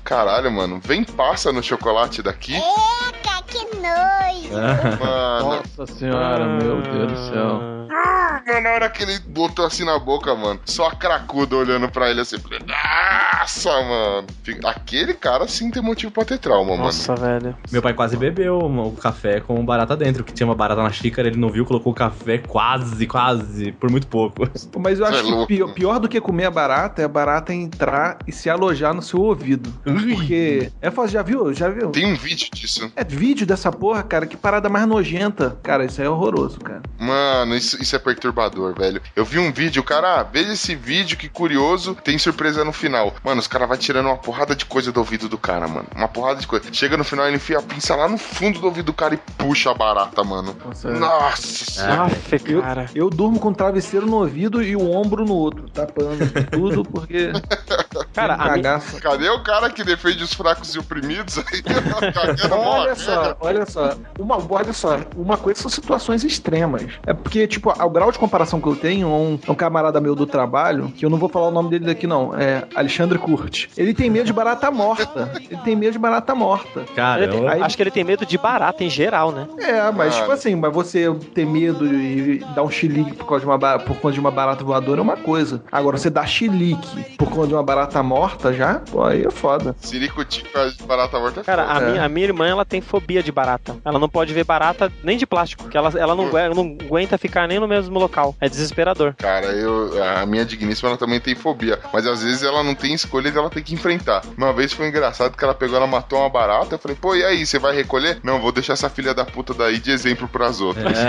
[0.04, 2.56] Caralho, mano, vem passa no chocolate daqui.
[2.56, 5.00] Eca, que nojo!
[5.00, 7.62] Mano, Nossa senhora, meu Deus do céu.
[7.92, 12.10] Mano, na hora que ele botou assim na boca, mano, só a cracuda olhando pra
[12.10, 12.38] ele assim.
[12.40, 14.28] falei, Nossa, mano.
[14.66, 17.56] Aquele cara sim tem motivo pra ter trauma, Nossa, velho.
[17.72, 21.28] Meu pai quase bebeu o café com barata dentro, que tinha uma barata na xícara,
[21.28, 24.44] ele não viu, colocou o café quase, quase, por muito pouco.
[24.80, 25.74] Mas eu acho é que pior, mano.
[25.76, 29.20] pior do que comer a barata é a barata entrar e se alojar no seu
[29.22, 29.72] ouvido.
[29.84, 30.72] Porque.
[30.82, 31.54] É fácil, já viu?
[31.54, 31.82] Já viu?
[31.82, 31.92] mano.
[31.92, 32.92] Tem um vídeo disso.
[32.96, 34.26] É vídeo dessa porra, cara.
[34.26, 35.58] Que parada mais nojenta.
[35.64, 36.82] Cara, isso aí é horroroso, cara.
[37.00, 39.02] Mano, isso, isso é perturbador, velho.
[39.16, 43.14] Eu vi um vídeo, cara, ah, veja esse vídeo, que curioso, tem surpresa no final.
[43.24, 45.88] Mano, os caras vão tirando uma porrada de coisa do ouvido do cara, mano.
[45.96, 46.66] Uma porrada de coisa.
[46.72, 49.18] Chega no final, ele enfia a pinça lá no fundo do ouvido do cara e
[49.38, 50.56] puxa a barata, mano.
[50.66, 52.04] Nossa, Nossa senhora.
[52.04, 52.86] Aff, Eu, cara.
[52.94, 56.18] eu durmo com o travesseiro no ouvido e o ombro no outro, tapando
[56.52, 57.32] tudo, porque.
[58.14, 58.80] Cara, a minha.
[59.02, 61.62] Cadê o cara que defende os fracos e oprimidos aí?
[62.48, 63.90] Olha bola só, olha só.
[64.20, 66.84] Uma, olha só, uma coisa são situações extremas.
[67.06, 70.26] É porque, tipo, o grau de comparação que eu tenho, um, um camarada meu do
[70.26, 73.70] trabalho, que eu não vou falar o nome dele daqui, não, é Alexandre Curti.
[73.78, 75.32] Ele tem medo de barata morta.
[75.50, 76.86] Ele tem medo de barata morta.
[76.96, 79.48] Cara, tem- eu- Aí- acho que ele tem medo de barata em geral, né?
[79.60, 80.20] É, mas Ah.
[80.22, 83.98] tipo assim, mas você ter medo e dar um chilique por causa de uma, por
[83.98, 85.62] conta de uma barata voadora é uma coisa.
[85.72, 89.76] Agora, você dar chilique por conta de uma barata morta já, pô, aí é foda.
[89.80, 91.86] Siricuti com a barata morta é Cara, a, foda.
[91.86, 91.92] É.
[91.92, 93.76] minha, a minha irmã, ela tem fobia de barata.
[93.84, 97.18] Ela não pode ver barata nem de plástico, porque ela, ela não, aguenta, não aguenta
[97.18, 98.36] ficar nem no mesmo local.
[98.40, 99.16] É desesperador.
[99.18, 102.94] Cara, eu, a minha digníssima ela também tem fobia, mas às vezes ela não tem
[102.94, 104.22] escolha e ela tem que enfrentar.
[104.38, 106.76] Uma vez foi engraçado que ela pegou, ela matou uma barata.
[106.76, 108.20] Eu falei, pô, e aí, você vai recolher?
[108.24, 110.94] Não, vou deixar essa filha da puta daí de exemplo pras outras.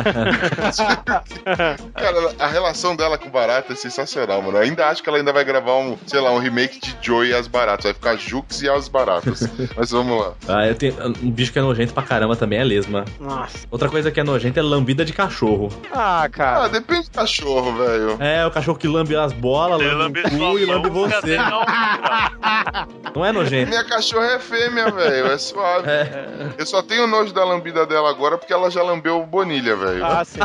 [1.94, 4.58] Cara, a relação dela com barata é sensacional, mano.
[4.58, 7.30] Eu ainda acho que ela ainda vai gravar um, sei lá, um remake de Joey
[7.30, 7.84] e as baratas.
[7.84, 9.48] Vai ficar Jux e as baratas.
[9.76, 10.32] mas vamos lá.
[10.48, 10.94] Ah, eu tenho.
[11.22, 13.04] Um bicho que é nojento pra caramba também é lesma.
[13.20, 13.58] Nossa.
[13.70, 15.68] Outra coisa que é nojenta é lambida de cachorro.
[15.92, 16.68] Ah, Ah, cara.
[16.68, 18.16] depende do cachorro, velho.
[18.20, 21.38] É, o cachorro que lambe as bolas, Ele lambe lambe o cu e lambe você.
[21.38, 21.42] um-
[23.14, 23.68] Não é nojento.
[23.68, 25.26] Minha cachorra é fêmea, velho.
[25.26, 25.88] É suave.
[25.88, 26.48] É.
[26.58, 30.04] Eu só tenho nojo da lambida dela agora porque ela já lambeu bonilha, velho.
[30.04, 30.40] Ah, sim.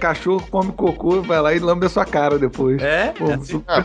[0.00, 2.82] Cachorro come cocô, vai lá e lambe a sua cara depois.
[2.82, 3.08] É?
[3.16, 3.62] Pô, é assim.
[3.68, 3.84] Ah,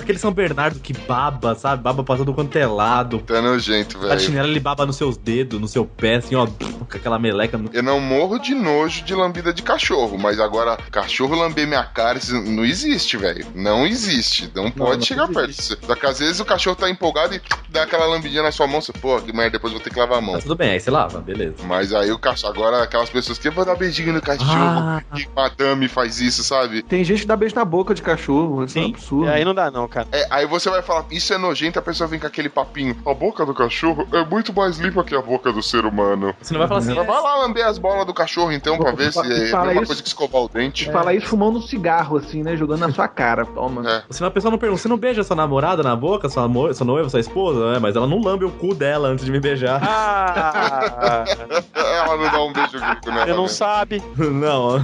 [0.00, 1.82] Aquele São Bernardo que baba, sabe?
[1.82, 3.18] Baba pra todo quanto é lado.
[3.20, 4.20] tá nojento, A velho.
[4.20, 7.56] chinela ele baba nos seus dedos, no seu pé, assim, ó, com aquela meleca.
[7.58, 11.84] no- Eu não morro de nojo de lambida de cachorro, mas agora, cachorro lamber minha
[11.84, 13.46] cara, isso não existe, velho.
[13.54, 14.50] Não existe.
[14.54, 15.50] Não pode não chegar perto.
[15.50, 15.78] existe.
[15.86, 18.80] Só que às vezes o cachorro tá empolgado e dá aquela lambidinha na sua mão.
[18.80, 20.34] Você, pô, que merda, depois eu vou ter que lavar a mão.
[20.34, 21.54] Tá tudo bem, aí você lava, beleza.
[21.64, 24.95] Mas aí o cachorro, agora aquelas pessoas que vão dar beijinho no cachorro, Ah.
[25.00, 26.82] Que madame faz isso, sabe?
[26.82, 28.90] Tem gente que dá beijo na boca de cachorro, isso é um Sim.
[28.92, 29.26] absurdo.
[29.26, 30.06] E aí não dá, não, cara.
[30.12, 32.96] É, aí você vai falar, isso é nojento, a pessoa vem com aquele papinho.
[33.06, 36.34] A boca do cachorro é muito mais limpa que a boca do ser humano.
[36.40, 38.92] Você não vai falar assim, Mas vai lá lamber as bolas do cachorro então, pra
[38.92, 39.86] ver se é a Fala mesma isso.
[39.88, 40.90] coisa que escovar o dente.
[40.90, 42.56] Falar isso fumando um cigarro, assim, né?
[42.56, 43.44] Jogando na sua cara.
[43.46, 43.88] Toma.
[43.90, 44.02] É.
[44.10, 46.86] Se a pessoa não pergunta, você não beija sua namorada na boca, sua, mo- sua
[46.86, 47.78] noiva, sua esposa, né?
[47.78, 49.80] Mas ela não lambe o cu dela antes de me beijar.
[49.82, 51.24] Ah,
[51.74, 53.26] Ela não dá um beijo grego nela.
[53.26, 53.48] você não né?
[53.48, 54.02] sabe.
[54.16, 54.80] não.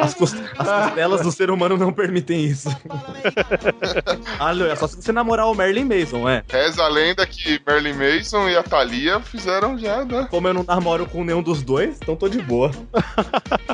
[0.00, 2.68] As, cos- as costelas do ser humano não permitem isso.
[4.40, 6.42] Olha, é só se você namorar o Merlin Mason, é.
[6.48, 10.26] Reza a lenda que Marilyn Mason e a Thalia fizeram já, né?
[10.30, 12.70] Como eu não namoro com nenhum dos dois, então tô de boa.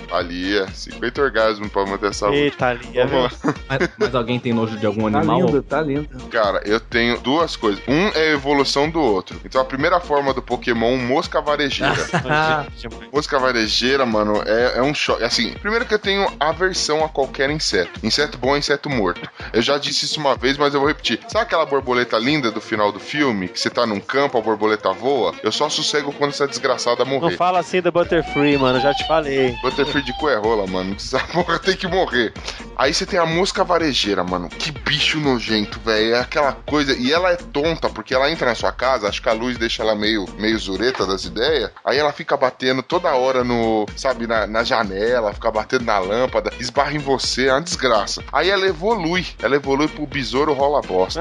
[0.08, 2.36] Thalia, 50 orgasmos pra manter a saúde.
[2.38, 3.18] Eita, Lia, viu?
[3.20, 3.54] Vamos lá.
[3.68, 5.40] Mas, mas alguém tem nojo de algum Tá animal?
[5.46, 6.08] lindo, tá lindo.
[6.30, 7.82] Cara, eu tenho duas coisas.
[7.88, 9.40] Um é a evolução do outro.
[9.44, 11.94] Então a primeira forma do Pokémon, mosca varejeira.
[12.28, 12.66] Ah,
[13.12, 15.24] Mosca varejeira, mano, é, é um choque.
[15.28, 18.00] Assim, primeiro que eu tenho aversão a qualquer inseto.
[18.02, 19.28] Inseto bom é inseto morto.
[19.52, 21.20] Eu já disse isso uma vez, mas eu vou repetir.
[21.28, 23.48] Sabe aquela borboleta linda do final do filme?
[23.48, 25.34] Que você tá num campo, a borboleta voa?
[25.42, 27.36] Eu só sossego quando essa desgraçada Não morrer.
[27.36, 28.80] fala assim do Butterfree, mano.
[28.80, 29.54] Já te falei.
[29.62, 30.94] Butterfree de cu é rola, mano.
[30.98, 32.32] Essa porra tem que morrer.
[32.76, 34.48] Aí você tem a mosca varejeira, mano.
[34.48, 36.14] Que bicho nojento, velho.
[36.14, 36.94] É aquela coisa.
[36.96, 39.82] E ela é tonta, porque ela entra na sua casa, acho que a luz deixa
[39.82, 41.70] ela meio, meio zureta das ideias.
[41.84, 46.50] Aí ela fica batendo toda hora no, sabe, na, na janela, fica batendo na lâmpada,
[46.58, 48.22] esbarra em você, é uma desgraça.
[48.32, 49.26] Aí ela evolui.
[49.42, 51.20] Ela evolui pro besouro rola bosta.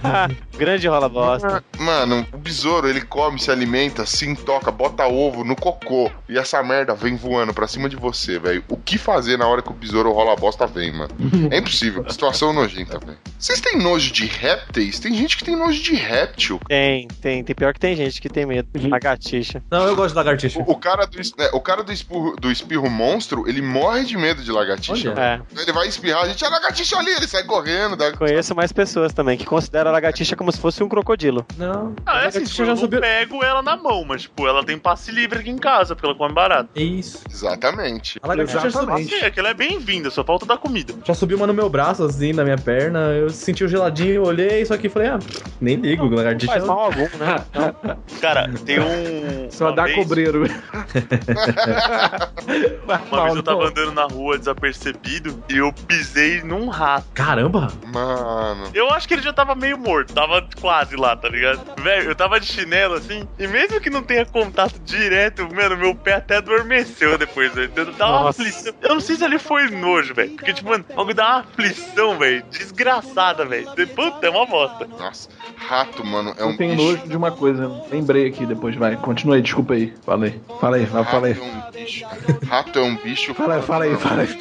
[0.56, 1.64] Grande rola bosta.
[1.78, 6.10] Mano, o besouro, ele come, se alimenta, se intoca, bota ovo no cocô.
[6.28, 8.64] E essa merda vem voando pra cima de você, velho.
[8.68, 11.14] O que fazer na hora que o besouro rola bosta vem, mano?
[11.50, 12.04] É impossível.
[12.08, 13.18] Situação nojenta, velho.
[13.38, 14.98] Vocês têm nojo de répteis?
[14.98, 16.58] Tem gente que tem nojo de réptil.
[16.66, 17.44] Tem, tem.
[17.44, 18.68] Tem pior que tem gente que tem medo.
[18.88, 19.62] Lagartixa.
[19.70, 20.58] Não, eu gosto de lagartixa.
[20.60, 24.16] O, o cara, do, né, o cara do, espirro, do espirro monstro, ele morre de
[24.16, 25.14] medo de lagartixa.
[25.16, 25.40] É.
[25.60, 27.96] Ele vai espirrar, a gente, a lagartixa ali, ele sai correndo.
[27.96, 28.12] Dá...
[28.16, 31.44] Conheço mais pessoas também que consideram a lagartixa como se fosse um crocodilo.
[31.56, 31.94] Não.
[32.06, 33.00] Ah, é assim, tipo, eu já não subiu.
[33.00, 36.16] pego ela na mão, mas, tipo, ela tem passe livre aqui em casa, porque ela
[36.16, 36.68] come barato.
[36.74, 37.22] Isso.
[37.30, 38.18] Exatamente.
[38.22, 39.18] A lagartixa já subiu, Exatamente.
[39.20, 40.94] Sim, aquela é bem-vinda, só falta dar comida.
[41.04, 42.98] já subiu uma no meu braço, assim, na minha perna.
[43.12, 45.18] Eu senti o geladinho, olhei, só que falei, ah,
[45.60, 46.52] nem ligo, Não lagartixa.
[46.52, 47.44] faz mal algum, né?
[47.54, 47.96] Não.
[48.20, 49.48] Cara, tem um.
[49.50, 50.44] Só dá vez- cobreiro.
[52.84, 57.06] Uma vez eu tava andando na rua desapercebido e eu pisei num rato.
[57.14, 57.72] Caramba!
[57.86, 58.70] Mano.
[58.74, 61.60] Eu acho que ele já tava meio morto, tava quase lá, tá ligado?
[61.82, 65.94] Velho, eu tava de chinelo assim, e mesmo que não tenha contato direto, mano, meu
[65.94, 67.70] pé até adormeceu depois, velho.
[67.96, 68.42] Dá uma Nossa.
[68.42, 68.74] aflição.
[68.82, 70.30] Eu não sei se ali foi nojo, velho.
[70.32, 72.44] Porque, tipo, mano, algo dá uma aflição, velho.
[72.50, 73.66] Desgraçada, velho.
[73.94, 74.86] Puta, é uma bosta.
[74.98, 75.28] Nossa.
[75.56, 76.82] Rato, mano, é um Eu tenho bicho.
[76.92, 77.70] nojo de uma coisa.
[77.90, 78.96] Lembrei aqui depois, vai.
[78.96, 79.94] Continua aí, desculpa aí.
[80.04, 80.40] Falei.
[80.60, 81.02] Fala aí, vai.
[81.02, 82.06] Rato é um bicho.
[82.46, 83.34] Rato é um bicho.
[83.34, 84.28] Fala, fala aí, fala aí.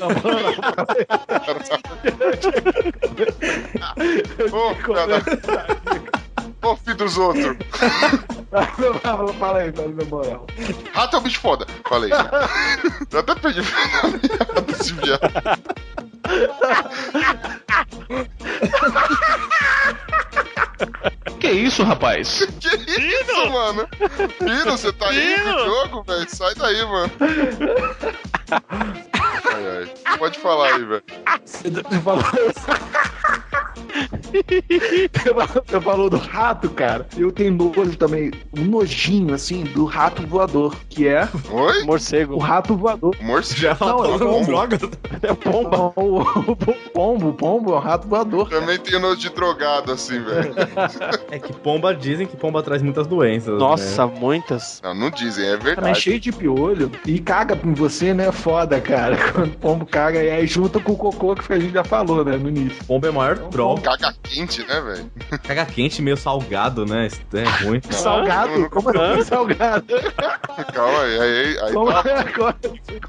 [4.51, 5.21] Ô, cara.
[6.63, 7.57] Ô, filho dos outros.
[9.37, 10.47] fala, aí, fala na moral.
[10.93, 11.67] Rato é um bicho foda.
[11.87, 12.09] Falei.
[13.11, 15.19] Eu até perdi a desse viado.
[21.39, 22.47] Que isso, rapaz?
[22.61, 23.87] Que isso, mano?
[24.39, 26.29] Pino, você tá aí no jogo, velho?
[26.29, 27.11] Sai daí, mano.
[29.53, 30.17] Ai, ai.
[30.17, 31.03] Pode falar aí, velho.
[31.43, 32.23] Você falou
[35.65, 37.07] Você falou do rato, cara.
[37.17, 41.83] Eu tenho nojo também, um nojinho, assim, do rato voador, que é Oi?
[41.83, 42.35] Morcego.
[42.35, 43.15] o rato voador.
[43.21, 43.61] Morcego.
[43.61, 44.79] Já falou Não, com drogas.
[45.21, 45.93] É pomba.
[45.95, 46.55] O, o
[46.93, 48.49] pombo, o pombo é o rato voador.
[48.49, 50.53] Também tenho nojo de drogado, assim, velho.
[51.31, 53.53] É que pomba dizem que pomba traz muitas doenças.
[53.53, 53.59] né?
[53.59, 54.81] Nossa, muitas.
[54.83, 56.01] Não, não dizem, é Também é verdade.
[56.01, 58.31] cheio de piolho e caga em você, né?
[58.31, 59.17] Foda, cara.
[59.33, 62.23] Quando o pombo caga e aí junta com o cocô que a gente já falou,
[62.25, 62.37] né?
[62.37, 62.83] No início.
[62.85, 63.77] Pomba é o maior troll.
[63.79, 65.11] Caga quente, né, velho?
[65.43, 66.42] Caga quente, meio salgado,
[66.85, 67.07] né?
[67.07, 67.81] Isso é ruim.
[67.89, 68.69] Salgado?
[68.69, 69.85] Como assim salgado?
[70.73, 71.73] Calma aí, aí, aí.
[71.73, 72.03] Como, tá.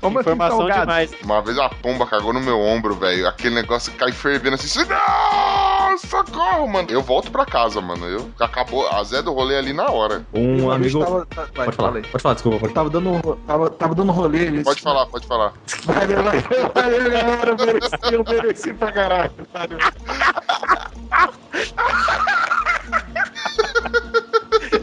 [0.00, 0.80] como assim Informação salgado?
[0.80, 1.10] demais.
[1.22, 3.26] Uma vez uma pomba cagou no meu ombro, velho.
[3.28, 4.80] Aquele negócio cai fervendo assim.
[4.80, 5.98] assim, Não!
[5.98, 6.88] Socorro, mano.
[6.90, 8.06] Eu volto pra casa, mano.
[8.06, 8.88] Eu acabou.
[8.88, 10.24] A Zé do rolê ali na hora.
[10.32, 11.00] Um amigo.
[11.04, 12.58] Tava, tá- vai, Pode fala falar, pode falar, desculpa.
[12.60, 12.74] Pode...
[12.74, 14.62] Tava dando, tava, tava dando rolê.
[14.62, 15.52] Pode falar, pode falar.
[15.84, 16.42] Valeu, valeu,
[16.74, 17.56] valeu, galera.
[17.64, 19.32] Mereci, eu mereci pra caralho.
[19.52, 19.78] Valeu.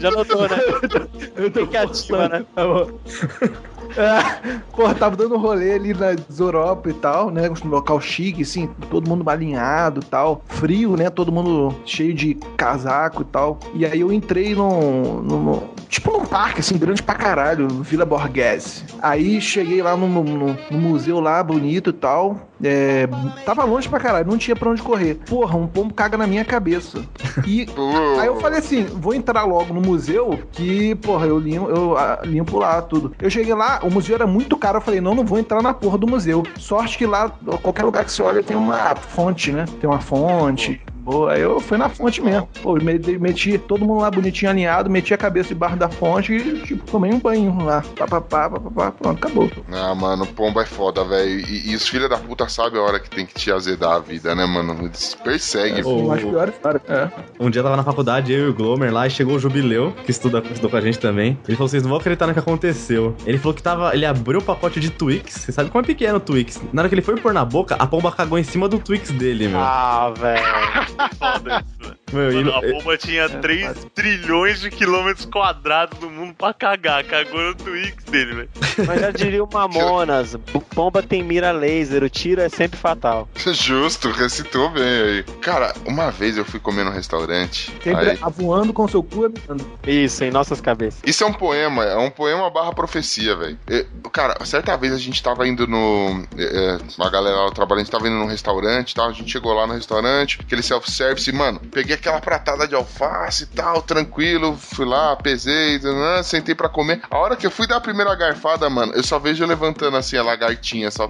[0.02, 0.56] Já notou, né?
[1.36, 2.44] Eu tô ativa, né?
[2.54, 2.86] Tá bom.
[3.94, 7.50] É, porra, tava dando rolê ali na Europa e tal, né?
[7.62, 10.42] Um local chique, assim, todo mundo alinhado e tal.
[10.48, 11.10] Frio, né?
[11.10, 13.58] Todo mundo cheio de casaco e tal.
[13.74, 15.20] E aí eu entrei num.
[15.20, 15.62] num-
[15.92, 18.82] tipo num parque, assim, grande pra caralho, Vila Borghese.
[19.02, 22.48] Aí cheguei lá no, no- no museu lá, bonito e tal.
[22.64, 23.06] É,
[23.44, 25.16] tava longe pra caralho, não tinha pra onde correr.
[25.28, 27.04] Porra, um pombo caga na minha cabeça.
[27.46, 27.66] E
[28.18, 32.58] Aí eu falei assim, vou entrar logo no museu, que, porra, eu limpo, eu limpo
[32.58, 33.14] lá tudo.
[33.20, 35.74] Eu cheguei lá, o museu era muito caro, eu falei, não, não vou entrar na
[35.74, 36.42] porra do museu.
[36.58, 37.28] Sorte que lá,
[37.62, 39.66] qualquer lugar que você olha tem uma fonte, né?
[39.80, 40.80] Tem uma fonte.
[41.02, 42.48] Boa, aí eu fui na fonte mesmo.
[42.62, 46.60] Pô, me- meti todo mundo lá bonitinho alinhado, meti a cabeça debaixo da fonte e,
[46.62, 47.82] tipo, tomei um banho lá.
[47.96, 49.50] Pá, pá, pá, pá, pá, pá, pronto, acabou.
[49.72, 51.40] Ah, mano, pomba é foda, velho.
[51.40, 53.98] E, e os filhos da puta sabem a hora que tem que te azedar a
[53.98, 54.76] vida, né, mano?
[54.84, 55.84] Eles perseguem.
[55.84, 56.80] Ô, Eu acho pior história.
[56.88, 57.08] É.
[57.40, 59.92] Um dia eu tava na faculdade, eu e o Glomer lá, e chegou o Jubileu,
[60.04, 61.36] que estuda, estudou com a gente também.
[61.48, 63.16] Ele falou: vocês não vão acreditar no que aconteceu.
[63.26, 63.92] Ele falou que tava.
[63.94, 65.32] Ele abriu o pacote de Twix.
[65.34, 66.60] Você sabe como é pequeno o Twix?
[66.72, 69.10] Na hora que ele foi pôr na boca, a pomba cagou em cima do Twix
[69.10, 69.58] dele, meu.
[69.60, 70.91] Ah, velho.
[71.18, 72.01] Foda isso.
[72.12, 77.04] Meu Mano, a bomba tinha 3 trilhões de quilômetros quadrados do mundo pra cagar.
[77.04, 78.48] Cagou no Twix dele, velho.
[78.86, 83.28] Mas já diria o Mamonas, o pomba tem mira laser, o tiro é sempre fatal.
[83.36, 85.22] Justo, recitou bem aí.
[85.40, 87.72] Cara, uma vez eu fui comer num restaurante.
[87.82, 89.24] Sempre aí- avoando com seu cu.
[89.26, 89.66] andando.
[89.86, 91.00] Isso, em nossas cabeças.
[91.06, 93.58] Isso é um poema, é um poema barra profecia, velho.
[93.68, 96.22] É, Cara, certa vez a gente tava indo no.
[96.36, 96.42] É,
[96.74, 99.08] é, uma galera lá trabalhando, a gente tava indo num restaurante e tal.
[99.08, 103.46] A gente chegou lá no restaurante, aquele self-service, mano, peguei aquela pratada de alface e
[103.46, 107.00] tal, tranquilo, fui lá, pesei, né, sentei pra comer.
[107.08, 110.16] A hora que eu fui dar a primeira garfada, mano, eu só vejo levantando assim
[110.16, 111.06] a lagartinha, só.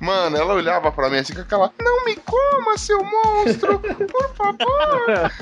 [0.00, 1.72] Mano, ela olhava pra mim assim com aquela.
[1.80, 3.80] Não me coma, seu monstro!
[3.80, 5.32] Por favor!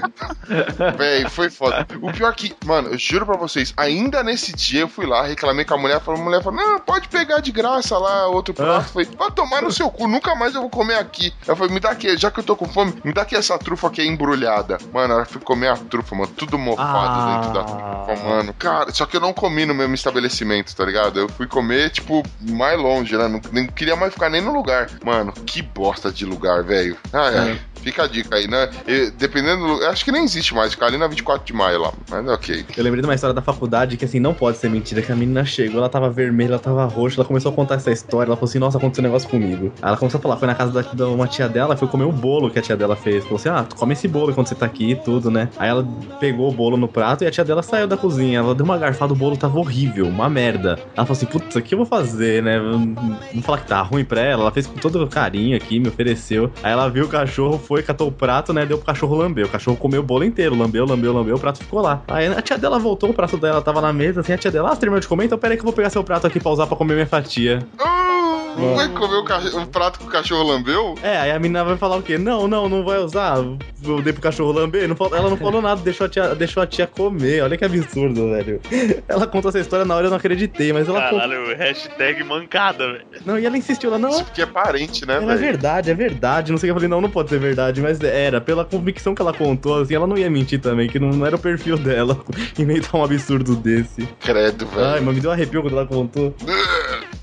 [0.96, 1.86] Véi, foi foda.
[2.00, 5.66] O pior que, mano, eu juro pra vocês, ainda nesse dia eu fui lá, reclamei
[5.66, 8.92] com a mulher, falou, a mulher falou, não, pode pegar de graça lá outro prato.
[8.92, 11.32] Falei, vai tomar no seu cu, nunca mais eu vou comer aqui.
[11.46, 13.49] Eu falei, me dá aqui, já que eu tô com fome, me dá aqui essa
[13.58, 14.78] trufa aqui embrulhada.
[14.92, 17.36] Mano, ela comer a trufa, mano, tudo mofado Ah.
[17.40, 18.54] dentro da trufa, mano.
[18.58, 21.20] Cara, só que eu não comi no mesmo estabelecimento, tá ligado?
[21.20, 23.28] Eu fui comer, tipo, mais longe, né?
[23.28, 24.88] Não, nem queria mais ficar nem no lugar.
[25.04, 26.96] Mano, que bosta de lugar, velho.
[27.12, 27.60] Ai, ai.
[27.82, 28.68] Fica a dica aí, né?
[28.86, 29.86] E, dependendo do.
[29.86, 31.92] Acho que nem existe mais, ficar ali na 24 de maio lá.
[32.10, 32.66] Mas ok.
[32.76, 35.16] Eu lembrei de uma história da faculdade que assim, não pode ser mentira, que a
[35.16, 38.36] menina chegou, ela tava vermelha, ela tava roxa, ela começou a contar essa história, ela
[38.36, 39.72] falou assim, nossa, aconteceu um negócio comigo.
[39.80, 42.12] Ela começou a falar, foi na casa da, da uma tia dela, foi comer o
[42.12, 43.22] bolo que a tia dela fez.
[43.24, 45.48] Falou assim, ah, tu come esse bolo quando você tá aqui e tudo, né?
[45.58, 45.86] Aí ela
[46.18, 48.78] pegou o bolo no prato e a tia dela saiu da cozinha, ela deu uma
[48.78, 50.78] garfada, o bolo tava horrível, uma merda.
[50.96, 52.58] Ela falou assim, putz, o que eu vou fazer, né?
[52.58, 56.50] Vamos falar que tá ruim pra ela, ela fez com todo carinho aqui, me ofereceu.
[56.62, 58.66] Aí ela viu o cachorro, foi, catou o prato, né?
[58.66, 59.46] Deu pro cachorro lamber.
[59.46, 62.02] O cachorro comeu o bolo inteiro, lambeu, lambeu, lambeu, o prato ficou lá.
[62.08, 64.70] Aí a tia dela voltou, o prato dela tava na mesa, assim, a tia dela,
[64.72, 65.24] ah, terminou de comer?
[65.24, 67.60] Então peraí que eu vou pegar seu prato aqui pra usar pra comer minha fatia.
[67.78, 68.09] Ah,
[68.56, 70.94] Não vai comer o, cach- o prato que o cachorro lambeu?
[71.02, 72.18] É, aí a menina vai falar o quê?
[72.18, 73.36] Não, não, não vai usar.
[73.82, 74.86] Eu dei pro cachorro lamber.
[74.88, 77.42] Não ela não falou nada, deixou a, tia, deixou a tia comer.
[77.42, 78.60] Olha que absurdo, velho.
[79.08, 81.00] Ela contou essa história na hora eu não acreditei, mas ela.
[81.00, 83.04] Caralho, hashtag mancada, velho.
[83.24, 84.10] Não, e ela insistiu, ela não.
[84.10, 85.38] Isso porque é parente, né, é velho?
[85.38, 86.50] verdade, é verdade.
[86.52, 88.40] Não sei o que eu falei, não, não pode ser verdade, mas era.
[88.40, 91.36] Pela convicção que ela contou, assim, ela não ia mentir também, que não, não era
[91.36, 92.20] o perfil dela
[92.58, 94.06] inventar um absurdo desse.
[94.20, 94.84] Credo, velho.
[94.86, 96.34] Ai, mas me deu um arrepio quando ela contou.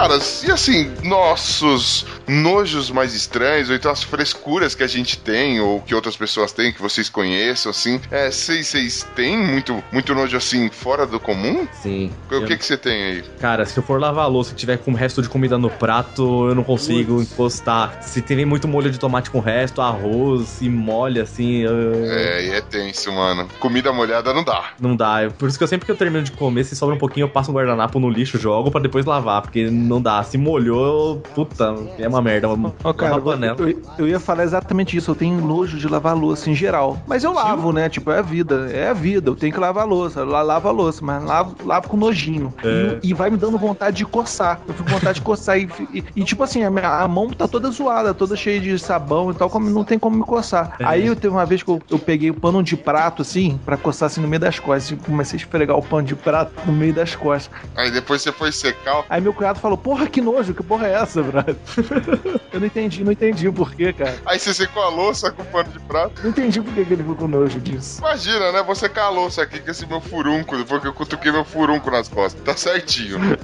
[0.00, 5.60] Cara, e assim, nossos nojos mais estranhos, ou então as frescuras que a gente tem,
[5.60, 10.14] ou que outras pessoas têm, que vocês conheçam, assim, é, vocês vocês têm muito, muito
[10.14, 11.66] nojo assim, fora do comum?
[11.82, 12.12] Sim.
[12.30, 13.24] O Eu- que que você tem aí?
[13.40, 15.68] Cara, se eu for lavar a louça e tiver com o resto de comida no
[15.68, 17.98] prato, eu não consigo encostar.
[18.02, 22.50] Se tem muito molho de tomate com resto, arroz e molha, assim, eu- É, e
[22.52, 23.48] é tenso, mano.
[23.58, 24.70] Comida molhada não dá.
[24.78, 25.28] não dá.
[25.38, 27.28] Por isso que eu sempre que eu termino de comer, se sobra um pouquinho, eu
[27.28, 30.22] passo um guardanapo no lixo, jogo pra depois lavar, porque não dá.
[30.22, 32.48] Se molhou, puta, é uma merda.
[32.48, 33.56] Uma, Ó, cara, uma panela.
[33.60, 35.10] eu, eu ia falar exatamente isso.
[35.10, 36.98] Eu tenho nojo de lavar louça em geral.
[37.06, 37.88] Mas eu lavo, né?
[37.88, 38.68] Tipo, é a vida.
[38.72, 39.30] É a vida.
[39.30, 40.20] Eu tenho que lavar a louça.
[40.20, 42.52] Eu la- lavo a louça, mas lavo, lavo com nojinho.
[42.64, 42.98] É.
[43.02, 44.60] E, e vai me dando vontade de coçar.
[44.66, 45.58] Eu fico com vontade de coçar.
[45.58, 48.78] E, e- e, tipo assim, a, minha- a mão tá toda zoada, toda cheia de
[48.78, 50.76] sabão e tal, como não tem como me coçar.
[50.78, 50.84] É.
[50.84, 53.76] Aí eu teve uma vez que eu, eu peguei o pano de prato, assim, pra
[53.76, 54.90] coçar assim no meio das costas.
[54.90, 57.50] E comecei a esfregar o pano de prato no meio das costas.
[57.76, 59.04] Aí depois você foi secar.
[59.08, 61.56] Aí meu cunhado falou, porra, que nojo, que porra é essa, brother?
[62.52, 64.16] eu não entendi, não entendi o porquê, cara.
[64.26, 66.22] Aí você secou a louça com pano de prato.
[66.22, 68.00] Não entendi por que que ele ficou com nojo disso.
[68.00, 68.62] Imagina, né?
[68.62, 71.90] Você secar a louça aqui com esse meu furunco, depois que eu cutuquei meu furunco
[71.90, 72.42] nas costas.
[72.42, 73.20] Tá certinho.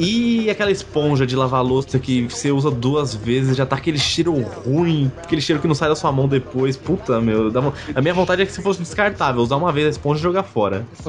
[0.00, 4.32] E aquela esponja de lavar louça que você usa duas vezes, já tá aquele cheiro
[4.64, 6.76] ruim, aquele cheiro que não sai da sua mão depois.
[6.76, 7.50] Puta, meu.
[7.50, 7.60] dá
[7.96, 10.44] A minha vontade é que se fosse descartável, usar uma vez a esponja e jogar
[10.44, 10.86] fora.
[11.04, 11.08] O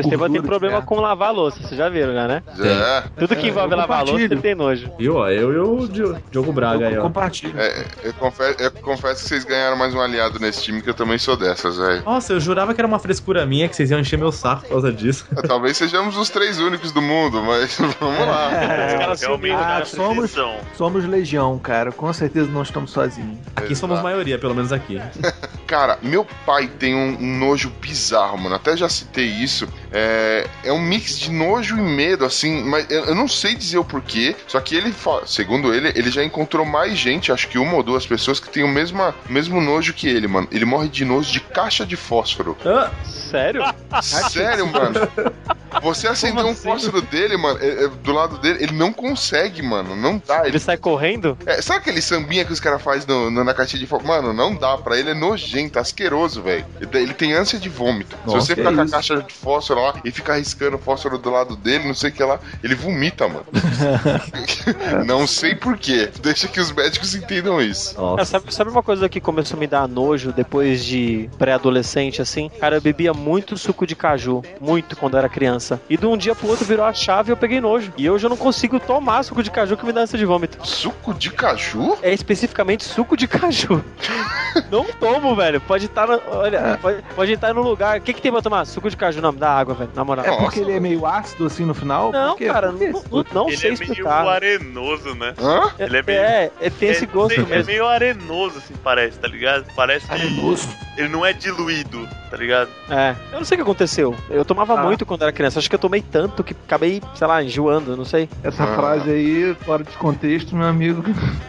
[0.00, 2.42] Estevão, tem problema com lavar louça, vocês já viram, já, né?
[2.56, 3.04] Já.
[3.18, 4.90] Tudo que envolve eu lavar louça, ele tem nojo.
[4.98, 5.16] Viu?
[5.16, 7.02] ó, Eu e o Di- Diogo Braga aí, ó.
[7.02, 7.60] Compartilha.
[7.60, 10.94] É, eu, confesso, eu confesso que vocês ganharam mais um aliado nesse time, que eu
[10.94, 12.02] também sou dessas, velho.
[12.04, 14.68] Nossa, eu jurava que era uma frescura minha, que vocês iam encher meu saco por
[14.70, 15.26] causa disso.
[15.46, 18.50] Talvez sejamos os três únicos do mundo, mas vamos lá.
[18.98, 20.34] Caras Realmente, Ah, cara, somos-.
[20.76, 21.92] Somos legião, cara.
[21.92, 23.38] Com certeza não estamos sozinhos.
[23.56, 24.04] Aqui somos Exato.
[24.08, 25.00] maioria, pelo menos aqui.
[25.70, 28.56] Cara, meu pai tem um, um nojo bizarro, mano.
[28.56, 29.68] Até já citei isso.
[29.92, 32.64] É, é um mix de nojo e medo, assim.
[32.64, 34.34] Mas eu, eu não sei dizer o porquê.
[34.48, 34.92] Só que ele,
[35.26, 38.64] segundo ele, ele já encontrou mais gente, acho que uma ou duas pessoas que tem
[38.64, 40.48] o mesmo, mesmo nojo que ele, mano.
[40.50, 42.56] Ele morre de nojo de caixa de fósforo.
[42.64, 43.62] Ah, Sério?
[44.02, 44.98] Sério, mano?
[45.82, 49.94] Você acender um fósforo dele, mano, é- é do lado dele, ele não consegue, mano.
[49.96, 50.40] Não dá.
[50.40, 51.36] Ele, Ele sai correndo?
[51.46, 54.08] é, sabe aquele sambinha que os caras fazem no- no- na caixinha de fósforo?
[54.12, 54.76] Mano, não dá.
[54.78, 56.64] Pra ele é nojento, asqueroso, velho.
[56.80, 58.16] Ele, ele tem ânsia de vômito.
[58.26, 61.18] Nossa, Se você ficar com a caixa de fósforo lá e ficar riscando o fósforo
[61.18, 63.46] do lado dele, não sei o que lá, ele vomita, mano.
[65.06, 66.10] não sei porquê.
[66.22, 67.94] Deixa que os médicos entendam isso.
[68.18, 72.50] É, sabe, sabe uma coisa que começou a me dar nojo depois de pré-adolescente, assim?
[72.60, 74.42] Cara, eu bebia muito suco de caju.
[74.60, 75.59] Muito quando eu era criança.
[75.88, 77.92] E de um dia pro outro virou a chave e eu peguei nojo.
[77.96, 80.58] E hoje eu não consigo tomar suco de caju que me dá ânsia de vômito.
[80.66, 81.96] Suco de caju?
[82.02, 83.84] É especificamente suco de caju.
[84.70, 85.60] não tomo, velho.
[85.60, 86.20] Pode estar no.
[86.28, 87.98] Olha, pode, pode estar no lugar.
[87.98, 88.64] O que, que tem pra tomar?
[88.64, 89.90] Suco de caju, não, me dá água, velho.
[89.94, 90.24] Na moral.
[90.24, 90.42] É Nossa.
[90.42, 92.12] porque ele é meio ácido assim no final?
[92.12, 92.46] Não, Por quê?
[92.46, 92.88] cara, Por quê?
[92.88, 94.26] não, não, não Ele sei é meio explicar.
[94.28, 95.34] arenoso, né?
[95.38, 95.70] Hã?
[95.78, 97.66] Ele é meio- É, é, tem esse É- gosto é, mesmo.
[97.66, 99.64] meio arenoso, assim, parece, tá ligado?
[99.74, 100.68] Parece Arenoso.
[100.96, 102.68] ele não é diluído, tá ligado?
[102.90, 104.14] É, eu não sei o que aconteceu.
[104.28, 104.82] Eu tomava Ah.
[104.82, 105.49] muito quando era criança.
[105.58, 108.28] Acho que eu tomei tanto que acabei, sei lá, enjoando, não sei.
[108.42, 108.74] Essa Ah.
[108.76, 111.02] frase aí, fora de contexto, meu amigo.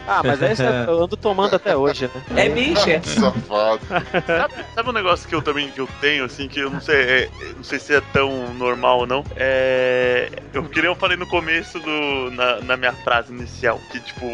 [0.06, 2.44] Ah, mas essa eu ando tomando até hoje, né?
[2.44, 3.00] É bicha.
[3.04, 3.80] Safado.
[4.26, 6.96] Sabe, sabe um negócio que eu também que eu tenho, assim, que eu não sei,
[6.96, 9.24] é, não sei se é tão normal ou não.
[9.36, 10.28] É.
[10.52, 12.30] Eu queria eu falei no começo do.
[12.32, 14.26] Na, na minha frase inicial, que tipo,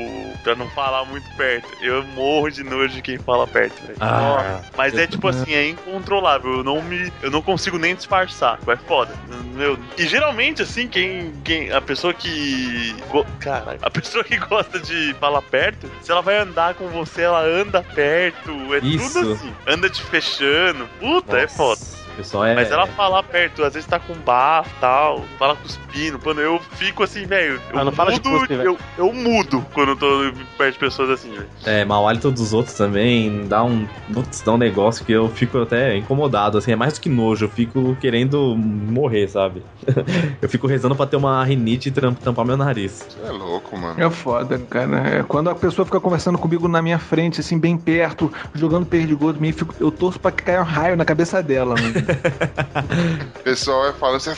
[0.43, 3.99] pra não falar muito perto, eu morro de nojo de quem fala perto, velho.
[4.01, 4.61] Ah.
[4.77, 6.59] Mas é tipo assim, é incontrolável.
[6.59, 7.13] Eu não me.
[7.23, 8.59] Eu não consigo nem disfarçar.
[8.67, 9.13] É foda.
[9.59, 9.79] Meu.
[9.99, 11.33] E geralmente, assim, quem.
[11.45, 12.95] quem a pessoa que.
[13.11, 13.79] go- Caralho.
[13.83, 17.83] A pessoa que gosta de falar perto, se ela vai andar com você, ela anda
[17.83, 18.51] perto.
[18.75, 19.13] É Isso.
[19.21, 19.53] tudo assim.
[19.67, 20.89] Anda te fechando.
[21.01, 21.57] Puta, é Nossa.
[21.57, 21.81] foda.
[22.19, 22.55] Pessoal é.
[22.55, 26.21] Mas ela fala perto, às vezes tá com bafo e tal, fala cuspindo.
[26.25, 27.61] Mano, eu fico assim, velho.
[27.73, 31.31] Eu Ah, não mudo, cuspe, eu, eu mudo quando eu tô perto de pessoas assim,
[31.31, 31.49] velho.
[31.65, 35.59] É, mau hálito dos outros também dá um, putz, dá um negócio que eu fico
[35.59, 39.63] até incomodado, assim, é mais do que nojo, eu fico querendo morrer, sabe?
[40.43, 43.07] eu fico rezando pra ter uma rinite e tampar meu nariz.
[43.09, 44.01] Você é louco, mano.
[44.03, 45.19] É foda, cara.
[45.19, 49.39] É quando a pessoa fica conversando comigo na minha frente, assim, bem perto, jogando perdigoto,
[49.45, 52.08] eu fico- eu torço pra que caia um raio na cabeça dela, mano.
[53.39, 54.31] O pessoal vai falando, você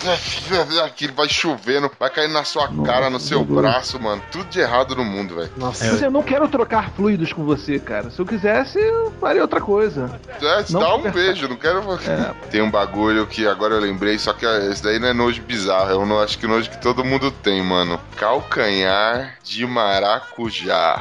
[0.84, 4.22] aqui vai chovendo, vai cair na sua cara, no seu braço, mano.
[4.30, 5.50] Tudo de errado no mundo, velho.
[5.56, 5.84] Nossa.
[5.90, 8.10] Mas eu não quero trocar fluidos com você, cara.
[8.10, 10.20] Se eu quisesse, eu faria outra coisa.
[10.40, 11.18] É, Não dá um conversar.
[11.18, 11.80] beijo, não quero.
[12.10, 12.30] É.
[12.50, 15.90] Tem um bagulho que agora eu lembrei, só que esse daí não é nojo bizarro,
[15.92, 17.98] é um no- acho que nojo que todo mundo tem, mano.
[18.16, 20.98] Calcanhar de maracujá.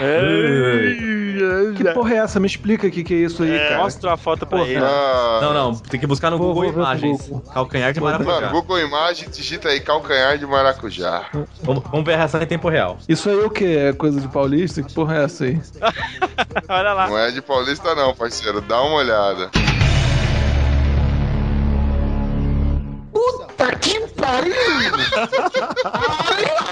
[1.75, 2.39] Que porra é essa?
[2.39, 3.77] Me explica o que, que é isso aí, cara.
[3.77, 4.69] Mostra uma foto pra Porra.
[4.69, 4.83] ele.
[4.83, 7.27] Ah, Não, não, tem que buscar no Vou- Google Imagens.
[7.27, 7.53] Google.
[7.53, 8.51] Calcanhar de Mano, maracujá.
[8.51, 11.25] Google Imagens, digita aí calcanhar de maracujá.
[11.63, 12.97] Vamos, vamos ver a reação em tempo real.
[13.07, 13.77] Isso aí o que?
[13.77, 14.83] É coisa de paulista?
[14.83, 15.59] Que porra é essa aí?
[16.69, 17.09] Olha lá.
[17.09, 18.61] Não é de paulista não, parceiro.
[18.61, 19.49] Dá uma olhada.
[23.11, 24.53] Puta que pariu!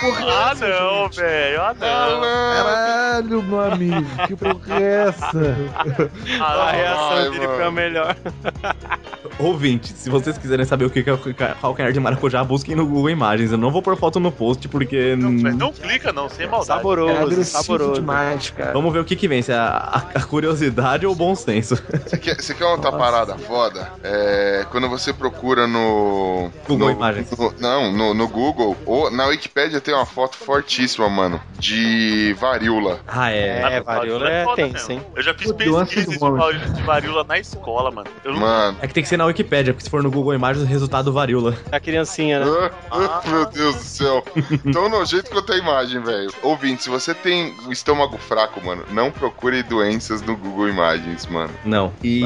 [0.00, 1.20] porra é Ah, essa, não, gente?
[1.20, 1.60] velho.
[1.62, 2.20] Ah, não.
[2.20, 4.06] Caralho, meu amigo.
[4.26, 5.30] Que porra é essa?
[6.40, 7.54] A reação Ai, dele mano.
[7.56, 8.16] foi a melhor.
[9.38, 11.18] Ouvinte, se vocês quiserem saber o que é o
[11.60, 13.52] calcanhar de maracujá, busquem no Google Imagens.
[13.52, 15.14] Eu não vou pôr foto no post porque.
[15.16, 16.72] Mas não clica, não, sem maldade.
[16.72, 17.94] É Saboroso, agressivo saboroso.
[17.94, 18.72] demais, cara.
[18.72, 21.76] Vamos ver o que que vence, a, a- a curiosidade ou o bom senso.
[22.06, 23.92] Você quer, você quer outra parada foda?
[24.02, 26.50] É, quando você procura no.
[26.66, 27.30] Google no- Imagens.
[27.30, 28.76] no- não, no, no Google.
[28.86, 31.40] Ou na Wikipédia tem uma foto fortíssima, mano.
[31.58, 33.00] De varíola.
[33.08, 33.76] Ah, é.
[33.76, 35.00] É, varíola é foda tenso, hein?
[35.16, 38.10] Eu já fiz pesquisa de, varíola- de varíola na escola, mano.
[38.22, 38.76] Eu não Mano.
[38.82, 41.10] É que tem que ser na Wikipédia, porque se for no Google Imagens, o resultado
[41.10, 41.56] varíola.
[41.72, 42.70] A criancinha, né?
[42.90, 44.22] Ah, ah, meu Deus do céu.
[44.70, 46.30] Tão nojento quanto a imagem, velho.
[46.42, 51.50] Ouvinte, se você tem o estômago fraco, mano, não procure doenças no Google Imagens, mano.
[51.64, 51.94] Não.
[52.04, 52.22] E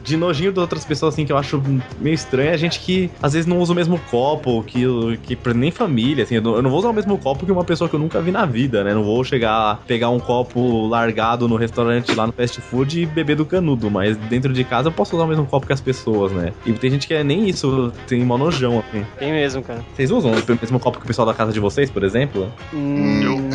[0.00, 1.60] de nojinho de outras pessoas, assim, que eu acho
[1.98, 4.84] meio estranho, é a gente que às vezes não usa o mesmo copo, que,
[5.24, 7.64] que nem família, assim, eu não, eu não vou usar o mesmo copo que uma
[7.64, 8.92] pessoa que eu nunca vi na vida, né?
[8.92, 13.36] Não vou chegar, pegar um copo largado no restaurante lá no fast food e beber
[13.36, 16.32] do canudo, mas dentro de casa eu posso usar o mesmo copo que as pessoas,
[16.32, 16.52] né?
[16.66, 19.04] E tem gente que é nem isso, tem mó nojão, assim.
[19.18, 19.84] Tem mesmo, cara.
[19.94, 22.52] Vocês usam o mesmo copo que o pessoal da casa de vocês, por exemplo?
[22.72, 23.50] Hum,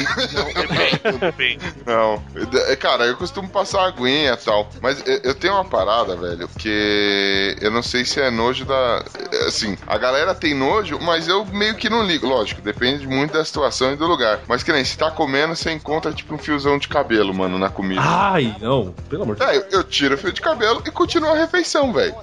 [1.20, 1.66] depende.
[1.86, 2.22] Não.
[2.68, 4.70] É, Cara, eu costumo passar aguinha e tal.
[4.82, 9.04] Mas eu, eu tenho uma parada, velho, que eu não sei se é nojo da.
[9.48, 12.28] Assim, a galera tem nojo, mas eu meio que não ligo.
[12.28, 14.40] Lógico, depende muito da situação e do lugar.
[14.48, 17.70] Mas que nem, se tá comendo, você encontra tipo um fiozão de cabelo, mano, na
[17.70, 18.02] comida.
[18.04, 19.52] Ai, não, pelo amor de Deus.
[19.52, 22.16] É, eu, eu tiro o fio de cabelo e continuo a refeição, velho.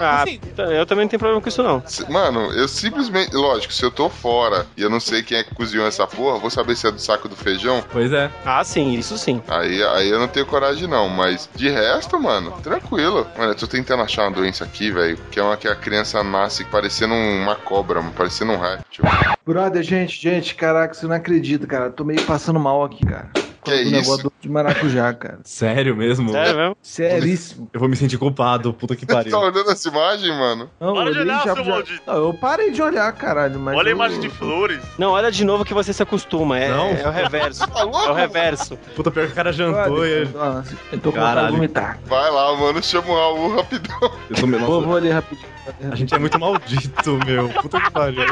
[0.00, 0.24] ah,
[0.72, 1.82] eu também não tenho problema com isso, não.
[2.08, 3.34] Mano, eu simplesmente.
[3.34, 6.38] Lógico, se eu tô fora e eu não sei quem é que cozinhou essa porra,
[6.38, 7.82] vou saber se é do saco do feijão.
[7.92, 8.30] Pois é.
[8.44, 9.42] Ah, sim, isso sim.
[9.48, 11.08] Aí, aí eu não tenho coragem, não.
[11.08, 13.26] Mas de resto, mano, tranquilo.
[13.36, 15.18] Mano, eu tô tentando achar uma doença aqui, velho.
[15.30, 19.04] Que é uma que a criança nasce parecendo uma cobra, mano, parecendo um réptil.
[19.46, 21.90] Brother, gente, gente, caraca, você não acredita, cara.
[21.90, 23.30] Tô meio passando mal aqui, cara.
[23.62, 25.40] Que é negócio de maracujá, cara.
[25.44, 26.32] Sério mesmo?
[26.32, 26.76] Sério mesmo?
[26.80, 27.68] Seríssimo.
[27.74, 29.30] Eu vou me sentir culpado, puta que Você pariu.
[29.30, 30.70] tá olhando essa imagem, mano?
[30.80, 32.02] Não, Para de olhar, já- seu já- maldito.
[32.06, 33.60] Não, eu parei de olhar, caralho.
[33.60, 34.80] Mas Olha a eu- imagem de flores.
[34.98, 36.58] Não, olha de novo que você se acostuma.
[36.58, 36.86] É, Não.
[36.88, 37.60] é o reverso.
[37.70, 37.80] Tá?
[37.82, 38.78] É o reverso.
[38.96, 40.24] Puta, pior que o cara jantou e...
[40.24, 41.54] Nossa, eu tô com vontade de Caralho.
[41.56, 41.98] vomitar.
[42.06, 44.12] Vai lá, mano, chama o Raul rapidão.
[44.30, 44.46] Eu tô.
[44.66, 45.46] Vou, vou ali rapidinho.
[45.92, 47.50] a gente é muito maldito, meu.
[47.50, 48.22] Puta que pariu.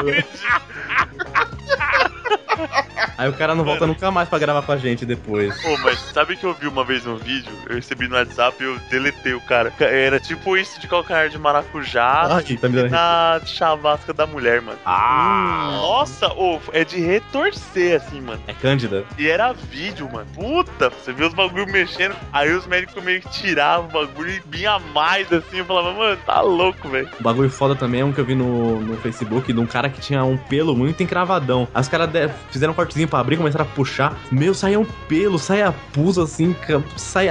[3.19, 5.61] Aí o cara não volta nunca mais pra gravar com a gente depois.
[5.61, 7.51] Pô, mas sabe que eu vi uma vez um vídeo?
[7.67, 9.73] Eu recebi no WhatsApp e eu deletei o cara.
[9.77, 12.89] Era tipo isso de calcanhar de maracujá Ai, tá me dando...
[12.89, 14.79] na chavasca da mulher, mano.
[14.85, 15.69] Ah!
[15.73, 18.41] Nossa, ô, é de retorcer, assim, mano.
[18.47, 19.03] É Cândida?
[19.17, 20.25] E era vídeo, mano.
[20.33, 22.15] Puta, você viu os bagulho mexendo.
[22.31, 25.57] Aí os médicos meio que tiravam o bagulho e vinha mais, assim.
[25.57, 27.09] Eu falava, mano, tá louco, velho.
[27.19, 29.89] O bagulho foda também é um que eu vi no, no Facebook de um cara
[29.89, 31.67] que tinha um pelo muito encravadão.
[31.75, 32.09] Aí os caras
[32.49, 34.17] fizeram um cortezinho pra abrir, começaram a puxar.
[34.31, 36.55] Meu, saía um pelo, saía pus assim,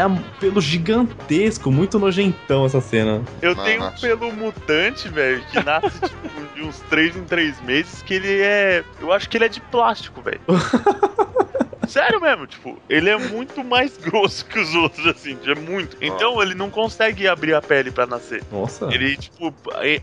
[0.09, 3.22] um pelo gigantesco, muito nojentão essa cena.
[3.41, 3.68] Eu Nossa.
[3.68, 8.14] tenho um pelo mutante, velho, que nasce tipo, de uns 3 em 3 meses, que
[8.14, 8.85] ele é.
[9.01, 10.41] Eu acho que ele é de plástico, velho.
[11.89, 15.97] Sério mesmo, tipo, ele é muito mais grosso que os outros, assim, é muito.
[16.01, 18.43] Então ele não consegue abrir a pele pra nascer.
[18.53, 18.86] Nossa.
[18.93, 19.53] Ele, tipo,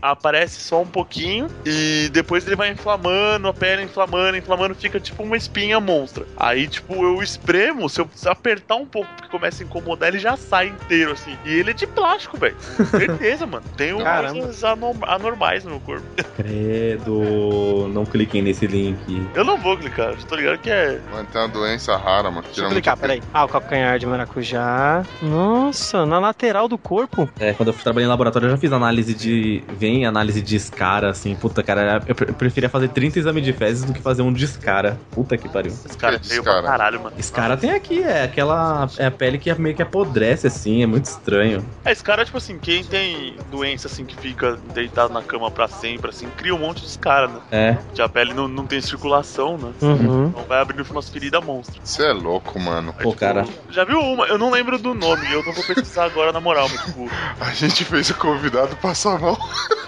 [0.02, 5.22] aparece só um pouquinho e depois ele vai inflamando, a pele inflamando, inflamando, fica tipo
[5.22, 6.26] uma espinha monstra.
[6.36, 10.36] Aí, tipo, eu espremo, se eu apertar um pouco porque começa a incomodar, ele já
[10.36, 11.36] sai inteiro, assim.
[11.44, 12.56] E ele é de plástico, velho.
[12.90, 13.64] Certeza, mano.
[13.76, 13.92] Tem
[14.32, 16.06] coisas anom- anormais no meu corpo.
[16.36, 17.88] Credo.
[17.92, 19.26] Não cliquem nesse link.
[19.34, 21.00] Eu não vou clicar, tô ligado que é.
[21.10, 22.42] Mano, tem uma doença rara, mano.
[22.46, 23.22] Deixa eu clicar, peraí.
[23.32, 25.04] Ah, o calcanhar de maracujá.
[25.22, 27.28] Nossa, na lateral do corpo.
[27.38, 29.62] É, quando eu trabalhei em laboratório, eu já fiz análise de.
[29.78, 31.34] Vem análise de escara, assim.
[31.34, 34.44] Puta, cara, eu pre- preferia fazer 30 exames de fezes do que fazer um de
[34.44, 34.98] escara.
[35.10, 35.72] Puta que pariu.
[35.72, 37.16] Esse cara é pra caralho, mano.
[37.18, 38.88] Escara tem aqui, é aquela.
[38.98, 41.64] É a pele que meio que apodrece, assim, é muito estranho.
[41.84, 45.68] É, esse cara, tipo assim, quem tem doença assim que fica deitado na cama pra
[45.68, 47.40] sempre, assim, cria um monte de escara, né?
[47.50, 47.76] É.
[47.94, 49.72] Que a pele não, não tem circulação, né?
[49.80, 50.26] Uhum.
[50.28, 51.65] Então vai abrindo umas feridas monstras.
[51.82, 52.92] Você é louco, mano.
[52.92, 53.44] Pô, tipo, cara.
[53.70, 54.26] Já viu uma?
[54.26, 57.08] Eu não lembro do nome, eu não vou pesquisar agora na moral, mas tipo,
[57.40, 59.38] A gente fez o convidado passar mal.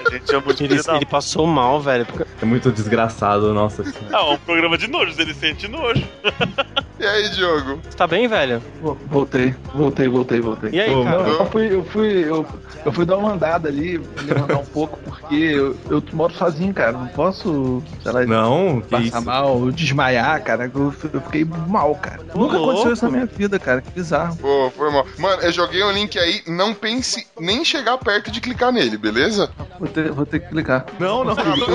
[0.07, 2.07] a gente chamou de Ele, ele passou mal, velho.
[2.41, 3.83] É muito desgraçado, nossa.
[4.13, 6.07] Ah, é um programa de nojos, ele sente nojo.
[7.01, 7.79] E aí, Diogo?
[7.89, 8.61] Você tá bem, velho?
[8.83, 10.71] Vo- Voltei, voltei, voltei, voltei.
[10.73, 11.19] E aí, Ô, cara?
[11.23, 12.47] Não, eu fui, eu fui, eu,
[12.85, 16.93] eu fui dar uma andada ali, levantar um pouco, porque eu, eu moro sozinho, cara.
[16.93, 19.23] Não posso, sei lá, Não, passar isso.
[19.25, 20.71] mal, desmaiar, cara.
[20.75, 22.19] Eu, eu fiquei mal, cara.
[22.35, 22.71] Nunca louco.
[22.71, 23.81] aconteceu isso na minha vida, cara.
[23.81, 24.37] Que bizarro.
[24.37, 25.07] Pô, foi mal.
[25.19, 29.49] Mano, eu joguei um link aí, não pense nem chegar perto de clicar nele, beleza?
[29.79, 30.85] Vou ter, vou ter que clicar.
[30.99, 31.35] Não, não.
[31.37, 31.69] Não, Não, Não.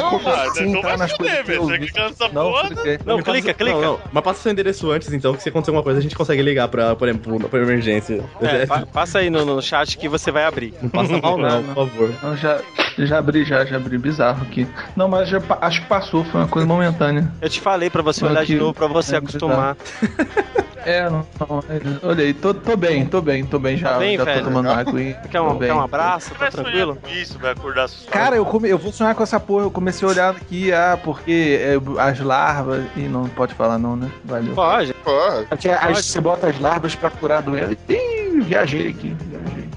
[2.33, 3.19] Não.
[3.63, 3.99] Não, não.
[4.11, 6.67] Mas passa seu endereço antes, então, que se acontecer alguma coisa, a gente consegue ligar
[6.67, 8.23] pra, por exemplo, pra emergência.
[8.41, 10.73] É, pa- passa aí no, no chat que você vai abrir.
[10.81, 12.13] Não passa mal, não, por favor.
[12.23, 12.59] Não, já,
[12.97, 13.97] já abri, já, já abri.
[13.97, 14.67] Bizarro aqui.
[14.95, 17.31] Não, mas já, acho que passou, foi uma coisa momentânea.
[17.41, 19.77] Eu te falei pra você olhar de novo, pra você É, acostumar.
[20.85, 23.91] É, não, não, é, olhei, tô, tô bem, tô bem, tô bem já.
[23.93, 24.39] Tá bem, já velho?
[24.39, 25.13] tô tomando água e.
[25.31, 26.35] Quer um, quer um abraço?
[26.35, 26.97] Tá tranquilo?
[27.01, 28.11] com isso, vai acordar assustado.
[28.11, 29.63] Cara, eu, come, eu vou sonhar com essa porra.
[29.63, 32.83] Eu comecei a olhar aqui, ah, porque é, as larvas.
[32.97, 34.11] Ih, não pode falar, não, né?
[34.25, 34.53] Valeu.
[34.53, 34.93] Pode.
[35.99, 37.75] As- você bota as larvas pra curar a doença.
[37.89, 39.15] Ih, viajei aqui.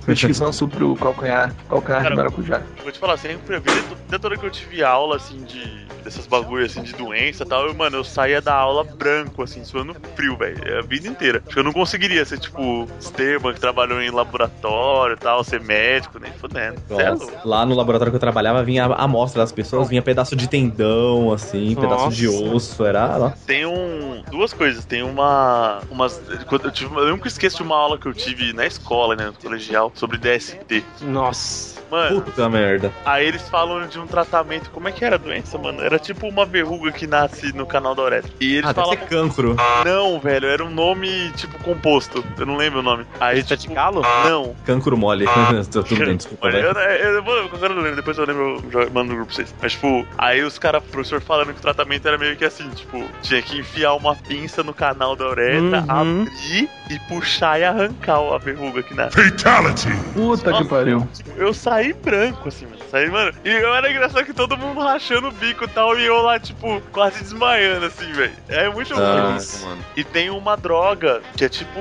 [0.06, 2.62] Pesquisando sobre o calcanhar, calcanhar Cara, de maracujá.
[2.82, 3.70] Vou te falar, sempre vi,
[4.08, 7.66] toda hora que eu tive aula, assim, de dessas bagulho, assim, de doença e tal,
[7.66, 11.42] eu, mano, eu saía da aula branco, assim, suando frio, velho, a vida inteira.
[11.44, 15.60] Acho que eu não conseguiria ser, tipo, Esteban, que trabalhou em laboratório e tal, ser
[15.60, 16.80] médico, nem fodendo.
[16.86, 20.00] Cê é Nossa, lá no laboratório que eu trabalhava, vinha a amostra das pessoas, vinha
[20.00, 22.54] pedaço de tendão, assim, pedaço de Nossa.
[22.54, 23.18] osso, era.
[23.18, 23.30] ó.
[23.44, 24.22] Tem um.
[24.30, 24.84] Duas coisas.
[24.84, 25.80] Tem uma.
[25.90, 26.22] Umas.
[26.50, 29.26] Eu, tive, eu nunca esqueço de uma aula que eu tive na escola, né?
[29.26, 30.84] No colegial, sobre DST.
[31.00, 31.74] Nossa.
[31.88, 32.92] Mano, Puta merda.
[33.04, 34.70] aí eles falam de um tratamento.
[34.72, 35.80] Como é que era a doença, mano?
[35.80, 38.28] Era tipo uma verruga que nasce no canal da uretra.
[38.40, 39.06] E eles Ah, deve falavam.
[39.06, 39.56] cancro.
[39.84, 42.24] Não, velho, era um nome tipo composto.
[42.36, 43.06] Eu não lembro o nome.
[43.20, 44.02] Aí, de tipo, galo?
[44.28, 44.56] Não.
[44.66, 45.26] Cancro mole.
[45.70, 46.76] Tudo bem, desculpa, Olha, velho.
[46.76, 49.36] eu, eu, eu, vou- agora eu lembro, depois eu lembro, eu mando no grupo pra
[49.36, 49.54] vocês.
[49.62, 52.68] Mas, tipo, aí os caras, o professor falando que o tratamento era meio que assim,
[52.70, 56.22] tipo, tinha que enfiar uma pinça no canal da uretra, Uhum.
[56.22, 59.16] abrir e puxar e arrancar a verruga que nasce.
[59.22, 59.85] Fatality!
[60.12, 61.06] Puta que pariu.
[61.12, 63.32] Tipo, eu saí branco, assim, Saí, mano.
[63.44, 66.38] E eu era engraçado que todo mundo rachando o bico e tal, e eu lá,
[66.38, 68.32] tipo, quase desmaiando, assim, velho.
[68.48, 68.98] É muito Ah.
[68.98, 69.30] louco.
[69.32, 69.82] Nossa, mano.
[69.96, 71.78] E tem uma droga que é tipo.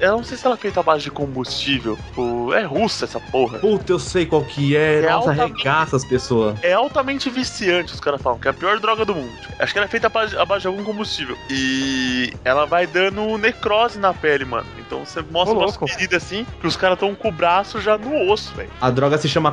[0.00, 1.96] Eu não sei se ela é feita à base de combustível.
[1.96, 3.58] Tipo, é russa essa porra.
[3.58, 5.00] Puta, eu sei qual que é.
[5.04, 6.56] É Nossa, arregaça as pessoas.
[6.62, 9.32] É altamente viciante, os caras falam, que é a pior droga do mundo.
[9.58, 11.36] Acho que ela é feita à base, à base de algum combustível.
[11.50, 14.66] E ela vai dando necrose na pele, mano.
[14.78, 18.30] Então você mostra umas feridas assim, que os caras estão com o braço já no
[18.30, 18.70] osso, velho.
[18.80, 19.52] A droga se chama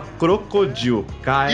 [0.51, 1.05] Crocodil.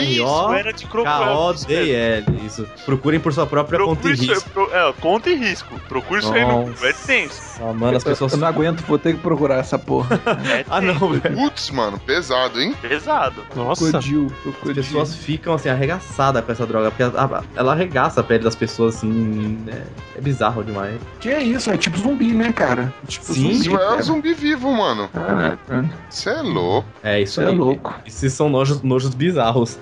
[0.01, 1.25] Isso, era de crocodilo.
[1.25, 2.25] K-O-D-L.
[2.45, 2.67] Isso.
[2.85, 4.49] Procurem por sua própria conta Procure e isso, risco.
[4.49, 5.79] pro- é, conta e risco.
[5.87, 7.41] Procure isso aí no é tenso.
[7.61, 8.31] Ah, mano, as pessoas.
[8.33, 10.19] Eu não aguento, vou ter que procurar essa porra.
[10.47, 11.35] É Ah, não, velho.
[11.35, 12.73] Putz, mano, pesado, hein?
[12.81, 13.43] pesado.
[13.55, 13.83] Nossa.
[13.85, 14.31] Crocodil,
[14.65, 18.55] As pessoas ficam assim, arregaçadas com essa droga, porque ela, ela arregaça a pele das
[18.55, 19.57] pessoas assim.
[19.67, 19.83] É,
[20.17, 20.99] é bizarro demais.
[21.19, 21.69] Que é isso?
[21.69, 22.93] É tipo zumbi, né, cara?
[23.07, 23.49] Tipo Sim.
[23.49, 25.09] Isso é um zumbi vivo, mano.
[25.09, 26.87] Caraca, Você é louco.
[27.03, 27.55] É isso é aí.
[27.55, 27.93] louco.
[28.05, 29.77] Esses são nojos, nojos bizarros.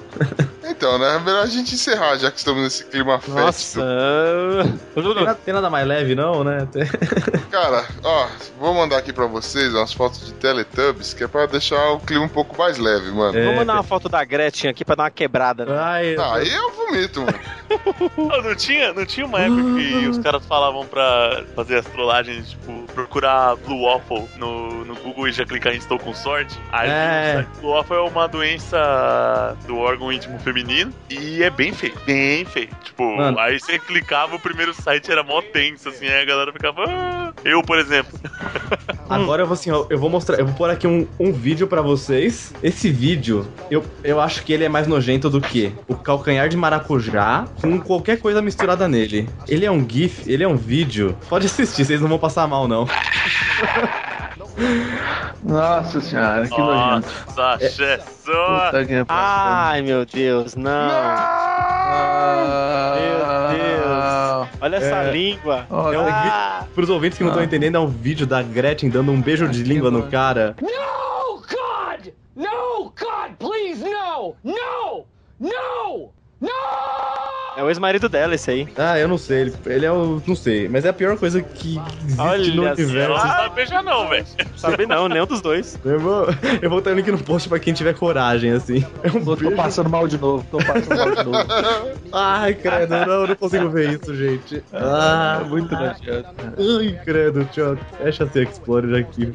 [0.68, 1.16] Então, né?
[1.16, 3.80] É melhor a gente encerrar, já que estamos nesse clima Nossa.
[4.93, 5.14] fétido.
[5.14, 6.68] Tem nada, tem nada mais leve, não, né?
[7.51, 8.28] Cara, ó,
[8.60, 12.26] vou mandar aqui pra vocês umas fotos de Teletubbies, que é pra deixar o clima
[12.26, 13.38] um pouco mais leve, mano.
[13.38, 13.43] É.
[13.43, 15.66] Vamos mandar uma foto da Gretchen aqui pra dar uma quebrada.
[15.66, 15.78] né?
[15.80, 17.39] Ai, Ah, aí eu vomito, mano.
[18.16, 22.51] Não, não tinha, não tinha uma época que os caras falavam pra fazer as trollagens,
[22.51, 26.58] tipo, procurar procurar Blue Waffle no, no Google e já clicar em Estou com sorte,
[26.72, 27.45] aí É.
[27.60, 28.78] Blue Waffle é uma doença
[29.68, 32.70] do órgão íntimo feminino e é bem feio, bem feio.
[32.84, 33.39] Tipo, Mano.
[33.39, 36.84] aí você clicava, o primeiro site era mó tenso, assim, aí a galera ficava.
[36.88, 37.34] "Ah".
[37.43, 38.18] Eu, por exemplo.
[39.10, 41.68] Agora eu vou assim, ó, eu vou mostrar, eu vou pôr aqui um, um vídeo
[41.68, 42.54] pra vocês.
[42.64, 46.58] Esse vídeo, eu, eu acho que ele é mais nojento do que o calcanhar de
[46.58, 49.30] maracujá com qualquer coisa misturada nele.
[49.48, 51.16] Ele é um GIF, ele é um vídeo.
[51.30, 52.88] Pode assistir, vocês não vão passar mal, não.
[55.43, 57.08] Nossa senhora, que nojento.
[57.36, 57.60] Nossa,
[58.72, 59.06] pariu.
[59.10, 60.72] Ai, meu Deus, não.
[62.95, 64.49] Meu Deus.
[64.62, 65.12] Olha essa É.
[65.12, 65.66] língua.
[65.70, 67.45] Olha, É um Ah, Pros ouvintes que não estão Ah.
[67.45, 70.56] entendendo, é um vídeo da Gretchen dando um beijo de língua no cara.
[70.62, 72.08] No, God!
[72.36, 74.36] No, God, please, no!
[74.43, 75.06] No!
[75.39, 76.12] No!
[76.41, 76.49] No!
[77.58, 78.68] É o ex-marido dela, esse aí.
[78.78, 80.22] Ah, eu não sei, ele, ele é o.
[80.26, 83.10] não sei, mas é a pior coisa que existe Olha no universo.
[83.10, 84.26] não sabe beijar, não, velho.
[84.56, 85.80] Sabe não, nenhum dos dois.
[85.86, 86.28] Eu vou,
[86.62, 88.86] eu vou ter o link no post pra quem tiver coragem, assim.
[89.03, 89.56] É um Eu tô beijo.
[89.56, 91.38] passando mal de novo, tô passando mal de novo.
[92.12, 94.64] Ai, credo, não, eu não consigo ver isso, gente.
[94.74, 96.30] Ah, É muito nojento.
[96.80, 97.78] Ai, credo, tchau.
[97.97, 99.34] Fecha a Explorer aqui.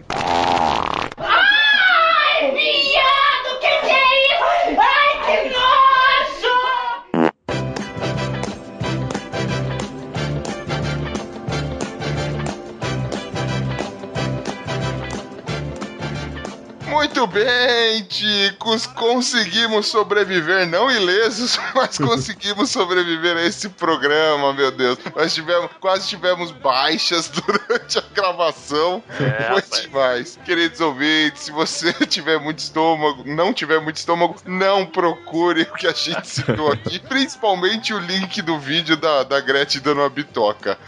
[17.20, 24.96] Muito bem, ticos, conseguimos sobreviver, não ilesos, mas conseguimos sobreviver a esse programa, meu Deus.
[25.14, 27.28] Nós tivemos, quase tivemos baixas
[27.68, 29.02] durante a gravação.
[29.20, 30.38] É, Foi demais.
[30.46, 35.86] Queridos ouvintes, se você tiver muito estômago, não tiver muito estômago, não procure o que
[35.86, 40.78] a gente citou aqui, principalmente o link do vídeo da, da Gretchen dando uma bitoca.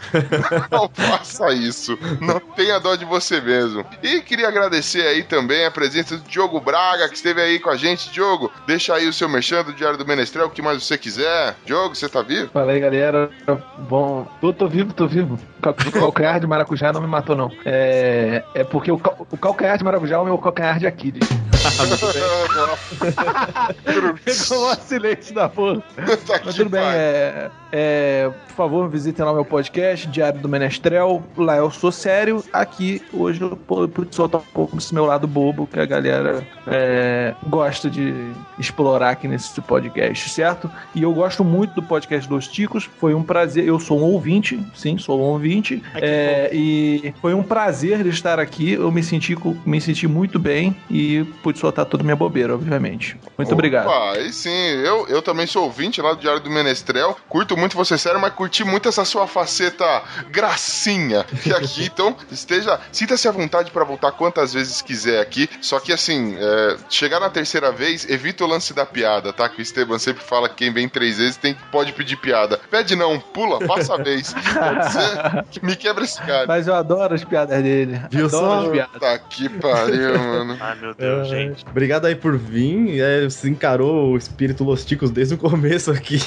[0.71, 1.95] Não faça isso.
[2.19, 3.85] Não tenha dó de você mesmo.
[4.01, 7.77] E queria agradecer aí também a presença do Diogo Braga, que esteve aí com a
[7.77, 8.09] gente.
[8.11, 11.55] Diogo, deixa aí o seu merchan do Diário do Menestrel, o que mais você quiser.
[11.65, 12.49] Diogo, você tá vivo?
[12.51, 13.29] Fala aí, galera.
[13.77, 15.39] Bom, tô, tô vivo, tô vivo.
[15.59, 17.51] O calcanhar de maracujá não me matou, não.
[17.65, 21.27] É, é porque o, cal- o calcanhar de maracujá é o meu calcanhar de Aquiles.
[24.25, 25.81] Pegou o silêncio da porra.
[26.27, 30.47] Tá Mas tudo bem, é, é, por favor, visitem lá o meu podcast, Diário do
[30.47, 31.23] Menestrel.
[31.35, 32.43] Lá eu sou sério.
[32.53, 36.45] Aqui, hoje, eu pu- pude soltar um pouco desse meu lado bobo que a galera
[36.67, 38.13] é, gosta de
[38.59, 40.69] explorar aqui nesse podcast, certo?
[40.93, 42.87] E eu gosto muito do podcast dos Ticos.
[42.99, 43.67] Foi um prazer.
[43.67, 45.81] Eu sou um ouvinte, sim, sou um ouvinte.
[45.95, 48.73] É, e foi um prazer estar aqui.
[48.73, 53.17] Eu me senti, me senti muito bem e pude soltar toda a minha bobeira, obviamente.
[53.35, 53.89] Muito Opa, obrigado.
[53.89, 54.51] Aí sim,
[54.85, 57.17] eu, eu também sou ouvinte lá do Diário do Menestrel.
[57.27, 59.85] Curto muito você, sério, mas curti muito essa sua faceta
[60.29, 61.83] gracinha que aqui.
[61.93, 62.79] Então, esteja.
[62.91, 65.47] Sinta-se à vontade pra voltar quantas vezes quiser aqui.
[65.61, 69.47] Só que assim, é, chegar na terceira vez, evita o lance da piada, tá?
[69.47, 72.59] Que o Esteban sempre fala que quem vem três vezes tem, pode pedir piada.
[72.71, 74.33] Pede não, pula, passa a vez.
[74.33, 75.61] Pode ser?
[75.61, 76.47] Me quebra esse cara.
[76.47, 78.01] Mas eu adoro as piadas dele.
[78.09, 78.61] Viu adoro só?
[78.65, 78.99] as piadas.
[78.99, 80.57] Tá que pariu, mano.
[80.59, 81.65] Ai, meu Deus, É, gente.
[81.69, 82.99] Obrigado aí por vir.
[83.01, 86.19] É, você encarou o espírito Los Ticos desde o começo aqui.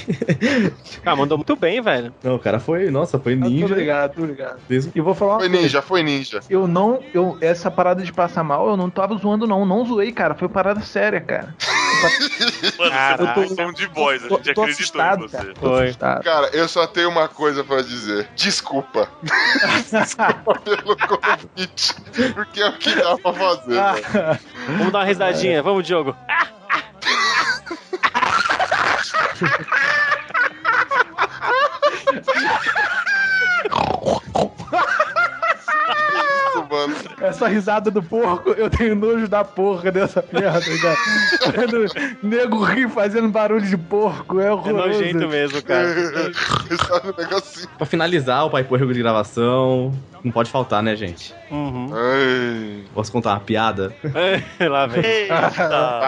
[1.05, 2.13] Ah, mandou muito bem, velho.
[2.23, 3.67] Não, o cara foi, nossa, foi Muito ninja.
[3.67, 4.59] obrigado, muito obrigado.
[4.69, 4.91] Desde...
[4.95, 5.63] E vou falar uma Foi coisa.
[5.63, 6.41] ninja, foi ninja.
[6.49, 9.67] Eu não, eu, essa parada de passar mal, eu não tava zoando, não.
[9.67, 10.35] Não zoei, cara.
[10.35, 11.55] Foi parada séria, cara.
[12.79, 13.41] Mano, Caraca.
[13.41, 15.37] você um de boys, a Tô, gente tô acreditou assustado, em você.
[15.37, 15.55] cara.
[15.55, 15.95] Tô Foi.
[16.23, 18.29] Cara, eu só tenho uma coisa pra dizer.
[18.37, 19.09] Desculpa.
[19.91, 21.95] Desculpa pelo convite.
[22.35, 23.75] Porque é o que dá pra fazer.
[24.13, 24.39] velho.
[24.77, 25.63] Vamos dar uma risadinha.
[25.63, 26.15] Vamos, Diogo.
[32.13, 32.31] Isso,
[36.71, 36.95] mano.
[37.21, 40.97] Essa risada do porco, eu tenho nojo da porra dessa merda, cara.
[41.53, 41.87] Quando
[42.23, 44.89] nego ri fazendo barulho de porco, é É horroroso.
[44.89, 45.87] nojento mesmo, cara.
[46.87, 47.69] Sabe um negocinho.
[47.77, 49.93] Pra finalizar o pai porrego de gravação,
[50.25, 51.35] não pode faltar, né, gente?
[51.51, 51.89] Uhum.
[52.95, 53.95] Posso contar uma piada?
[54.61, 55.05] Lá vem.
[55.05, 55.37] Eita!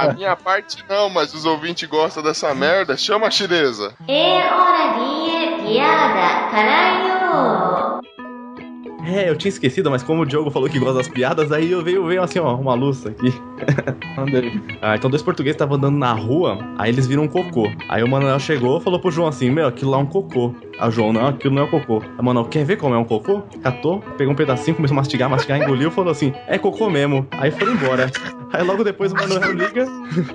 [0.00, 2.96] A minha parte não, mas os ouvintes gostam dessa merda.
[2.96, 3.94] Chama a chinesa.
[4.08, 8.00] É hora de piada, caralho!
[9.08, 11.82] É, eu tinha esquecido, mas como o Diogo falou que gosta das piadas, aí eu
[11.82, 13.32] veio, veio assim, ó, uma luz aqui.
[14.82, 17.70] Ah, então dois portugueses estavam andando na rua, aí eles viram um cocô.
[17.88, 20.54] Aí o Manuel chegou e falou pro João assim: Meu, aquilo lá é um cocô.
[20.78, 22.00] Aí o João, não, aquilo não é um cocô.
[22.02, 23.42] Aí o Manuel, quer ver como é um cocô?
[23.62, 27.26] Catou, pegou um pedacinho, começou a mastigar, mastigar, engoliu e falou assim: É cocô mesmo.
[27.32, 28.10] Aí foi embora.
[28.52, 29.86] Aí logo depois o Manuel liga,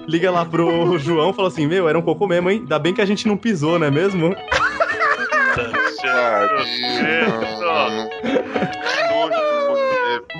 [0.07, 2.59] liga lá pro João e falou assim: Meu, era um cocô mesmo, hein?
[2.61, 4.36] Ainda bem que a gente não pisou, não é mesmo?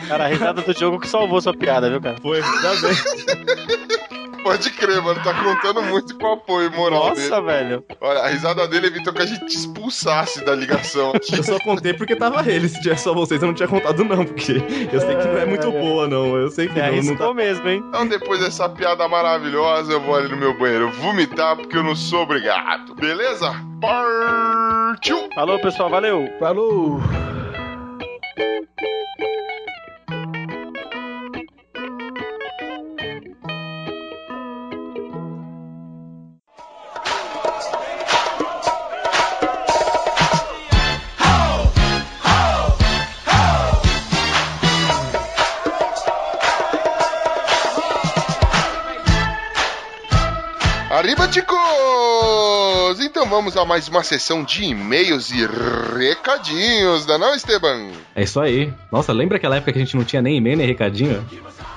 [0.08, 2.18] Cara, a risada do Diogo que salvou sua piada, viu, cara?
[2.22, 2.94] Foi, ainda bem.
[4.44, 5.22] Pode crer, mano.
[5.24, 7.42] Tá contando muito com o apoio moral Nossa, dele.
[7.42, 7.86] velho.
[8.02, 11.14] Olha, a risada dele evitou que a gente expulsasse da ligação.
[11.36, 12.68] Eu só contei porque tava ele.
[12.68, 14.26] Se tivesse só vocês, eu não tinha contado, não.
[14.26, 14.54] Porque
[14.92, 16.36] eu sei que não é muito boa, não.
[16.36, 17.34] Eu sei que É, não, não arriscou tá.
[17.34, 17.84] mesmo, hein?
[17.90, 21.96] Então, depois dessa piada maravilhosa, eu vou ali no meu banheiro vomitar porque eu não
[21.96, 22.94] sou obrigado.
[22.96, 23.54] Beleza?
[23.82, 25.30] Partiu!
[25.36, 25.90] Falou, pessoal.
[25.90, 26.28] Valeu.
[26.40, 27.00] Falou!
[53.24, 55.46] Então vamos a mais uma sessão de e-mails e
[55.98, 57.92] recadinhos, não é não, Esteban?
[58.16, 58.74] É isso aí.
[58.92, 61.26] Nossa, lembra aquela época que a gente não tinha nem e-mail nem recadinho?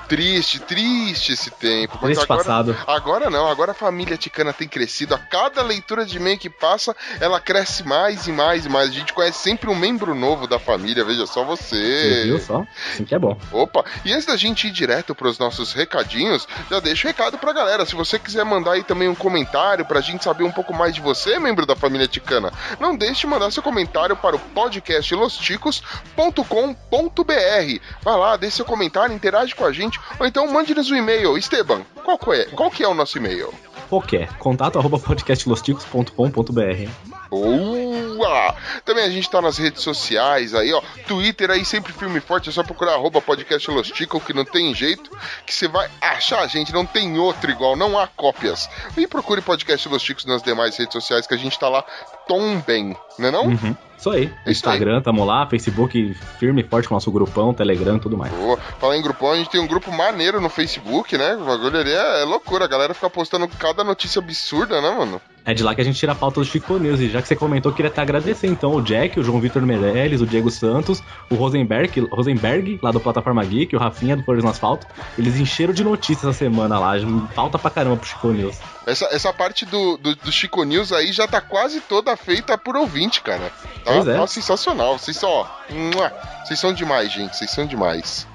[0.07, 1.97] Triste, triste esse tempo.
[1.97, 2.77] Triste agora, passado.
[2.87, 5.15] Agora não, agora a família ticana tem crescido.
[5.15, 8.89] A cada leitura de e-mail que passa, ela cresce mais e mais e mais.
[8.89, 12.23] A gente conhece sempre um membro novo da família, veja só Você você.
[12.23, 12.65] viu só?
[12.93, 13.37] Assim que é bom.
[13.51, 17.37] Opa, e antes da gente ir direto para os nossos recadinhos, já deixa o recado
[17.37, 17.85] pra galera.
[17.85, 21.01] Se você quiser mandar aí também um comentário pra gente saber um pouco mais de
[21.01, 27.81] você, membro da família Ticana, não deixe de mandar seu comentário para o podcast losticos.com.br.
[28.03, 31.37] Vai lá, deixe seu comentário, interage com a gente, ou então mande-nos um e-mail.
[31.37, 33.53] Esteban, qual é, qual que é o nosso e-mail?
[33.89, 34.37] Qualquer.
[34.37, 37.17] Contato arroba podcastlosticos.com.br.
[37.29, 38.55] Boa!
[38.85, 40.81] Também a gente tá nas redes sociais aí, ó.
[41.07, 42.49] Twitter aí, sempre firme e forte.
[42.49, 45.09] É só procurar arroba podcast Los Ticos, que não tem jeito.
[45.45, 46.73] Que você vai achar a gente.
[46.73, 48.69] Não tem outro igual, não há cópias.
[48.95, 51.83] E procure podcast Los Ticos nas demais redes sociais, que a gente tá lá
[52.27, 53.45] tão bem, né não?
[53.45, 53.75] Uhum.
[53.97, 54.25] Isso aí.
[54.25, 54.51] É isso aí.
[54.51, 55.47] Instagram, tamo lá.
[55.47, 58.31] Facebook, firme e forte com o nosso grupão, Telegram e tudo mais.
[58.31, 58.57] Boa.
[58.79, 61.35] Falar em grupão, a gente tem um grupo maneiro no Facebook, né?
[61.35, 62.65] O bagulho ali é, é loucura.
[62.65, 65.19] A galera fica postando cada notícia absurda, né, mano?
[65.43, 66.99] É de lá que a gente tira a pauta do Chico News.
[66.99, 69.61] E já que você comentou, eu queria até agradecer então o Jack, o João Vitor
[69.63, 74.43] Meirelles, o Diego Santos, o Rosenberg, Rosenberg, lá do Plataforma Geek, o Rafinha do Flores
[74.43, 74.85] no Asfalto.
[75.17, 76.93] Eles encheram de notícias essa semana lá.
[77.33, 78.59] Pauta pra caramba pro Chico News.
[78.87, 82.77] Essa, essa parte do, do, do Chico News aí já tá quase toda feita por
[82.77, 83.51] ouvinte, cara.
[83.83, 84.17] Tá, Pois é.
[84.17, 84.97] tá sensacional.
[84.97, 85.45] Vocês são, ó.
[86.45, 87.35] Vocês são demais, gente.
[87.35, 88.25] Vocês são demais.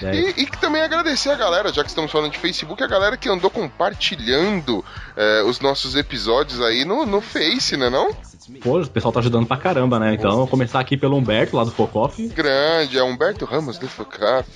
[0.00, 0.14] É.
[0.14, 3.16] E, e que também agradecer a galera, já que estamos falando de Facebook, a galera
[3.16, 4.84] que andou compartilhando
[5.16, 8.14] eh, os nossos episódios aí no, no Face, né não?
[8.62, 10.14] Pô, o pessoal tá ajudando pra caramba, né?
[10.14, 12.28] Então, vou começar aqui pelo Humberto, lá do Focoff.
[12.28, 14.46] Grande, é Humberto Ramos do Focaf.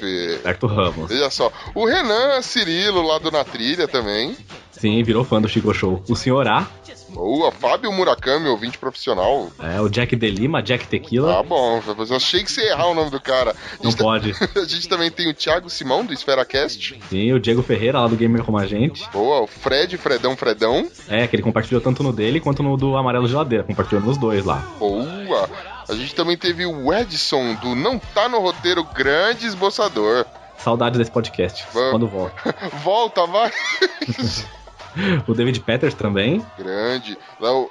[0.41, 1.09] Humberto Ramos.
[1.09, 1.53] Veja só.
[1.75, 4.37] O Renan Cirilo, lá do Na Trilha também.
[4.81, 6.03] Sim, virou fã do Chico Show.
[6.09, 6.67] O Senhor A,
[7.11, 9.49] Boa, Fábio Murakami, ouvinte profissional.
[9.59, 11.35] é, o Jack de Lima, Jack Tequila.
[11.35, 13.55] Tá bom, eu achei que você ia errar o nome do cara.
[13.83, 14.33] Não tá- pode.
[14.57, 16.99] a gente também tem o Thiago Simão, do EsferaCast.
[17.11, 19.07] Sim, o Diego Ferreira, lá do Gamer Como a Gente.
[19.11, 20.89] Boa, o Fred, Fredão, Fredão.
[21.09, 23.65] É, que ele compartilhou tanto no dele quanto no do Amarelo Geladeira.
[23.65, 24.65] Compartilhou nos dois lá.
[24.79, 25.51] Boa.
[25.89, 30.25] A gente também teve o Edson, do Não Tá No Roteiro, grande esboçador.
[30.59, 31.67] Saudades desse podcast.
[31.73, 31.91] Vamos.
[31.91, 32.55] Quando volta.
[32.85, 33.51] Volta, vai.
[35.27, 36.45] O David Peters também.
[36.59, 37.17] Grande.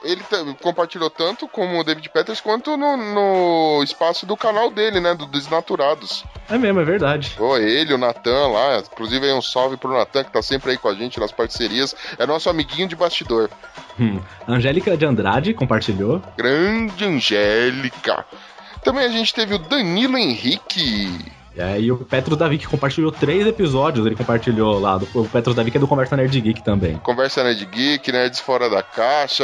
[0.04, 0.22] Ele
[0.62, 5.14] compartilhou tanto como o David Peters quanto no, no espaço do canal dele, né?
[5.14, 6.24] Do Desnaturados.
[6.50, 7.36] É mesmo, é verdade.
[7.38, 8.80] Boa, ele, o Natan lá.
[8.80, 11.96] Inclusive aí um salve pro Natan, que tá sempre aí com a gente nas parcerias.
[12.18, 13.50] É nosso amiguinho de bastidor.
[14.00, 14.20] Hum.
[14.48, 16.22] Angélica de Andrade compartilhou.
[16.38, 18.26] Grande Angélica.
[18.84, 21.39] Também a gente teve o Danilo Henrique.
[21.60, 24.06] É, e o Petros Davi que compartilhou três episódios.
[24.06, 24.98] Ele compartilhou lá.
[24.98, 26.98] Do, o Petros Davi que é do Conversa Nerd Geek também.
[27.00, 29.44] Conversa Nerd Geek, Nerds Fora da Caixa.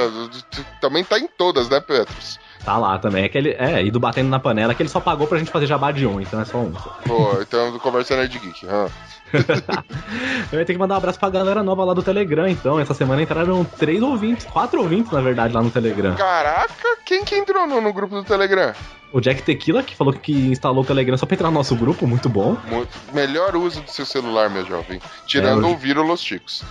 [0.80, 2.40] Também tá em todas, né, Petros?
[2.64, 3.26] Tá lá também.
[3.26, 5.52] É, que ele, é, e do Batendo na Panela, que ele só pagou pra gente
[5.52, 6.72] fazer jabá de um, então é só um.
[7.06, 8.66] Pô, então do Conversa Nerd Geek.
[8.66, 8.88] hã?
[10.52, 12.80] Eu ia ter que mandar um abraço pra galera nova lá do Telegram, então.
[12.80, 16.16] Essa semana entraram três ouvintes, quatro ouvintes, na verdade, lá no Telegram.
[16.16, 18.74] Caraca, quem que entrou no, no grupo do Telegram?
[19.12, 22.06] O Jack Tequila, que falou que instalou o Telegram só pra entrar no nosso grupo,
[22.06, 22.58] muito bom.
[22.70, 25.00] Muito- melhor uso do seu celular, meu jovem.
[25.26, 26.64] Tirando É, eu- ouvir o Los Chicos.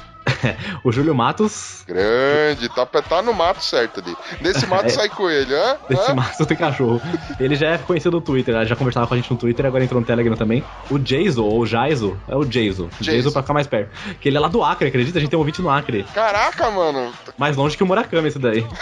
[0.83, 4.17] O Júlio Matos, Grande, tá, tá no mato certo ali.
[4.41, 4.89] Nesse mato É.
[4.91, 5.77] sai coelho, hã?
[5.89, 6.15] desse Hã?
[6.15, 7.01] Matos tem cachorro.
[7.41, 8.65] Ele já é conhecido no Twitter, né?
[8.65, 10.65] já conversava com a gente no Twitter, agora entrou no Telegram também.
[10.91, 12.89] O Jaiso, ou Jaiso, é o Jaiso.
[13.01, 13.91] Jaiso pra ficar mais perto.
[14.21, 15.19] Que ele é lá do Acre, acredita?
[15.19, 16.05] A gente tem um ouvinte no Acre.
[16.15, 17.13] Caraca, mano.
[17.39, 18.67] Mais longe que o Murakami esse daí.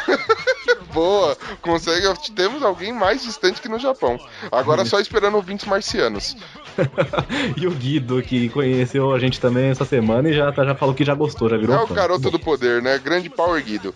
[0.92, 2.06] Boa, consegue.
[2.34, 4.18] Temos alguém mais distante que no Japão.
[4.50, 6.36] Agora só esperando ouvintes marcianos.
[7.56, 10.94] e o Guido, que conheceu a gente também essa semana e já, tá- já falou
[10.94, 11.94] que já gostou, já virou É o fã.
[11.94, 12.98] garoto do poder, né?
[12.98, 13.94] Grande Power Guido.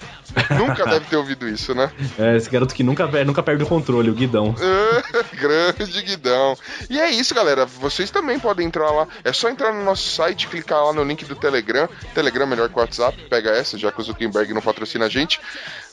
[0.58, 1.90] Nunca deve ter ouvido isso, né?
[2.18, 4.54] É, esse garoto que nunca, nunca perde o controle, o Guidão.
[5.34, 6.56] Grande guidão.
[6.88, 7.66] E é isso, galera.
[7.66, 9.06] Vocês também podem entrar lá.
[9.24, 11.88] É só entrar no nosso site, clicar lá no link do Telegram.
[12.14, 13.16] Telegram melhor que o WhatsApp.
[13.28, 15.40] Pega essa, já que o Zuckerberg não patrocina a gente.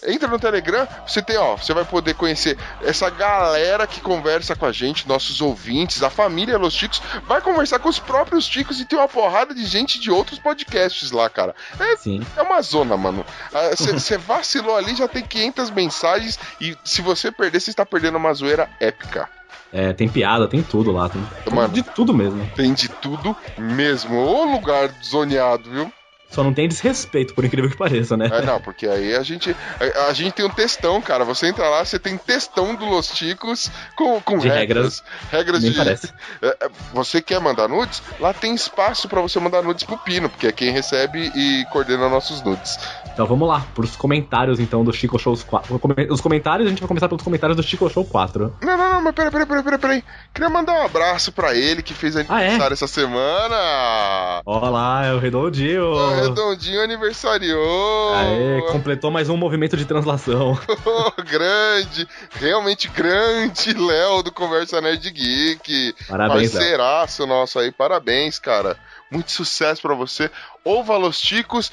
[0.06, 4.66] Entra no Telegram, você tem, ó, você vai poder conhecer essa galera que conversa com
[4.66, 8.86] a gente, nossos ouvintes, a família Los Chicos, vai conversar com os próprios Chicos e
[8.86, 11.56] tem uma porrada de gente de outros podcasts lá, cara.
[11.80, 12.26] É, Sim.
[12.36, 13.26] é uma zona, mano.
[13.72, 18.34] Você vacilou ali, já tem 500 mensagens e se você perder, você está perdendo uma
[18.34, 19.30] zoeira épica.
[19.72, 21.10] É, tem piada, tem tudo lá.
[21.10, 21.22] Tem
[21.52, 21.74] Mano.
[21.74, 22.48] de tudo mesmo.
[22.56, 24.18] Tem de tudo mesmo.
[24.18, 25.92] Ô lugar zoneado, viu?
[26.34, 28.28] Só não tem desrespeito, por incrível que pareça, né?
[28.32, 31.24] É, não, porque aí a gente, a, a gente tem um textão, cara.
[31.24, 35.04] Você entra lá, você tem textão do Los Ticos com, com De regras.
[35.32, 35.78] Regras Nem de.
[35.78, 36.12] parece.
[36.42, 38.02] É, é, você quer mandar nudes?
[38.20, 42.10] Lá tem espaço pra você mandar nudes pro Pino, porque é quem recebe e coordena
[42.10, 42.80] nossos nudes.
[43.14, 45.80] Então vamos lá, pros comentários então do Chico Shows 4.
[46.10, 48.56] Os comentários, a gente vai começar pelos comentários do Chico Show 4.
[48.60, 50.04] Não, não, não, mas peraí, peraí, peraí, peraí, peraí.
[50.34, 54.42] Queria mandar um abraço pra ele que fez aniversário essa semana.
[54.44, 55.94] Olá, é o Redondinho.
[56.30, 58.14] Redondinho aniversariou.
[58.16, 60.58] Aê, completou mais um movimento de translação.
[61.26, 65.96] grande, realmente grande Léo do Conversa Nerd Geek.
[66.08, 66.62] Parabéns, Léo.
[66.62, 68.78] Parceiraço nosso aí, parabéns, cara.
[69.12, 70.30] Muito sucesso pra você.
[70.64, 71.72] Ouva Los Ticos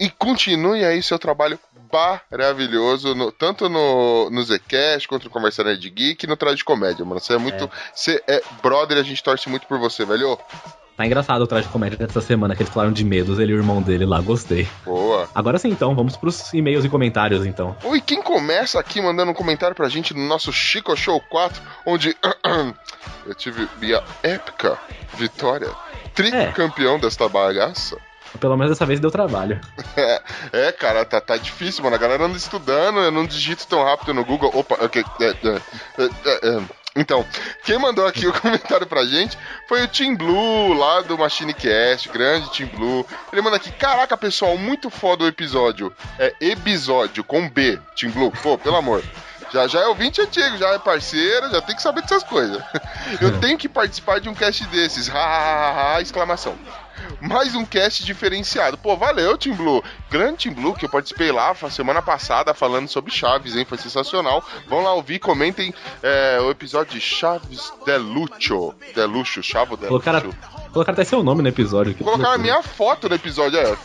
[0.00, 1.58] e continue aí seu trabalho
[2.30, 6.64] maravilhoso, no- tanto no, no Zcast quanto no Conversa Nerd Geek e no Traje de
[6.64, 7.20] Comédia, mano.
[7.20, 7.70] Você é muito.
[7.94, 10.38] Você é brother a gente torce muito por você, velho.
[10.96, 13.54] Tá engraçado o traje de comédia dessa semana que eles falaram de medos, ele e
[13.54, 14.68] o irmão dele lá, gostei.
[14.84, 15.28] Boa.
[15.34, 17.74] Agora sim, então, vamos pros e-mails e comentários, então.
[17.84, 22.16] Oi, quem começa aqui mandando um comentário pra gente no nosso Chico Show 4, onde
[23.26, 24.78] eu tive minha épica
[25.14, 25.70] vitória,
[26.14, 27.96] tricampeão desta bagaça.
[28.38, 29.60] Pelo menos dessa vez deu trabalho.
[29.96, 30.22] É,
[30.68, 31.96] é, cara, tá, tá difícil, mano.
[31.96, 34.50] A galera anda estudando, eu não digito tão rápido no Google.
[34.54, 35.04] Opa, ok.
[35.20, 35.60] é, é,
[35.98, 36.81] é, é, é.
[36.94, 37.24] Então,
[37.64, 42.50] quem mandou aqui o comentário pra gente foi o Team Blue, lá do MachineCast, grande
[42.50, 43.06] Team Blue.
[43.32, 45.92] Ele manda aqui, caraca, pessoal, muito foda o episódio.
[46.18, 48.30] É episódio, com B, Team Blue.
[48.42, 49.02] Pô, pelo amor.
[49.52, 52.62] Já, já é ouvinte antigo, já é parceiro, já tem que saber dessas coisas.
[53.20, 55.10] Eu tenho que participar de um cast desses.
[55.10, 56.56] Ha, ha, ha, ha, exclamação.
[57.22, 58.76] Mais um cast diferenciado.
[58.76, 59.82] Pô, valeu, Team Blue.
[60.10, 63.64] Grande Team Blue, que eu participei lá semana passada falando sobre Chaves, hein?
[63.64, 64.44] Foi sensacional.
[64.66, 65.72] Vão lá ouvir, comentem
[66.02, 68.74] é, o episódio de Chaves Delucho.
[68.92, 69.88] Delucho, Chavo Delucho.
[70.04, 70.32] Colocaram,
[70.72, 71.94] colocaram até seu nome no episódio.
[71.94, 73.76] Colocaram a minha foto no episódio, é,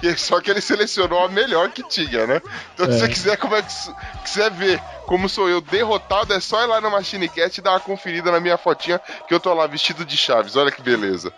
[0.00, 2.40] que só que ele selecionou a melhor que tinha, né?
[2.74, 2.98] Então, se É.
[3.00, 3.74] você quiser, como é que,
[4.24, 7.72] quiser ver como sou eu derrotado, é só ir lá no Machine Cat e dar
[7.72, 10.56] uma conferida na minha fotinha, que eu tô lá vestido de Chaves.
[10.56, 11.32] Olha que beleza.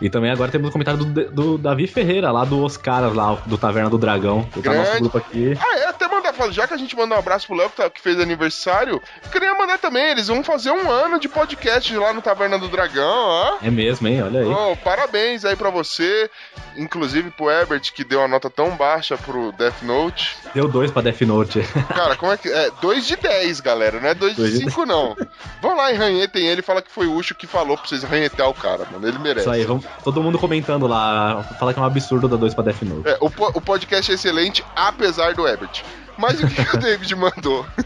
[0.00, 3.58] E também agora temos o comentário do, do Davi Ferreira, lá do Oscar, lá do
[3.58, 4.44] Taverna do Dragão.
[4.52, 5.56] Que tá no nosso grupo aqui.
[5.60, 7.90] Ah, é, até mandar, já que a gente mandou um abraço pro Léo, que, tá-
[7.90, 12.22] que fez aniversário, queria mandar também, eles vão fazer um ano de podcast lá no
[12.22, 13.58] Taverna do Dragão, ó.
[13.62, 14.22] É mesmo, hein?
[14.22, 14.46] Olha aí.
[14.46, 16.30] Oh, parabéns aí pra você,
[16.76, 20.36] inclusive pro Herbert, que deu uma nota tão baixa pro Death Note.
[20.54, 21.60] Deu dois pra Death Note.
[21.94, 22.48] Cara, como é que.
[22.48, 25.16] É, 2 de 10, galera, não é 2 de Dois de 5, não.
[25.60, 28.48] Vão lá e ranhetem ele, fala que foi o Ucho que falou pra vocês ranhetar
[28.48, 29.01] o cara, mano.
[29.08, 29.40] Ele merece.
[29.40, 31.42] Isso aí, vamos, todo mundo comentando lá.
[31.58, 33.08] Fala que é um absurdo dar dois pra Death Note.
[33.08, 35.82] É, o, po- o podcast é excelente, apesar do Herbert.
[36.22, 37.66] Mas o que, que o David mandou?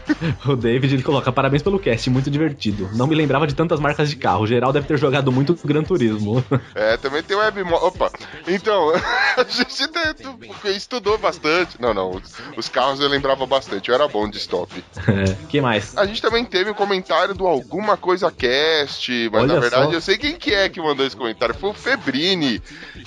[0.47, 2.89] O David ele coloca: parabéns pelo cast, muito divertido.
[2.93, 4.43] Não me lembrava de tantas marcas de carro.
[4.43, 6.43] O geral deve ter jogado muito Gran Turismo.
[6.73, 7.75] É, também tem o Webmo.
[7.75, 8.11] Opa!
[8.47, 8.91] Então,
[9.37, 11.79] a gente te- estudou bastante.
[11.81, 14.83] Não, não, os, os carros eu lembrava bastante, eu era bom de stop.
[15.07, 15.95] É, que mais?
[15.97, 19.91] A gente também teve um comentário do Alguma Coisa Cast, mas Olha na verdade só.
[19.93, 21.55] eu sei quem que é que mandou esse comentário.
[21.55, 22.61] Foi o Febrini.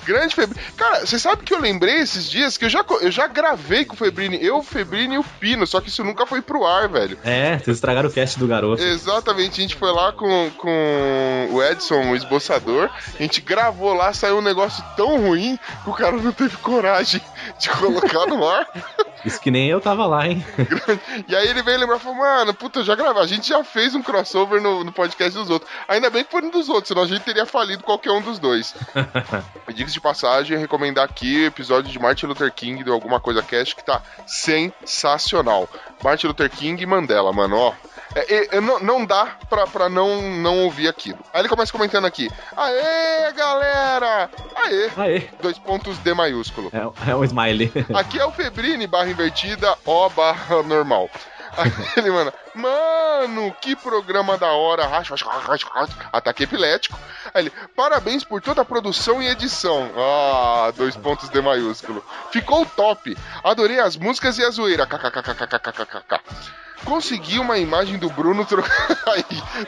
[0.05, 0.59] Grande Febrini.
[0.77, 3.93] Cara, você sabe que eu lembrei esses dias que eu já, eu já gravei com
[3.93, 6.87] o Febrini, eu, o Febrini e o Pino, só que isso nunca foi pro ar,
[6.89, 7.17] velho.
[7.23, 8.81] É, vocês estragaram o cast do garoto.
[8.81, 14.13] Exatamente, a gente foi lá com, com o Edson, o esboçador, a gente gravou lá,
[14.13, 17.21] saiu um negócio tão ruim que o cara não teve coragem
[17.59, 18.67] de colocar no ar.
[19.23, 20.43] Isso que nem eu tava lá, hein?
[21.27, 23.21] E aí ele veio lembrar e falou, mano, puta, eu já gravei.
[23.21, 25.69] A gente já fez um crossover no, no podcast dos outros.
[25.87, 28.39] Ainda bem que foi um dos outros, senão a gente teria falido qualquer um dos
[28.39, 28.73] dois.
[29.73, 33.75] Diga-se de passagem, recomendar aqui o episódio de Martin Luther King do Alguma Coisa Cast,
[33.75, 35.00] que tá sensacional.
[36.03, 37.73] Martin Luther King e Mandela, mano, ó.
[38.13, 41.19] É, é, não, não dá pra, pra não, não ouvir aquilo.
[41.33, 44.29] Aí ele começa comentando aqui: Aê, galera!
[44.55, 44.89] Aê!
[44.97, 45.29] Aê!
[45.41, 46.69] Dois pontos D maiúsculo.
[46.73, 47.71] É, é um smiley.
[47.95, 51.09] Aqui é o Febrini, barra invertida, O barra normal.
[51.57, 54.85] Aí ele manda, mano, que programa da hora,
[56.11, 56.99] ataque epilético.
[57.33, 59.89] Aí ele, parabéns por toda a produção e edição.
[59.95, 62.03] Ah, dois pontos D maiúsculo.
[62.31, 63.17] Ficou top.
[63.43, 64.85] Adorei as músicas e a zoeira.
[64.85, 66.19] KKKKKKKK.
[66.83, 68.63] Consegui uma imagem do Bruno tro...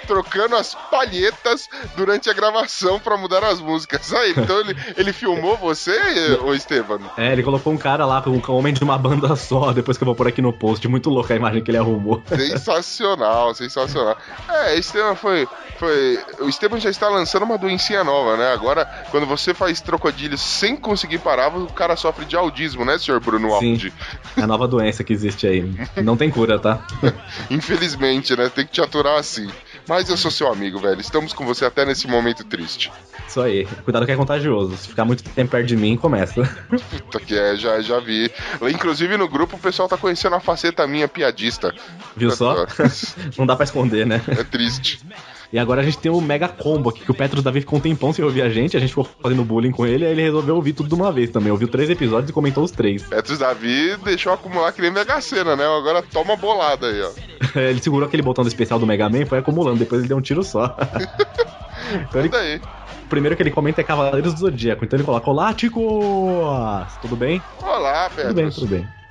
[0.07, 4.11] trocando as palhetas durante a gravação pra mudar as músicas.
[4.13, 5.95] Aí, então ele, ele filmou você,
[6.43, 6.99] ô Estevam?
[7.17, 10.07] É, ele colocou um cara lá um homem de uma banda só, depois que eu
[10.07, 10.87] vou pôr aqui no post.
[10.87, 12.23] Muito louco a imagem que ele arrumou.
[12.27, 14.17] Sensacional, sensacional.
[14.49, 16.19] É, Estevam foi, foi.
[16.39, 18.51] O Estevam já está lançando uma doencinha nova, né?
[18.51, 23.19] Agora, quando você faz trocadilhos sem conseguir parar, o cara sofre de audismo, né, senhor
[23.19, 23.71] Bruno Sim.
[23.71, 23.93] Aldi?
[24.37, 25.73] É a nova doença que existe aí.
[26.03, 26.85] Não tem cura, tá?
[27.49, 28.49] Infelizmente, né?
[28.49, 29.49] Tem que te aturar assim.
[29.87, 31.01] Mas eu sou seu amigo, velho.
[31.01, 32.91] Estamos com você até nesse momento triste.
[33.27, 33.65] Isso aí.
[33.83, 34.77] Cuidado que é contagioso.
[34.77, 36.43] Se ficar muito tempo perto de mim, começa.
[36.69, 38.31] Puta que é, já, já vi.
[38.61, 41.73] Inclusive no grupo o pessoal tá conhecendo a faceta minha piadista.
[42.15, 42.65] Viu só?
[43.37, 44.21] Não dá pra esconder, né?
[44.27, 44.99] É triste.
[45.53, 47.81] E agora a gente tem o mega combo aqui, que o Petros Davi ficou um
[47.81, 50.55] tempão sem ouvir a gente, a gente ficou fazendo bullying com ele, aí ele resolveu
[50.55, 51.51] ouvir tudo de uma vez também.
[51.51, 53.03] Ouviu três episódios e comentou os três.
[53.03, 55.63] Petros Davi deixou acumular que nem Mega Sena, né?
[55.63, 57.11] Agora toma bolada aí, ó.
[57.59, 60.17] ele segurou aquele botão do especial do Mega Man e foi acumulando, depois ele deu
[60.17, 60.75] um tiro só.
[62.01, 62.35] então ele...
[62.35, 62.59] aí.
[63.05, 65.83] O primeiro que ele comenta é Cavaleiros do Zodíaco, então ele coloca: Olá, Ticos!
[66.99, 67.39] Tudo bem?
[67.61, 68.29] Olá, Petros.
[68.29, 69.02] Tudo bem, tudo bem.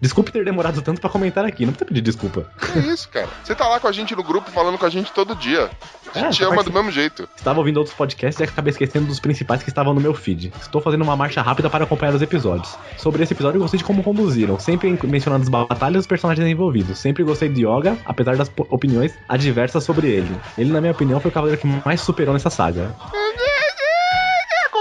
[0.00, 2.46] Desculpe ter demorado tanto pra comentar aqui, não precisa pedir desculpa.
[2.72, 3.28] Que isso, cara?
[3.42, 5.70] Você tá lá com a gente no grupo falando com a gente todo dia.
[6.14, 7.28] A gente É, ama partic- do mesmo jeito.
[7.36, 10.52] Estava ouvindo outros podcasts e acabei esquecendo dos principais que estavam no meu feed.
[10.60, 12.76] Estou fazendo uma marcha rápida para acompanhar os episódios.
[12.96, 16.98] Sobre esse episódio, gostei de como conduziram, sempre mencionando as batalhas e os personagens envolvidos.
[16.98, 20.34] Sempre gostei de Yoga, apesar das opiniões adversas sobre ele.
[20.56, 22.94] Ele, na minha opinião, foi o cavaleiro que mais superou nessa saga.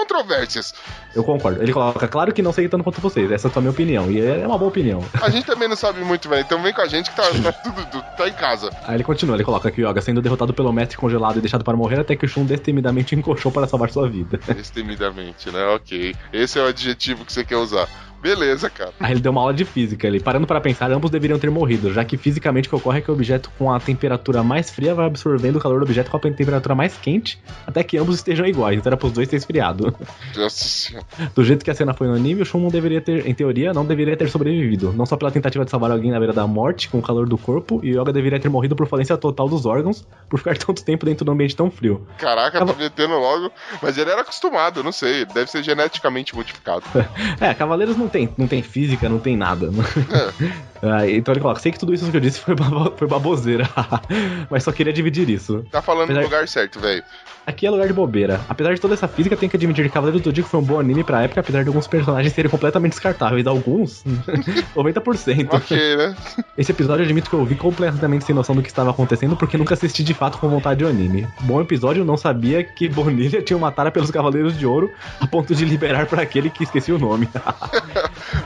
[0.06, 0.74] Controvérsias.
[1.16, 1.62] Eu concordo.
[1.62, 4.10] Ele coloca, claro que não sei tanto quanto vocês, essa é a minha opinião.
[4.12, 5.04] E é uma boa opinião.
[5.22, 6.42] A gente também não sabe muito, velho.
[6.42, 8.70] Então vem com a gente que tá, tá tudo- tá em casa.
[8.84, 11.64] Aí ele continua, ele coloca que o Yoga sendo derrotado pelo mestre congelado e deixado
[11.64, 14.40] para morrer até que o Shun destemidamente encoxou para salvar sua vida.
[14.54, 15.66] Destemidamente, né?
[15.68, 16.16] Ok.
[16.32, 17.88] Esse é o adjetivo que você quer usar.
[18.26, 18.92] Beleza, cara.
[19.00, 20.20] Aí ele deu uma aula de física ali.
[20.20, 23.12] Parando para pensar, ambos deveriam ter morrido, já que fisicamente o que ocorre é que
[23.12, 26.20] o objeto com a temperatura mais fria vai absorvendo o calor do objeto com a
[26.20, 28.80] temperatura mais quente, até que ambos estejam iguais.
[28.80, 29.96] Então era pros dois ter esfriado.
[31.36, 33.86] Do jeito que a cena foi no anime, o não deveria ter, em teoria, não
[33.86, 34.92] deveria ter sobrevivido.
[34.92, 37.38] Não só pela tentativa de salvar alguém na beira da morte, com o calor do
[37.38, 40.84] corpo, e o Yoga deveria ter morrido por falência total dos órgãos, por ficar tanto
[40.84, 42.08] tempo dentro de um ambiente tão frio.
[42.18, 43.52] Caraca, tá metendo logo.
[43.84, 45.26] Mas ele era acostumado, não sei.
[45.26, 46.84] Deve ser geneticamente modificado.
[47.40, 49.70] É, Cavaleiros não tem, não tem física, não tem nada.
[50.82, 53.68] Ah, então ele coloca, sei que tudo isso que eu disse foi, babo- foi baboseira,
[54.50, 55.66] mas só queria dividir isso.
[55.72, 57.04] Tá falando no Apesar- lugar certo, velho.
[57.48, 58.42] Aqui é lugar de bobeira.
[58.50, 60.80] Apesar de toda essa física, tenho que admitir que Cavaleiros do Zodíaco foi um bom
[60.80, 63.46] anime pra época, apesar de alguns personagens serem completamente descartáveis.
[63.46, 64.04] Alguns,
[64.76, 65.48] 90%.
[65.54, 66.16] Ok, né?
[66.58, 69.60] Esse episódio eu admito que eu vi completamente sem noção do que estava acontecendo, porque
[69.60, 71.28] nunca assisti de fato com vontade o anime.
[71.42, 75.28] Bom episódio, eu não sabia que Bonilha tinha uma tara pelos Cavaleiros de Ouro, a
[75.28, 77.30] ponto de liberar pra aquele que esqueci o nome.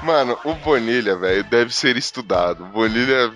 [0.03, 2.18] Mano, o Bonilha, velho, deve ser estudado.
[2.65, 3.31] Bonilha.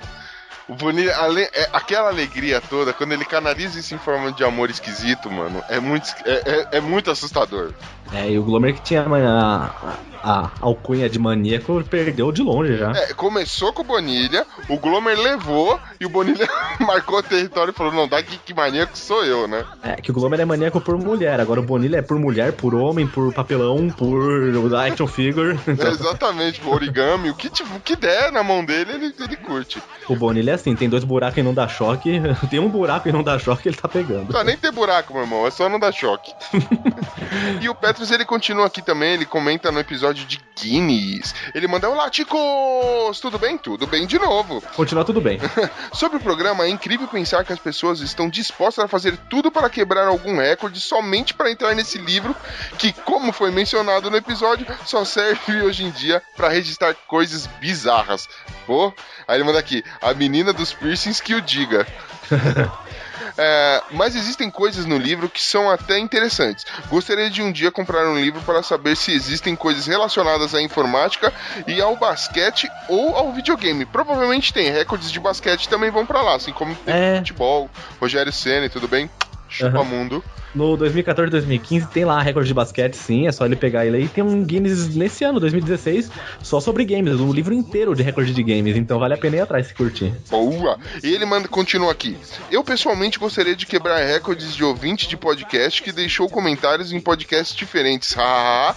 [0.68, 4.70] O Bonilha, ale- é, aquela alegria toda, quando ele canaliza isso em forma de amor
[4.70, 6.32] esquisito, mano, é muito, é,
[6.72, 7.74] é- é muito assustador.
[8.12, 12.78] É, e o Glomer que tinha a, a, a alcunha de maníaco perdeu de longe
[12.78, 12.92] já.
[12.92, 16.48] É, começou com o Bonilha, o Glomer levou e o Bonilha
[16.80, 19.66] marcou o território e falou: não, daqui que maníaco sou eu, né?
[19.84, 22.74] É, que o Glomer é maníaco por mulher, agora o Bonilha é por mulher, por
[22.74, 25.60] homem, por papelão, por action figure.
[25.68, 29.14] Então, É, exatamente, o origami, o que, tipo, o que der na mão dele, ele,
[29.20, 29.82] ele curte.
[30.08, 33.12] o Bonilha é assim, tem dois buracos e não dá choque, tem um buraco e
[33.12, 34.32] não dá choque, ele tá pegando.
[34.32, 36.34] Não nem ter buraco, meu irmão, é só não dar choque.
[37.62, 41.36] e o Petros, ele continua aqui também, ele comenta no episódio de Guinness.
[41.54, 43.20] Ele manda, olá, Ticos!
[43.20, 43.56] Tudo bem?
[43.56, 44.64] Tudo bem de novo.
[44.76, 45.40] Continua tudo bem.
[45.94, 49.70] Sobre o programa, é incrível pensar que as pessoas estão dispostas a fazer tudo para
[49.70, 52.36] quebrar algum recorde somente para entrar nesse livro
[52.80, 58.28] que, como foi mencionado no episódio, só serve hoje em dia para registrar coisas bizarras.
[58.66, 58.92] Pô,
[59.28, 61.86] aí ele manda aqui, a menina dos piercings que o diga.
[63.38, 66.66] É, mas existem coisas no livro que são até interessantes.
[66.90, 71.32] Gostaria de um dia comprar um livro para saber se existem coisas relacionadas à informática
[71.68, 73.86] e ao basquete ou ao videogame.
[73.86, 74.72] Provavelmente tem.
[74.72, 77.18] Recordes de basquete também vão para lá, assim como tem É.
[77.18, 77.70] futebol,
[78.00, 79.10] Rogério Senna, tudo bem?
[79.48, 79.84] Chupa Aham.
[79.84, 80.24] mundo.
[80.56, 84.08] No 2014, 2015 tem lá recorde de basquete, sim, é só ele pegar ele aí.
[84.08, 86.12] Tem um Guinness nesse ano, 2016,
[86.44, 89.42] só sobre games, um livro inteiro de recorde de games, então vale a pena ir
[89.42, 90.14] atrás se curtir.
[90.30, 90.78] Boa!
[91.04, 92.16] E ele manda, continua aqui.
[92.52, 97.56] Eu pessoalmente gostaria de quebrar recordes de ouvinte de podcast que deixou comentários em podcasts
[97.56, 98.14] diferentes.
[98.14, 98.76] Hahaha.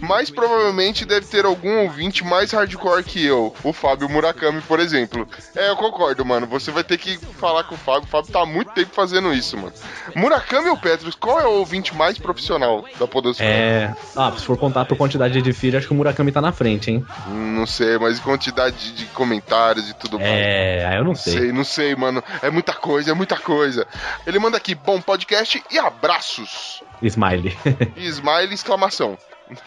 [0.00, 5.26] Mas provavelmente deve ter algum ouvinte mais hardcore que eu, o Fábio Murakami, por exemplo.
[5.54, 6.46] É, eu concordo, mano.
[6.46, 8.04] Você vai ter que falar com o Fábio.
[8.04, 9.72] O Fábio tá há muito tempo fazendo isso, mano.
[10.14, 13.50] Murakami ou Petros, qual é o ouvinte mais profissional da Podosfera?
[13.50, 13.94] É.
[14.14, 16.90] Ah, se for contar por quantidade de feed, acho que o Murakami tá na frente,
[16.90, 17.04] hein?
[17.28, 20.30] Não sei, mas quantidade de comentários e tudo mais.
[20.30, 21.32] É, eu não sei.
[21.32, 22.22] sei, não sei, mano.
[22.42, 23.86] É muita coisa, é muita coisa.
[24.26, 26.82] Ele manda aqui, bom podcast e abraços.
[27.02, 27.56] Smiley.
[27.96, 29.16] E smile, exclamação.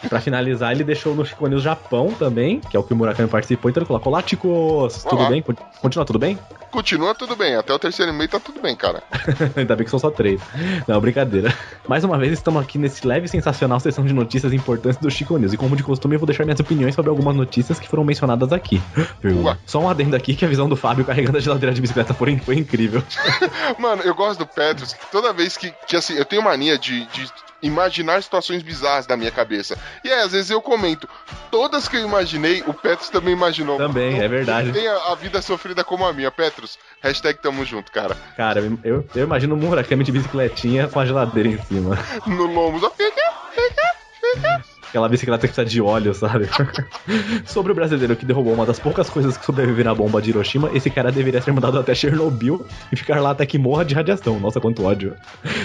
[0.09, 3.29] Pra finalizar, ele deixou no Chico News Japão também, que é o que o Murakami
[3.29, 5.03] participou, então ele colocou: Olá, Ticos!
[5.03, 5.41] Tudo bem?
[5.41, 6.37] Con- Continua tudo bem?
[6.71, 9.01] Continua tudo bem, até o terceiro e-mail tá tudo bem, cara.
[9.57, 10.39] Ainda bem que são só três.
[10.87, 11.51] Não, brincadeira.
[11.87, 15.35] Mais uma vez, estamos aqui nesse leve e sensacional sessão de notícias importantes do Chico
[15.37, 15.51] News.
[15.53, 18.53] E como de costume, eu vou deixar minhas opiniões sobre algumas notícias que foram mencionadas
[18.53, 18.79] aqui.
[19.21, 19.57] Vírgula.
[19.65, 22.37] Só um adendo aqui que a visão do Fábio carregando a geladeira de bicicleta foi,
[22.37, 23.01] foi incrível.
[23.79, 27.05] Mano, eu gosto do Petros, que toda vez que, que assim, eu tenho mania de,
[27.07, 29.77] de imaginar situações bizarras da minha cabeça.
[30.03, 31.07] E aí, às vezes eu comento,
[31.51, 33.77] todas que eu imaginei, o Petros também imaginou.
[33.77, 34.71] Também, é verdade.
[34.71, 36.29] Tem a, a vida sofrida como a minha.
[36.29, 38.15] Petros, hashtag tamo junto, cara.
[38.37, 41.97] Cara, eu, eu, imagino o Murakami de bicicletinha com a geladeira em cima.
[42.25, 43.21] No lombo, só fica,
[43.51, 44.68] fica, fica.
[44.89, 46.49] Aquela bicicleta que precisa de óleo, sabe?
[47.45, 50.71] Sobre o brasileiro que derrubou uma das poucas coisas que sobreviveram à bomba de Hiroshima,
[50.73, 54.39] esse cara deveria ser mandado até Chernobyl e ficar lá até que morra de radiação.
[54.39, 55.15] Nossa, quanto ódio.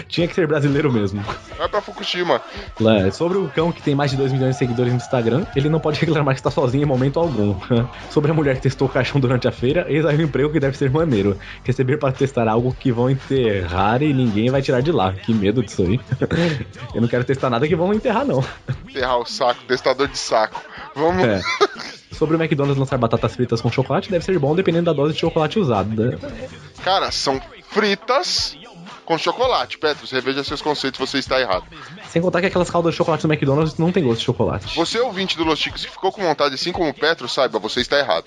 [0.08, 1.24] Tinha que ser brasileiro mesmo.
[1.56, 2.40] Vai pra Fukushima.
[2.80, 5.68] É, sobre o cão que tem mais de 2 milhões de seguidores no Instagram, ele
[5.68, 7.54] não pode reclamar que está sozinho em momento algum.
[8.10, 10.60] sobre a mulher que testou o caixão durante a feira, eis aí um emprego que
[10.60, 11.38] deve ser maneiro.
[11.62, 15.12] Receber para testar algo que vão enterrar e ninguém vai tirar de lá.
[15.12, 15.98] Que medo disso aí.
[16.94, 18.44] Eu não quero testar nada que vão enterrar, não.
[18.88, 20.60] Enterrar o saco, testador de saco.
[20.94, 21.24] Vamos.
[21.24, 21.42] É.
[22.12, 25.20] Sobre o McDonald's lançar batatas fritas com chocolate, deve ser bom dependendo da dose de
[25.20, 26.10] chocolate usada.
[26.12, 26.18] né?
[26.84, 28.56] Cara, são fritas
[29.04, 29.78] com chocolate.
[29.78, 31.64] Petros, reveja seus conceitos, você está errado.
[32.08, 34.76] Sem contar que aquelas caldas de chocolate do McDonald's não tem gosto de chocolate.
[34.76, 37.80] Você, ouvinte do Los Chicos, que ficou com vontade, assim como o Petro, saiba, você
[37.80, 38.26] está errado.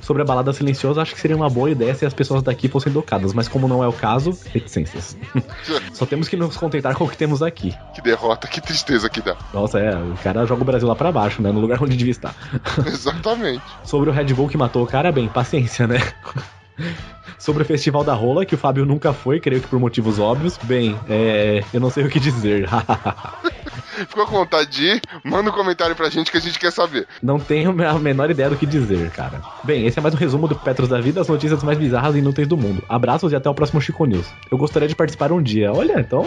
[0.00, 2.90] Sobre a balada silenciosa, acho que seria uma boa ideia se as pessoas daqui fossem
[2.90, 5.16] educadas, mas como não é o caso, reticências.
[5.92, 7.74] Só temos que nos contentar com o que temos aqui.
[7.94, 9.36] Que derrota, que tristeza que dá.
[9.52, 11.50] Nossa, é, o cara joga o Brasil lá pra baixo, né?
[11.50, 12.34] No lugar onde devia estar.
[12.86, 13.62] Exatamente.
[13.84, 16.00] Sobre o Red Bull que matou o cara, bem, paciência, né?
[17.38, 20.58] Sobre o Festival da Rola, que o Fábio nunca foi, creio que por motivos óbvios.
[20.62, 21.62] Bem, é.
[21.72, 22.68] Eu não sei o que dizer.
[24.08, 25.02] Ficou com vontade de ir?
[25.24, 27.06] Manda um comentário pra gente que a gente quer saber.
[27.22, 29.40] não tenho a menor ideia do que dizer, cara.
[29.64, 32.18] Bem, esse é mais um resumo do Petros da Vida, as notícias mais bizarras e
[32.18, 32.82] inúteis do mundo.
[32.88, 34.26] Abraços e até o próximo Chico News.
[34.50, 35.72] Eu gostaria de participar um dia.
[35.72, 36.24] Olha, então.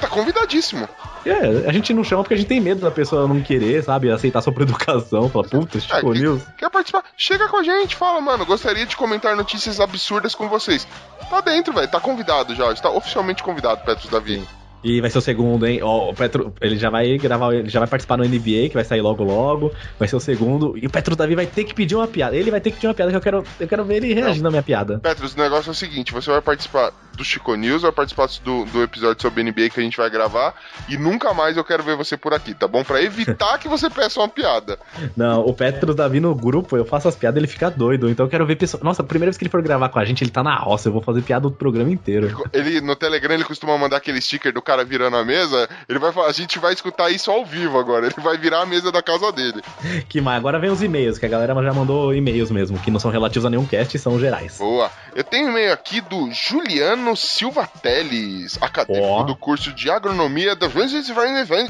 [0.00, 0.88] Tá convidadíssimo.
[1.24, 4.10] É, a gente não chama porque a gente tem medo da pessoa não querer, sabe?
[4.10, 5.28] Aceitar por educação.
[5.28, 6.42] Fala, puta, Chico que- News.
[6.56, 7.02] Quer participar?
[7.16, 8.44] Chega com a gente, fala, mano.
[8.46, 10.86] Gostaria de comentar notícias absurdas com vocês.
[11.28, 11.88] Tá dentro, velho.
[11.88, 12.70] Tá convidado já.
[12.72, 14.42] Está oficialmente convidado, Petros Davi.
[14.86, 15.80] E vai ser o segundo, hein?
[15.82, 18.84] Ó, o Petro, ele já vai gravar, ele já vai participar no NBA, que vai
[18.84, 19.72] sair logo logo.
[19.98, 20.78] Vai ser o segundo.
[20.78, 22.36] E o Petro Davi vai ter que pedir uma piada.
[22.36, 24.46] Ele vai ter que pedir uma piada que eu quero, eu quero ver ele reagindo
[24.46, 25.00] à minha piada.
[25.00, 28.64] Petros, o negócio é o seguinte: você vai participar do Chico News, vai participar do,
[28.66, 30.54] do episódio sobre NBA que a gente vai gravar.
[30.88, 32.84] E nunca mais eu quero ver você por aqui, tá bom?
[32.84, 34.78] Pra evitar que você peça uma piada.
[35.16, 38.08] Não, o Petro Davi no grupo, eu faço as piadas, ele fica doido.
[38.08, 38.82] Então eu quero ver pessoas.
[38.82, 40.88] Nossa, a primeira vez que ele for gravar com a gente, ele tá na roça.
[40.88, 42.44] Eu vou fazer piada do programa inteiro.
[42.52, 45.68] Ele, no Telegram, ele costuma mandar aquele sticker do cara virando a mesa.
[45.88, 48.06] Ele vai falar, a gente vai escutar isso ao vivo agora.
[48.06, 49.62] Ele vai virar a mesa da casa dele.
[50.08, 50.38] Que mais?
[50.38, 53.44] Agora vem os e-mails, que a galera já mandou e-mails mesmo, que não são relativos
[53.46, 54.58] a nenhum cast, são gerais.
[54.58, 54.90] Boa.
[55.14, 59.22] Eu tenho um e-mail aqui do Juliano Silva Teles, acadêmico Ó.
[59.22, 60.68] do curso de agronomia da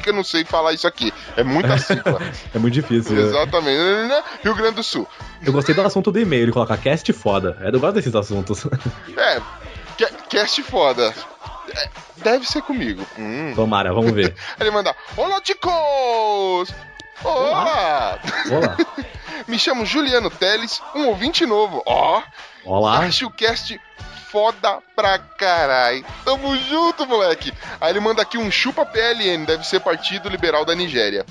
[0.03, 1.13] que eu não sei falar isso aqui.
[1.37, 2.21] É muita sigla.
[2.55, 3.15] É muito difícil.
[3.15, 3.23] né?
[3.23, 4.25] Exatamente.
[4.43, 5.07] Rio Grande do Sul.
[5.45, 7.57] Eu gostei do assunto do e-mail, ele coloca cast foda.
[7.61, 8.67] É, Eu gosto desses assuntos.
[9.17, 9.41] É,
[9.99, 11.15] ca- cast foda.
[12.17, 13.07] Deve ser comigo.
[13.19, 13.53] Hum.
[13.55, 14.35] Tomara, vamos ver.
[14.59, 16.73] Ele manda: Olá, ticos!
[17.25, 18.19] Olá!
[18.51, 18.77] Olá.
[19.47, 21.83] Me chamo Juliano Teles, um ouvinte novo.
[21.87, 22.23] Ó,
[22.65, 22.99] Olá.
[23.01, 23.79] acho o cast
[24.31, 26.05] foda pra carai.
[26.25, 27.53] Tamo junto, moleque.
[27.81, 31.25] Aí ele manda aqui um chupa PLN, deve ser Partido Liberal da Nigéria.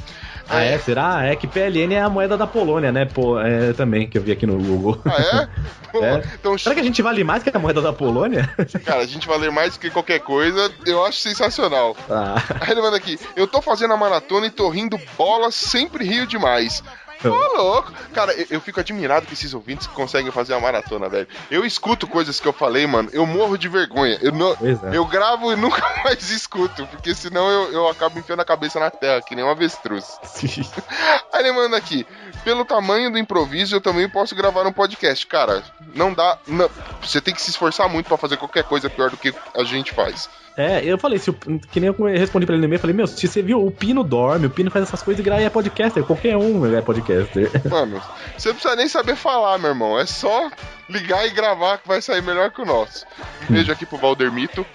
[0.50, 0.78] Ah, é?
[0.78, 1.26] Será?
[1.26, 3.06] É que PLN é a moeda da Polônia, né?
[3.06, 5.02] Pô, é também, que eu vi aqui no Google.
[5.06, 5.76] Ah, é?
[5.96, 6.22] É.
[6.34, 8.50] Então, Será que a gente vale mais que a moeda da Polônia?
[8.84, 11.96] cara, a gente valer mais que qualquer coisa, eu acho sensacional.
[12.10, 16.04] Ah, Aí ele manda aqui: Eu tô fazendo a maratona e tô rindo bola, sempre
[16.04, 16.84] rio demais.
[17.32, 17.92] Ô, louco.
[18.14, 21.28] Cara, eu, eu fico admirado com esses ouvintes que conseguem fazer a maratona, velho.
[21.50, 24.18] Eu escuto coisas que eu falei, mano, eu morro de vergonha.
[24.22, 24.96] Eu, não, é.
[24.98, 28.90] eu gravo e nunca mais escuto, porque senão eu, eu acabo enfiando a cabeça na
[28.92, 30.06] terra, que nem um avestruz.
[31.34, 32.06] Aí ele manda aqui,
[32.44, 35.26] pelo tamanho do improviso, eu também posso gravar um podcast.
[35.28, 36.38] Cara, não dá.
[36.48, 36.70] não-
[37.02, 39.94] você tem que se esforçar muito pra fazer qualquer coisa pior do que a gente
[39.94, 40.30] faz.
[40.58, 43.06] É, eu falei, se o- que nem eu respondi pra ele no e-mail, falei, meu,
[43.08, 46.02] se você viu, o Pino dorme, o Pino faz essas coisas e gra- é podcaster,
[46.04, 47.52] qualquer um é podcaster.
[47.70, 48.02] Mano,
[48.38, 50.00] você não precisa nem saber falar, meu irmão.
[50.00, 50.50] É só
[50.90, 53.06] ligar e gravar que vai sair melhor que o nosso.
[53.50, 54.66] Um beijo aqui pro Valdermito.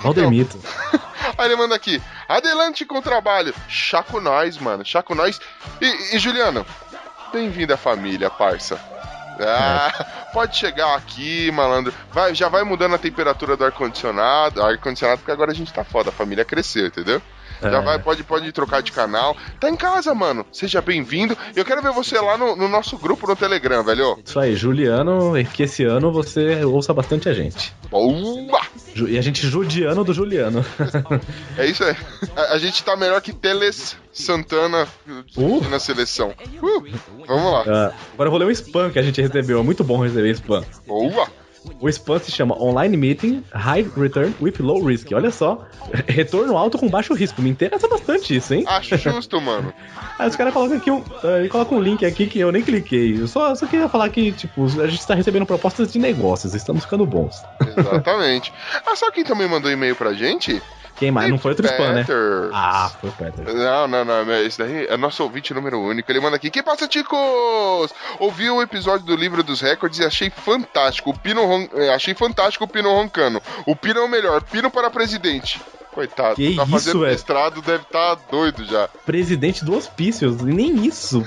[0.00, 0.58] Valdemito.
[1.38, 3.54] Aí ele manda aqui, adelante com o trabalho.
[3.68, 5.40] Chaco nós, mano, chaco nós.
[5.80, 6.66] E, e Juliano,
[7.32, 8.78] bem-vindo à família, parça.
[9.40, 11.92] Ah, pode chegar aqui, malandro.
[12.12, 14.62] Vai, já vai mudando a temperatura do ar-condicionado.
[14.62, 17.20] Ar-condicionado, porque agora a gente tá foda, a família cresceu, entendeu?
[17.62, 17.82] Já É.
[17.82, 19.36] vai, pode, pode trocar de canal.
[19.60, 20.44] Tá em casa, mano.
[20.52, 21.36] Seja bem-vindo.
[21.54, 24.18] Eu quero ver você lá no, no nosso grupo no Telegram, velho.
[24.24, 27.72] Isso aí, Juliano, que esse ano você ouça bastante a gente.
[27.90, 28.60] Boa!
[29.08, 30.64] E a gente judiano do Juliano.
[31.56, 31.96] É isso aí.
[32.36, 34.86] A, a gente tá melhor que Teles Santana
[35.36, 35.60] Uh.
[35.70, 36.32] na seleção.
[36.62, 36.84] Uh,
[37.26, 37.64] vamos lá.
[37.66, 39.60] Ah, agora eu vou ler um spam que a gente recebeu.
[39.60, 40.64] É muito bom receber spam.
[40.86, 41.28] Boa!
[41.80, 45.08] O spam se chama Online Meeting High Return with Low Risk.
[45.12, 45.66] Olha só,
[46.06, 47.40] retorno alto com baixo risco.
[47.42, 48.64] Me interessa bastante isso, hein?
[48.66, 49.72] Acho justo, mano.
[50.18, 51.02] Aí os caras colocam aqui um.
[51.22, 53.20] ah, Ele coloca um link aqui que eu nem cliquei.
[53.20, 56.84] Eu só, só queria falar que, tipo, a gente tá recebendo propostas de negócios, estamos
[56.84, 57.42] ficando bons.
[57.76, 58.52] Exatamente.
[58.86, 60.60] Ah, sabe quem também mandou e-mail pra gente?
[60.96, 61.28] Quem mais?
[61.30, 62.06] Não foi outro spam, né?
[62.52, 63.52] Ah, foi o Peter.
[63.54, 66.10] Não, não, não, esse daí é nosso ouvinte número único.
[66.10, 67.92] Ele manda aqui: Que passa, ticos?
[68.18, 71.10] Ouvi o episódio do livro dos recordes e achei fantástico.
[71.10, 71.68] O Pino ron...
[71.74, 73.42] eh, Achei fantástico o Pino roncando.
[73.66, 74.42] O Pino é o melhor.
[74.42, 75.60] Pino para presidente.
[75.92, 78.88] Coitado, Que tá isso, fazendo mestrado, deve estar doido já.
[79.06, 81.24] Presidente do hospício, nem isso.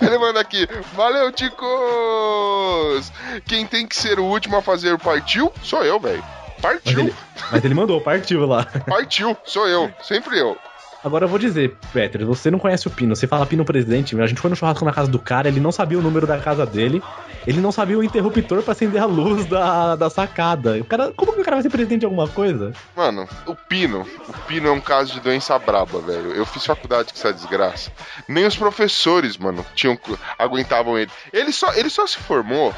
[0.00, 3.12] Ele manda aqui: Valeu, ticos!
[3.46, 5.52] Quem tem que ser o último a fazer partiu?
[5.62, 6.24] Sou eu, velho.
[6.62, 7.14] Mas Partiu, ele,
[7.50, 8.64] mas ele mandou, partiu lá.
[8.86, 10.56] partiu, sou eu, sempre eu.
[11.04, 13.16] Agora eu vou dizer, Peter, você não conhece o Pino.
[13.16, 14.18] Você fala Pino presidente.
[14.20, 16.38] A gente foi no churrasco na casa do cara, ele não sabia o número da
[16.38, 17.02] casa dele,
[17.44, 20.78] ele não sabia o interruptor pra acender a luz da, da sacada.
[20.78, 22.72] O cara, como que o cara vai ser presidente de alguma coisa?
[22.96, 26.34] Mano, o Pino, o Pino é um caso de doença braba, velho.
[26.34, 27.90] Eu fiz faculdade com essa desgraça.
[28.28, 29.98] Nem os professores, mano, tinham
[30.38, 31.10] aguentavam ele.
[31.32, 32.72] Ele só, ele só se formou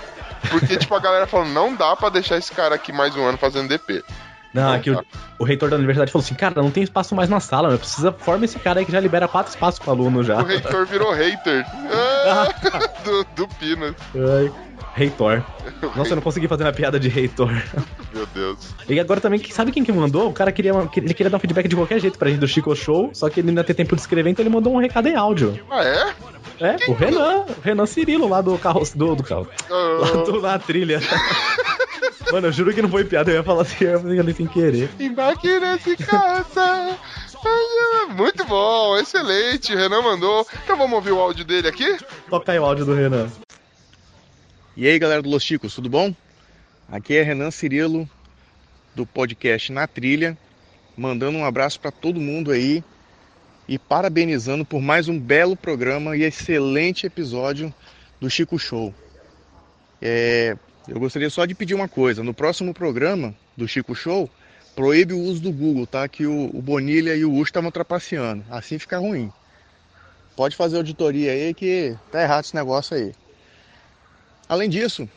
[0.50, 3.38] porque tipo a galera falou, não dá pra deixar esse cara aqui mais um ano
[3.38, 4.02] fazendo DP.
[4.54, 5.04] Não, Não é que o,
[5.40, 7.78] o reitor da universidade falou assim, cara, não tem espaço mais na sala, meu.
[7.78, 10.40] Precisa, forma esse cara aí que já libera quatro espaços pro aluno já.
[10.40, 12.48] O reitor virou hater Ah,
[13.04, 13.94] do, do Pino.
[14.14, 14.52] Ai,
[14.94, 15.42] reitor.
[15.96, 17.50] Nossa, eu não consegui fazer uma piada de reitor.
[18.14, 18.74] Meu Deus.
[18.88, 20.28] E agora também, sabe quem que mandou?
[20.28, 22.76] O cara queria, ele queria dar um feedback de qualquer jeito pra gente do Chico
[22.76, 25.08] Show, só que ele não ia ter tempo de escrever, então ele mandou um recado
[25.08, 25.58] em áudio.
[25.68, 26.14] Ah, é?
[26.60, 30.40] É, o Renan, o Renan Cirilo lá do carro, do, do carro, lá Ah, do,
[30.40, 31.00] na trilha.
[32.32, 34.34] Mano, eu juro que não foi piada, eu ia falar assim, eu ia fazer ali
[34.34, 34.88] sem querer.
[34.98, 36.96] Embarque nesse é,
[38.14, 39.74] Muito bom, excelente.
[39.74, 40.46] O Renan mandou.
[40.64, 41.98] Então vamos ouvir o áudio dele aqui?
[42.30, 43.28] Toca aí o áudio do Renan.
[44.76, 46.14] E aí, galera do Los Chicos, tudo bom?
[46.90, 48.08] Aqui é Renan Cirilo,
[48.94, 50.36] do podcast Na Trilha,
[50.96, 52.82] mandando um abraço para todo mundo aí
[53.68, 57.72] e parabenizando por mais um belo programa e excelente episódio
[58.20, 58.94] do Chico Show.
[60.00, 64.28] É, eu gostaria só de pedir uma coisa: no próximo programa do Chico Show,
[64.74, 66.06] proíbe o uso do Google, tá?
[66.08, 68.44] Que o, o Bonilha e o Ucho estavam trapaceando.
[68.50, 69.32] Assim fica ruim.
[70.36, 73.14] Pode fazer auditoria aí que tá errado esse negócio aí.
[74.48, 75.08] Além disso,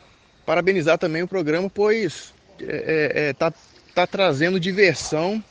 [0.46, 3.52] parabenizar também o programa, pois é, é, é, tá,
[3.94, 5.42] tá trazendo diversão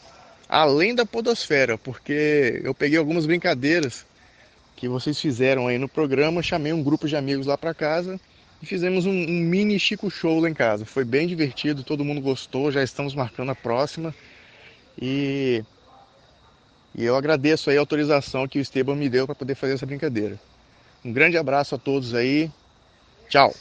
[0.47, 4.05] além da podosfera, porque eu peguei algumas brincadeiras
[4.75, 8.19] que vocês fizeram aí no programa, chamei um grupo de amigos lá para casa
[8.61, 10.85] e fizemos um, um mini Chico Show lá em casa.
[10.85, 14.13] Foi bem divertido, todo mundo gostou, já estamos marcando a próxima
[15.01, 15.63] e,
[16.95, 19.85] e eu agradeço aí a autorização que o Esteban me deu para poder fazer essa
[19.85, 20.39] brincadeira.
[21.03, 22.51] Um grande abraço a todos aí,
[23.29, 23.53] tchau!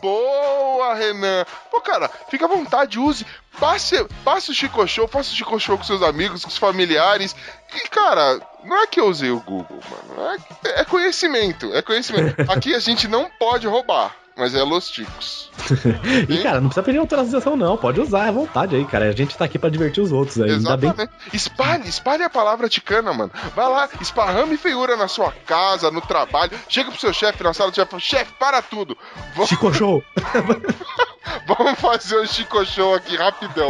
[0.00, 1.44] Boa, Renan!
[1.70, 3.26] Pô, cara, fica à vontade, use.
[3.58, 7.34] Passe, passe o Chico Show, faça o Chico Show com seus amigos, com os familiares.
[7.74, 10.38] E, cara, não é que eu usei o Google, mano.
[10.64, 12.34] É, é conhecimento, é conhecimento.
[12.50, 15.50] Aqui a gente não pode roubar, mas é Los Ticos.
[16.28, 17.76] E, cara, não precisa pedir autorização, não.
[17.76, 19.08] Pode usar à vontade aí, cara.
[19.08, 20.50] A gente tá aqui pra divertir os outros aí.
[20.50, 20.90] Ainda bem.
[20.90, 21.12] Exatamente.
[21.32, 23.30] Espalhe, espalhe a palavra ticana, mano.
[23.54, 26.52] Vai lá, esparrame feiura na sua casa, no trabalho.
[26.68, 28.96] Chega pro seu chefe na sala do chefe, chefe, para tudo.
[29.34, 29.46] Vou...
[29.46, 30.02] Chico Show!
[31.46, 33.68] Vamos fazer um Chico Show aqui rapidão.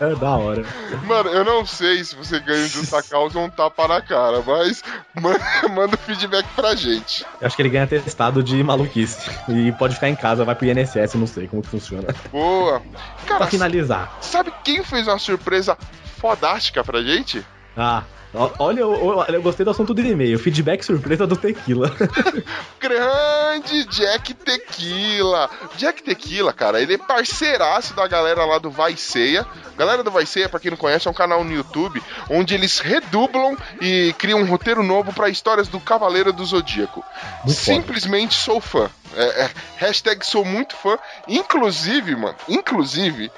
[0.00, 0.64] É da hora.
[1.04, 4.42] Mano, eu não sei se você ganha um Justa Causa ou um tapa na cara,
[4.44, 4.82] mas
[5.14, 7.24] manda, manda feedback pra gente.
[7.40, 9.30] Eu acho que ele ganha testado de maluquice.
[9.48, 12.14] E pode ficar em casa, vai pro INSS, não sei como que funciona.
[12.30, 12.82] Boa.
[13.26, 14.16] Cara, pra finalizar.
[14.20, 15.76] Sabe quem fez uma surpresa
[16.18, 17.44] fodástica pra gente?
[17.76, 18.02] Ah,
[18.34, 20.38] Olha, eu, eu, gostei do assunto do e-mail.
[20.38, 21.90] Feedback surpresa do Tequila.
[22.78, 25.48] Grande Jack Tequila.
[25.76, 29.46] Jack Tequila, cara, ele é parceiraço da galera lá do Vai Ceia.
[29.78, 32.78] Galera do Vai Ceia, pra quem não conhece, é um canal no YouTube onde eles
[32.78, 37.02] redublam e criam um roteiro novo para histórias do Cavaleiro do Zodíaco.
[37.44, 38.44] Muito Simplesmente foda.
[38.44, 38.90] sou fã.
[39.18, 40.96] É, é, hashtag sou muito fã.
[41.26, 43.30] Inclusive, mano, inclusive,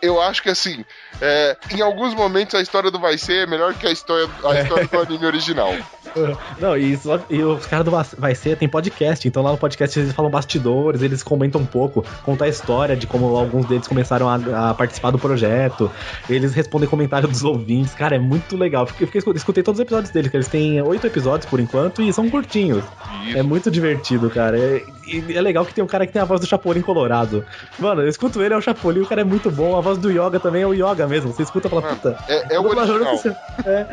[0.00, 0.84] eu acho que assim,
[1.20, 4.54] é, em alguns momentos a história do Vai Ser é melhor que a história, a
[4.54, 4.62] é.
[4.62, 5.74] história do anime original.
[6.58, 9.98] Não, e, só, e os caras do Vai Ser tem podcast, então lá no podcast
[9.98, 14.28] eles falam bastidores, eles comentam um pouco, contam a história de como alguns deles começaram
[14.28, 15.90] a, a participar do projeto,
[16.28, 18.88] eles respondem comentários dos ouvintes, cara, é muito legal.
[18.98, 22.12] Eu fiquei, escutei todos os episódios deles, que eles têm oito episódios por enquanto e
[22.12, 22.84] são curtinhos.
[23.26, 23.38] Isso.
[23.38, 24.58] É muito divertido, cara.
[24.58, 24.82] É,
[25.28, 27.44] e é legal que tem um cara que tem a voz do Chapolin Colorado.
[27.78, 29.76] Mano, eu escuto ele, é o Chapolin, o cara é muito bom.
[29.76, 31.32] A voz do Yoga também é o Yoga mesmo.
[31.32, 32.16] Você escuta pela puta.
[32.28, 33.16] É, é o original.
[33.64, 33.86] É.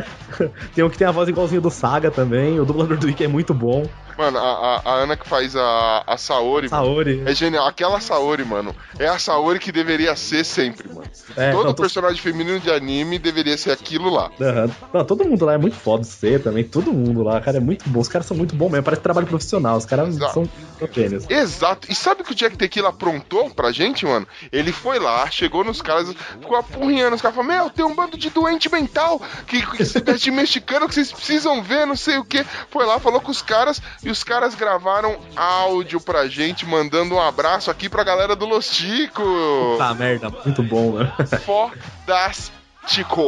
[0.76, 2.60] Tem um que tem a voz igualzinho do Saga também.
[2.60, 3.88] O dublador do Ikki é muito bom.
[4.18, 6.70] Mano, a, a, Ana que faz a, a Saori.
[6.70, 7.18] Saori.
[7.18, 7.68] Mano, é genial.
[7.68, 11.04] Aquela Saori, mano, é a Saori que deveria ser sempre, mano.
[11.36, 12.24] É, todo não, personagem tô...
[12.24, 14.32] feminino de anime deveria ser aquilo lá.
[14.40, 14.72] Uhum.
[14.94, 16.64] Não, todo mundo lá é muito foda ser também.
[16.64, 18.00] Todo mundo lá, cara, é muito bom.
[18.00, 18.84] Os caras são muito bons mesmo.
[18.84, 19.78] Parece trabalho profissional.
[19.78, 20.48] Os caras são
[20.92, 21.30] gênios.
[21.30, 21.92] Exato.
[21.92, 24.28] E sabe o que o Jack Tequila aprontou pra gente, mano?
[24.52, 27.16] Ele foi lá, chegou nos caras, ficou apurrinhando.
[27.16, 30.88] Os caras falaram: Meu, tem um bando de doente mental que, que se veste mexicano
[30.88, 32.44] que vocês precisam ver, não sei o que.
[32.70, 37.22] Foi lá, falou com os caras e os caras gravaram áudio pra gente, mandando um
[37.22, 39.24] abraço aqui pra galera do Los Tico.
[39.72, 41.14] Puta merda, muito bom, né?
[41.46, 43.24] Fodástico!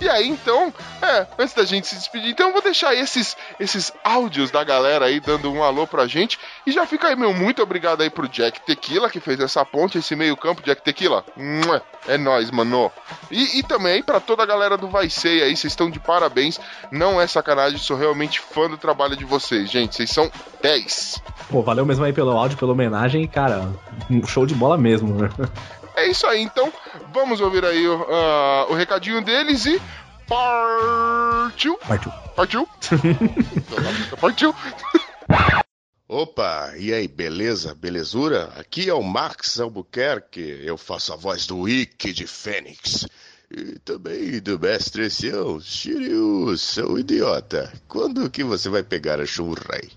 [0.00, 0.72] E aí, então,
[1.02, 5.04] é, antes da gente se despedir, então eu vou deixar esses, esses áudios da galera
[5.04, 6.38] aí dando um alô pra gente.
[6.66, 9.98] E já fica aí, meu, muito obrigado aí pro Jack Tequila, que fez essa ponte,
[9.98, 11.22] esse meio campo, Jack Tequila.
[12.08, 12.90] É nóis, mano.
[13.30, 16.58] E, e também para toda a galera do Vai Ser aí, vocês estão de parabéns.
[16.90, 19.96] Não é sacanagem, sou realmente fã do trabalho de vocês, gente.
[19.96, 20.30] Vocês são
[20.62, 21.22] 10.
[21.50, 23.68] Pô, valeu mesmo aí pelo áudio, pela homenagem, cara.
[24.10, 25.28] Um show de bola mesmo, né?
[25.96, 26.72] É isso aí, então
[27.12, 29.80] vamos ouvir aí uh, o recadinho deles e
[30.26, 31.76] partiu.
[31.78, 32.12] Partiu.
[32.36, 32.68] Partiu.
[34.20, 34.54] partiu.
[36.08, 37.74] Opa, e aí, beleza?
[37.74, 38.52] Belezura?
[38.56, 43.06] Aqui é o Max Albuquerque, eu faço a voz do Ike de Fênix.
[43.48, 47.72] E também do mestre seu, Shiryu, seu idiota.
[47.88, 49.90] Quando que você vai pegar a Shurei?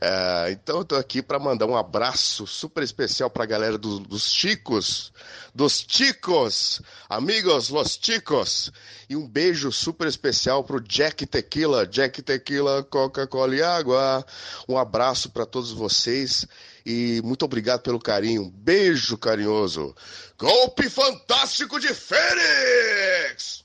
[0.00, 4.32] É, então eu tô aqui para mandar um abraço super especial pra galera do, dos
[4.32, 5.12] Chicos,
[5.54, 8.70] dos Chicos, amigos Los Chicos,
[9.08, 14.24] e um beijo super especial pro Jack Tequila, Jack Tequila, Coca-Cola e água.
[14.68, 16.46] Um abraço para todos vocês
[16.84, 18.50] e muito obrigado pelo carinho.
[18.50, 19.94] Beijo carinhoso.
[20.38, 23.64] Golpe fantástico de Fênix!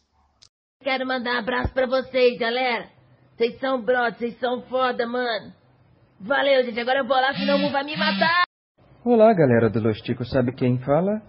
[0.81, 2.89] Quero mandar um abraço para vocês, galera.
[3.35, 5.53] Vocês são brothers, vocês são foda, mano.
[6.19, 6.79] Valeu, gente.
[6.79, 8.43] Agora eu vou lá, senão o Mu vai me matar.
[9.03, 10.01] Olá, galera do Los
[10.31, 11.21] Sabe quem fala?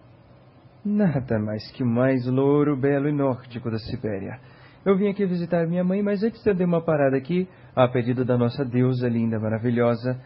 [0.85, 4.39] Nada mais que o mais louro, belo e nórdico da Sibéria.
[4.85, 8.25] Eu vim aqui visitar minha mãe, mas antes eu dei uma parada aqui, a pedido
[8.25, 10.17] da nossa deusa linda, maravilhosa,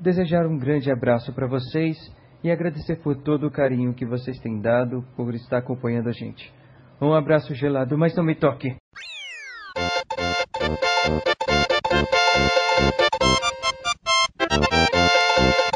[0.00, 1.96] desejar um grande abraço para vocês
[2.42, 6.50] e agradecer por todo o carinho que vocês têm dado por estar acompanhando a gente.
[7.00, 8.74] Um abraço gelado, mas não me toque.